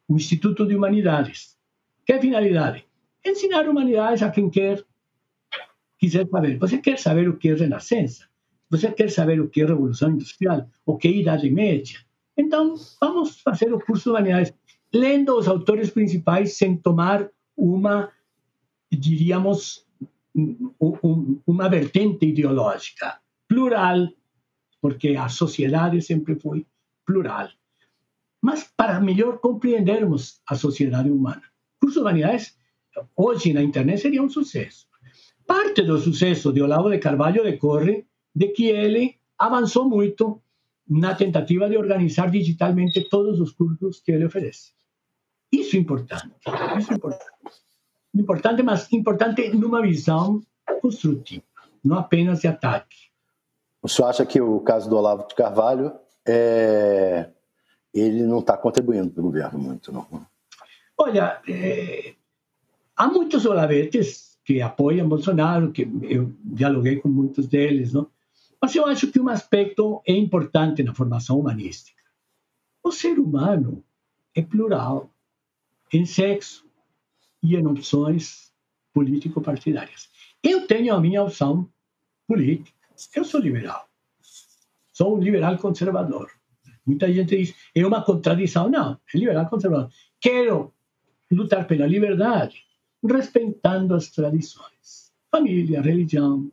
o 0.08 0.16
Instituto 0.16 0.66
de 0.66 0.76
Humanidades. 0.76 1.58
Que 2.06 2.20
finalidade? 2.20 2.86
Ensinar 3.26 3.68
humanidades 3.68 4.22
a 4.22 4.30
quem 4.30 4.50
quer 4.50 4.84
quiser 5.98 6.28
saber. 6.28 6.58
Você 6.58 6.78
quer 6.80 6.98
saber 6.98 7.30
o 7.30 7.38
que 7.38 7.50
é 7.50 7.54
Renascença? 7.54 8.28
Você 8.70 8.92
quer 8.92 9.12
saber 9.12 9.40
o 9.40 9.48
que 9.48 9.62
é 9.62 9.66
Revolução 9.66 10.12
Industrial? 10.12 10.68
O 10.86 10.98
que 10.98 11.08
é 11.08 11.12
Idade 11.12 11.50
Média? 11.50 12.00
Então, 12.36 12.76
vamos 13.00 13.40
fazer 13.42 13.72
o 13.74 13.80
curso 13.80 14.06
de 14.06 14.10
humanidades 14.10 14.54
lendo 14.94 15.38
os 15.38 15.48
autores 15.48 15.90
principais 15.90 16.58
sem 16.58 16.76
tomar 16.76 17.30
uma, 17.56 18.12
diríamos, 18.92 19.86
uma 21.46 21.70
vertente 21.70 22.26
ideológica 22.26 23.20
plural, 23.48 24.08
porque 24.82 25.10
a 25.10 25.30
sociedade 25.30 26.02
sempre 26.02 26.36
foi 26.36 26.66
plural. 27.06 27.50
Mas 28.42 28.64
para 28.76 29.00
melhor 29.00 29.38
compreendermos 29.38 30.42
a 30.48 30.56
sociedade 30.56 31.10
humana. 31.10 31.44
O 31.78 31.82
curso 31.82 32.00
de 32.00 32.02
humanidades, 32.02 32.58
hoje 33.16 33.54
na 33.54 33.62
internet, 33.62 34.02
seria 34.02 34.24
um 34.24 34.30
sucesso. 34.30 34.88
Parte 35.46 35.84
do 35.84 35.98
sucesso 36.00 36.52
de 36.52 36.62
Olavo 36.62 36.90
de 36.90 36.98
Carvalho 36.98 37.44
decorre 37.44 38.06
de 38.36 38.48
que 38.48 38.66
ele 38.66 39.20
avançou 39.38 39.88
muito 39.88 40.42
na 40.88 41.14
tentativa 41.16 41.70
de 41.70 41.78
organizar 41.78 42.32
digitalmente 42.32 43.08
todos 43.10 43.40
os 43.40 43.52
cursos 43.52 44.02
que 44.02 44.12
ele 44.12 44.26
oferece. 44.26 44.74
Isso 45.52 45.76
é 45.76 45.80
importante. 45.80 46.32
Isso 46.78 46.92
é 46.92 46.96
importante. 46.96 47.32
Importante, 48.14 48.64
mas 48.64 48.92
importante 48.92 49.50
numa 49.56 49.82
visão 49.82 50.42
construtiva, 50.82 51.44
não 51.84 51.98
apenas 51.98 52.42
de 52.42 52.48
ataque. 52.48 53.11
O 53.82 53.88
senhor 53.88 54.10
acha 54.10 54.26
que 54.26 54.40
o 54.40 54.60
caso 54.60 54.90
do 54.90 54.96
Olavo 54.96 55.28
de 55.28 55.36
Carvalho 55.36 55.94
é... 56.28 57.30
ele 57.94 58.24
não 58.24 58.40
está 58.40 58.56
contribuindo 58.56 59.10
para 59.10 59.22
o 59.22 59.26
governo 59.26 59.60
muito, 59.60 59.92
não? 59.92 60.08
Olha, 60.98 61.42
é... 61.48 62.14
há 62.96 63.08
muitos 63.08 63.46
olavetes 63.46 64.38
que 64.44 64.62
apoiam 64.62 65.08
Bolsonaro, 65.08 65.72
que 65.72 65.84
eu 66.04 66.34
dialoguei 66.44 66.98
com 66.98 67.10
muitos 67.10 67.48
deles, 67.48 67.94
não? 67.94 68.08
Mas 68.62 68.76
eu 68.76 68.86
acho 68.86 69.12
que 69.12 69.20
um 69.20 69.30
aspecto 69.30 70.02
é 70.06 70.14
importante 70.14 70.84
na 70.84 70.94
formação 70.94 71.40
humanística. 71.40 72.00
O 72.84 72.92
ser 72.92 73.18
humano 73.18 73.84
é 74.36 74.42
plural 74.42 75.10
em 75.92 76.06
sexo 76.06 76.66
e 77.42 77.56
em 77.56 77.66
opções 77.66 78.52
político-partidárias. 78.94 80.10
Eu 80.44 80.68
tenho 80.68 80.94
a 80.94 81.02
minha 81.02 81.24
opção 81.24 81.68
política. 82.28 82.81
Eu 83.16 83.24
sou 83.24 83.40
liberal. 83.40 83.88
Sou 84.92 85.18
um 85.18 85.20
liberal 85.20 85.58
conservador. 85.58 86.30
Muita 86.86 87.12
gente 87.12 87.38
diz, 87.38 87.56
é 87.76 87.86
uma 87.86 88.04
contradição. 88.04 88.70
Não, 88.70 89.00
é 89.14 89.18
liberal 89.18 89.48
conservador. 89.50 89.90
Quero 90.20 90.74
lutar 91.32 91.66
pela 91.66 91.88
liberdade, 91.88 92.66
respeitando 93.04 93.96
as 93.96 94.10
tradições. 94.10 95.12
Família, 95.30 95.82
religião, 95.82 96.52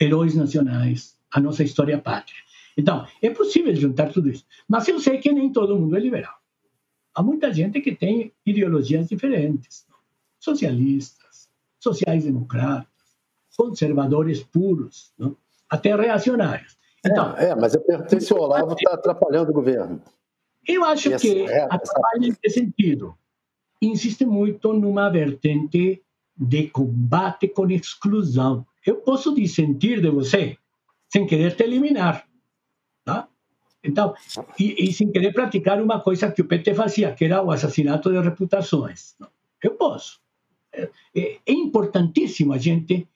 heróis 0.00 0.34
nacionais, 0.34 1.18
a 1.30 1.40
nossa 1.40 1.64
história 1.64 1.98
pátria. 1.98 2.42
Então, 2.76 3.06
é 3.20 3.30
possível 3.30 3.74
juntar 3.74 4.12
tudo 4.12 4.30
isso. 4.30 4.44
Mas 4.68 4.86
eu 4.88 5.00
sei 5.00 5.18
que 5.18 5.32
nem 5.32 5.52
todo 5.52 5.78
mundo 5.78 5.96
é 5.96 6.00
liberal 6.00 6.44
há 7.14 7.22
muita 7.22 7.52
gente 7.52 7.80
que 7.80 7.94
tem 7.94 8.32
ideologias 8.44 9.08
diferentes, 9.08 9.86
socialistas, 10.40 11.48
sociais-democratas, 11.78 12.88
conservadores 13.56 14.42
puros, 14.42 15.12
não? 15.16 15.36
Até 15.74 15.94
reacionários. 15.94 16.76
Então, 17.04 17.36
é, 17.36 17.50
é, 17.50 17.54
mas 17.54 17.74
eu 17.74 17.80
perguntei 17.82 18.20
se 18.20 18.32
o 18.32 18.38
Olavo 18.38 18.72
está 18.72 18.94
atrapalhando 18.94 19.50
o 19.50 19.54
governo. 19.54 20.00
Eu 20.66 20.84
acho 20.84 21.12
essa, 21.12 21.20
que 21.20 21.42
é, 21.42 21.62
atrapalha 21.64 22.28
essa... 22.28 22.38
nesse 22.42 22.60
sentido. 22.60 23.14
Insiste 23.82 24.24
muito 24.24 24.72
numa 24.72 25.10
vertente 25.10 26.02
de 26.36 26.68
combate 26.68 27.48
com 27.48 27.68
exclusão. 27.70 28.66
Eu 28.86 28.96
posso 28.96 29.34
dissentir 29.34 30.00
de 30.00 30.10
você 30.10 30.56
sem 31.12 31.26
querer 31.26 31.54
te 31.54 31.64
eliminar. 31.64 32.26
Tá? 33.04 33.28
Então, 33.82 34.14
e, 34.58 34.88
e, 34.88 34.92
sem 34.92 35.12
querer 35.12 35.32
praticar 35.32 35.80
uma 35.82 36.00
coisa 36.00 36.32
que 36.32 36.40
o 36.40 36.46
PT 36.46 36.74
fazia, 36.74 37.12
que 37.12 37.26
era 37.26 37.42
o 37.42 37.50
assassinato 37.50 38.10
de 38.10 38.18
reputações. 38.18 39.14
Eu 39.62 39.72
posso. 39.72 40.20
É, 40.72 40.88
é, 41.14 41.38
é 41.46 41.52
importantíssimo 41.52 42.52
a 42.52 42.58
gente 42.58 43.06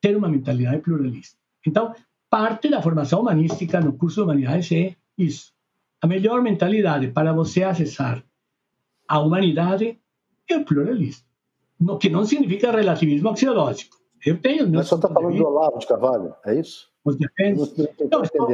ter 0.00 0.16
uma 0.16 0.28
mentalidade 0.28 0.82
pluralista. 0.82 1.38
Então, 1.66 1.94
parte 2.30 2.68
da 2.68 2.80
formação 2.80 3.20
humanística 3.20 3.80
no 3.80 3.92
curso 3.92 4.16
de 4.16 4.22
humanidades 4.22 4.70
é 4.72 4.96
isso. 5.18 5.52
A 6.00 6.06
melhor 6.06 6.42
mentalidade 6.42 7.08
para 7.08 7.32
você 7.32 7.62
acessar 7.62 8.22
a 9.08 9.18
humanidade 9.20 9.98
é 10.48 10.56
o 10.56 10.64
pluralismo. 10.64 11.24
O 11.80 11.98
que 11.98 12.08
não 12.08 12.24
significa 12.24 12.70
relativismo 12.70 13.28
axiológico. 13.28 13.96
Eu 14.24 14.40
tenho. 14.40 14.68
Mas 14.70 14.88
só 14.88 14.96
está 14.96 15.08
falando 15.08 15.36
do 15.36 15.46
Olavo 15.46 15.78
de 15.78 15.86
Carvalho, 15.86 16.34
é 16.44 16.58
isso? 16.58 16.88
Os 17.04 17.16
defensores. 17.16 17.74
Não, 18.10 18.22
estou. 18.22 18.48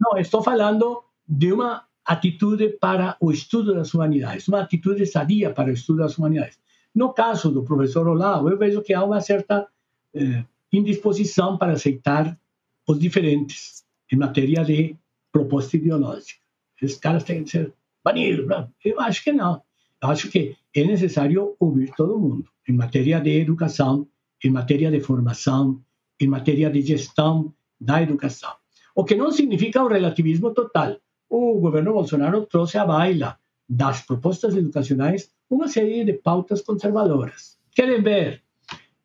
Não, 0.00 0.18
estou 0.18 0.42
falando 0.42 1.02
de 1.28 1.52
uma 1.52 1.84
atitude 2.04 2.68
para 2.80 3.16
o 3.20 3.32
estudo 3.32 3.74
das 3.74 3.92
humanidades, 3.92 4.46
uma 4.46 4.60
atitude 4.60 5.04
sadia 5.06 5.52
para 5.52 5.70
o 5.70 5.72
estudo 5.72 5.98
das 5.98 6.16
humanidades. 6.16 6.58
No 6.94 7.12
caso 7.12 7.50
do 7.50 7.64
professor 7.64 8.06
Olavo, 8.06 8.48
eu 8.48 8.56
vejo 8.56 8.80
que 8.80 8.94
há 8.94 9.04
uma 9.04 9.20
certa 9.20 9.66
eh, 10.14 10.44
indisposição 10.72 11.56
para 11.56 11.72
aceitar 11.72 12.38
os 12.86 12.98
diferentes 12.98 13.84
em 14.12 14.16
matéria 14.16 14.64
de 14.64 14.96
proposta 15.32 15.76
ideológica. 15.76 16.40
Esses 16.80 16.98
caras 16.98 17.24
têm 17.24 17.44
que 17.44 17.50
ser 17.50 17.74
banidos. 18.04 18.46
Eu 18.84 19.00
acho 19.00 19.24
que 19.24 19.32
não. 19.32 19.62
Eu 20.02 20.10
acho 20.10 20.30
que 20.30 20.56
é 20.74 20.84
necessário 20.84 21.56
ouvir 21.58 21.92
todo 21.96 22.18
mundo 22.18 22.48
em 22.68 22.72
matéria 22.72 23.20
de 23.20 23.40
educação, 23.40 24.06
em 24.44 24.50
matéria 24.50 24.90
de 24.90 25.00
formação, 25.00 25.82
em 26.20 26.28
matéria 26.28 26.70
de 26.70 26.82
gestão 26.82 27.54
da 27.80 28.02
educação. 28.02 28.52
O 28.94 29.04
que 29.04 29.14
não 29.14 29.30
significa 29.30 29.82
o 29.82 29.88
relativismo 29.88 30.52
total. 30.52 30.96
O 31.28 31.58
governo 31.58 31.92
Bolsonaro 31.92 32.46
trouxe 32.46 32.78
à 32.78 32.84
baila 32.84 33.38
das 33.68 34.02
propostas 34.02 34.56
educacionais 34.56 35.30
uma 35.50 35.68
série 35.68 36.04
de 36.04 36.14
pautas 36.14 36.62
conservadoras. 36.62 37.58
Querem 37.72 38.02
ver 38.02 38.42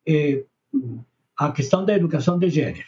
eh, 0.06 0.44
a 1.46 1.50
questão 1.50 1.84
da 1.84 1.94
educação 1.94 2.38
de 2.38 2.48
gênero. 2.48 2.86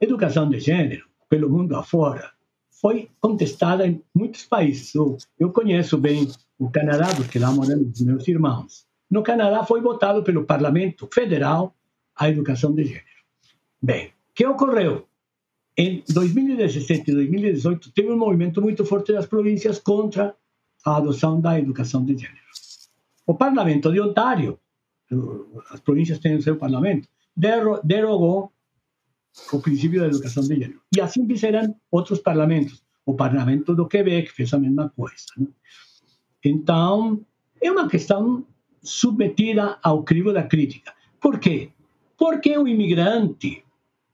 Educação 0.00 0.48
de 0.48 0.60
gênero, 0.60 1.04
pelo 1.28 1.50
mundo 1.50 1.74
afora, 1.74 2.30
foi 2.70 3.10
contestada 3.20 3.86
em 3.86 4.00
muitos 4.14 4.44
países. 4.44 4.94
Eu, 4.94 5.50
conheço 5.52 5.98
bem 5.98 6.28
o 6.58 6.70
Canadá, 6.70 7.06
porque 7.16 7.40
lá 7.40 7.50
moram 7.50 7.90
meus 8.00 8.28
irmãos. 8.28 8.86
No 9.10 9.22
Canadá 9.22 9.64
foi 9.64 9.80
votado 9.80 10.22
pelo 10.22 10.44
Parlamento 10.44 11.08
Federal 11.12 11.74
a 12.14 12.28
educação 12.28 12.72
de 12.72 12.84
gênero. 12.84 13.04
Bem, 13.82 14.08
o 14.08 14.34
que 14.34 14.46
ocorreu? 14.46 15.06
Em 15.76 16.04
2017 16.08 17.10
e 17.10 17.14
2018, 17.14 17.90
teve 17.92 18.10
um 18.10 18.16
movimento 18.16 18.62
muito 18.62 18.84
forte 18.84 19.12
das 19.12 19.26
províncias 19.26 19.78
contra 19.78 20.34
a 20.84 20.96
adoção 20.96 21.40
da 21.40 21.58
educação 21.58 22.04
de 22.04 22.16
gênero. 22.16 22.46
O 23.26 23.34
Parlamento 23.34 23.92
de 23.92 24.00
Ontário, 24.00 24.58
as 25.70 25.80
províncias 25.80 26.20
têm 26.20 26.36
o 26.36 26.42
seu 26.42 26.56
parlamento, 26.56 27.08
derogou 27.36 28.52
o 29.52 29.60
princípio 29.60 30.00
da 30.00 30.06
educação 30.06 30.42
de 30.42 30.48
gênero. 30.48 30.80
E 30.96 31.00
assim 31.00 31.26
fizeram 31.26 31.74
outros 31.90 32.20
parlamentos. 32.20 32.82
O 33.04 33.14
Parlamento 33.14 33.74
do 33.74 33.86
Quebec 33.86 34.32
fez 34.32 34.52
a 34.52 34.58
mesma 34.58 34.88
coisa. 34.96 35.26
Né? 35.36 35.46
Então, 36.44 37.20
é 37.60 37.70
uma 37.70 37.88
questão 37.88 38.44
submetida 38.82 39.78
ao 39.82 40.02
crivo 40.02 40.32
da 40.32 40.42
crítica. 40.42 40.92
Por 41.20 41.38
quê? 41.38 41.70
Porque 42.16 42.56
o 42.56 42.66
imigrante 42.66 43.64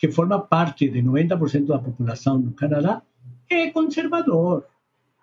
que 0.03 0.11
forma 0.11 0.41
parte 0.41 0.89
de 0.89 1.01
90% 1.01 1.67
da 1.67 1.79
população 1.79 2.37
no 2.37 2.53
Canadá, 2.55 3.03
é 3.49 3.71
conservador. 3.71 4.67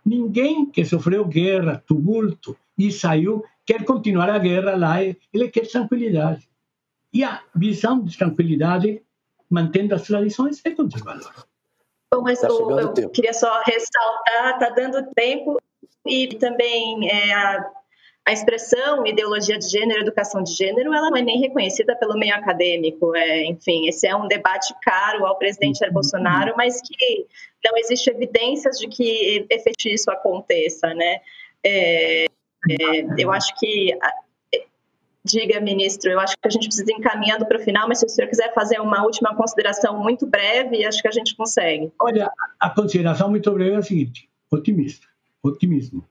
Ninguém 0.06 0.66
que 0.68 0.86
sofreu 0.86 1.26
guerra, 1.26 1.84
tumulto 1.86 2.56
e 2.78 2.90
saiu 2.90 3.44
quer 3.66 3.84
continuar 3.84 4.30
a 4.30 4.40
guerra 4.40 4.78
lá, 4.78 5.04
ele 5.04 5.50
quer 5.50 5.68
tranquilidade. 5.68 6.49
E 7.14 7.24
a 7.24 7.42
visão 7.56 8.04
de 8.04 8.18
tranquilidade, 8.18 9.02
mantendo 9.50 9.96
as 9.96 10.04
tradições, 10.04 10.62
é 10.64 10.72
conservadora. 10.72 11.34
Bom, 12.14 12.22
mas 12.22 12.40
tá 12.40 12.48
eu 12.48 13.10
queria 13.10 13.34
só 13.34 13.62
ressaltar, 13.64 14.54
está 14.54 14.70
dando 14.70 15.12
tempo 15.14 15.60
e 16.06 16.28
também 16.38 17.10
é, 17.10 17.34
a 17.34 17.72
a 18.30 18.32
expressão 18.32 19.08
ideologia 19.08 19.58
de 19.58 19.68
gênero, 19.68 20.02
educação 20.02 20.44
de 20.44 20.54
gênero, 20.54 20.94
ela 20.94 21.10
não 21.10 21.18
é 21.18 21.22
nem 21.22 21.40
reconhecida 21.40 21.96
pelo 21.96 22.14
meio 22.14 22.36
acadêmico. 22.36 23.16
É, 23.16 23.46
enfim, 23.46 23.88
esse 23.88 24.06
é 24.06 24.16
um 24.16 24.28
debate 24.28 24.72
caro 24.84 25.26
ao 25.26 25.36
presidente 25.36 25.80
Jair 25.80 25.92
Bolsonaro, 25.92 26.54
mas 26.56 26.80
que 26.80 27.26
não 27.66 27.76
existe 27.78 28.08
evidências 28.12 28.78
de 28.78 28.88
que 28.88 29.48
efetivamente 29.50 29.94
isso 29.94 30.12
aconteça, 30.12 30.94
né? 30.94 31.22
É, 31.64 32.26
é, 32.26 32.28
eu 33.18 33.32
acho 33.32 33.58
que 33.60 33.98
Diga, 35.30 35.62
ministro, 35.62 36.10
eu 36.10 36.20
acho 36.20 36.34
que 36.34 36.48
a 36.48 36.50
gente 36.50 36.66
precisa 36.68 36.92
ir 36.92 36.96
encaminhando 36.96 37.46
para 37.46 37.60
o 37.60 37.62
final, 37.62 37.88
mas 37.88 38.00
se 38.00 38.06
o 38.06 38.10
senhor 38.10 38.28
quiser 38.28 38.52
fazer 38.52 38.80
uma 38.80 39.04
última 39.04 39.36
consideração 39.36 40.02
muito 40.02 40.26
breve, 40.26 40.84
acho 40.84 41.02
que 41.02 41.08
a 41.08 41.12
gente 41.12 41.36
consegue. 41.36 41.92
Olha, 42.00 42.32
a 42.60 42.70
consideração 42.72 43.30
muito 43.30 43.52
breve 43.52 43.76
é 43.76 43.78
a 43.78 43.82
seguinte: 43.84 44.28
otimista, 44.50 45.06
otimismo. 45.44 46.04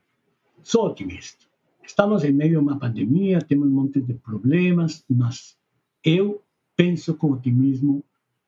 Sou 0.63 0.85
otimista. 0.85 1.45
Estamos 1.83 2.23
em 2.23 2.31
meio 2.31 2.59
a 2.59 2.61
uma 2.61 2.79
pandemia, 2.79 3.41
temos 3.41 3.67
um 3.67 3.71
monte 3.71 3.99
de 3.99 4.13
problemas, 4.13 5.03
mas 5.09 5.57
eu 6.01 6.41
penso 6.77 7.13
com 7.15 7.31
otimismo 7.33 8.01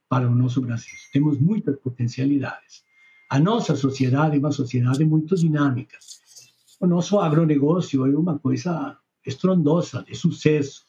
para 0.08 0.26
o 0.26 0.34
nosso 0.34 0.62
Brasil. 0.62 0.96
Temos 1.12 1.38
muitas 1.38 1.78
potencialidades. 1.80 2.84
A 3.30 3.40
nossa 3.40 3.76
sociedade 3.76 4.38
é 4.38 4.40
uma 4.40 4.52
sociedade 4.52 5.04
muito 5.04 5.36
dinâmica. 5.36 5.98
O 6.80 6.88
nosso 6.88 7.20
agronegócio 7.20 8.06
é 8.06 8.18
uma 8.18 8.40
coisa 8.40 8.98
estrondosa, 9.26 10.04
de 10.04 10.16
sucesso. 10.16 10.84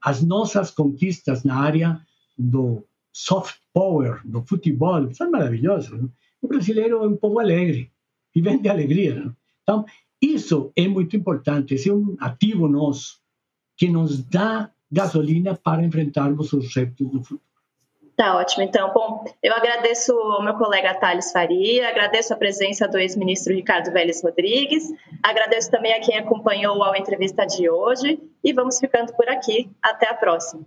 As 0.00 0.22
nossas 0.22 0.70
conquistas 0.70 1.44
na 1.44 1.56
área 1.56 2.00
do 2.36 2.84
soft 3.12 3.56
power, 3.72 4.20
do 4.24 4.42
futebol, 4.42 5.12
são 5.12 5.30
maravilhosas. 5.30 6.00
Não? 6.00 6.10
O 6.40 6.48
brasileiro 6.48 7.02
é 7.02 7.06
um 7.06 7.16
povo 7.16 7.40
alegre 7.40 7.90
vem 8.40 8.60
de 8.60 8.68
alegria. 8.68 9.14
Não? 9.14 9.36
Então, 9.62 9.84
isso 10.20 10.72
é 10.74 10.88
muito 10.88 11.16
importante, 11.16 11.74
esse 11.74 11.88
é 11.88 11.94
um 11.94 12.16
ativo 12.18 12.66
nosso 12.68 13.20
que 13.76 13.88
nos 13.88 14.22
dá 14.22 14.70
gasolina 14.90 15.54
para 15.54 15.84
enfrentarmos 15.84 16.52
os 16.52 16.74
retos 16.74 17.08
do 17.10 17.22
futuro. 17.22 17.47
Tá 18.18 18.36
ótimo. 18.36 18.64
Então, 18.64 18.92
bom, 18.92 19.24
eu 19.40 19.54
agradeço 19.54 20.12
ao 20.12 20.42
meu 20.42 20.54
colega 20.54 20.92
Thales 20.92 21.30
Faria, 21.30 21.88
agradeço 21.88 22.34
a 22.34 22.36
presença 22.36 22.88
do 22.88 22.98
ex-ministro 22.98 23.54
Ricardo 23.54 23.92
Vélez 23.92 24.20
Rodrigues, 24.24 24.92
agradeço 25.22 25.70
também 25.70 25.92
a 25.92 26.00
quem 26.00 26.18
acompanhou 26.18 26.82
a 26.82 26.98
entrevista 26.98 27.46
de 27.46 27.70
hoje 27.70 28.20
e 28.42 28.52
vamos 28.52 28.80
ficando 28.80 29.12
por 29.14 29.28
aqui. 29.28 29.70
Até 29.80 30.10
a 30.10 30.14
próxima. 30.14 30.66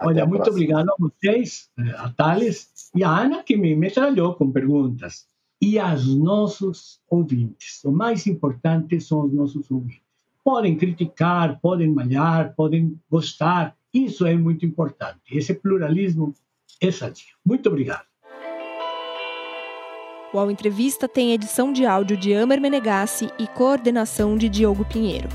Olha, 0.00 0.22
a 0.22 0.26
muito 0.26 0.44
próxima. 0.44 0.54
obrigado 0.54 0.88
a 0.88 0.94
vocês, 0.96 1.68
eh, 1.76 1.94
a 1.96 2.10
Thales 2.10 2.70
e 2.94 3.02
a 3.02 3.08
Ana, 3.08 3.42
que 3.42 3.56
me 3.56 3.74
metralhou 3.74 4.36
com 4.36 4.52
perguntas. 4.52 5.26
E 5.60 5.80
aos 5.80 6.06
nossos 6.14 7.00
ouvintes. 7.10 7.82
O 7.82 7.90
mais 7.90 8.24
importante 8.28 9.00
são 9.00 9.22
os 9.22 9.32
nossos 9.32 9.68
ouvintes. 9.68 10.00
Podem 10.44 10.76
criticar, 10.76 11.58
podem 11.60 11.88
malhar, 11.88 12.54
podem 12.54 12.96
gostar. 13.10 13.76
Isso 13.92 14.24
é 14.24 14.36
muito 14.36 14.64
importante. 14.64 15.36
Esse 15.36 15.54
pluralismo 15.54 16.32
essa 16.88 17.12
Muito 17.44 17.68
obrigado. 17.68 18.04
O 20.32 20.38
Ao 20.38 20.50
Entrevista 20.50 21.08
tem 21.08 21.32
edição 21.32 21.72
de 21.72 21.86
áudio 21.86 22.16
de 22.16 22.34
Amer 22.34 22.60
Menegassi 22.60 23.30
e 23.38 23.46
coordenação 23.46 24.36
de 24.36 24.48
Diogo 24.48 24.84
Pinheiro. 24.84 25.28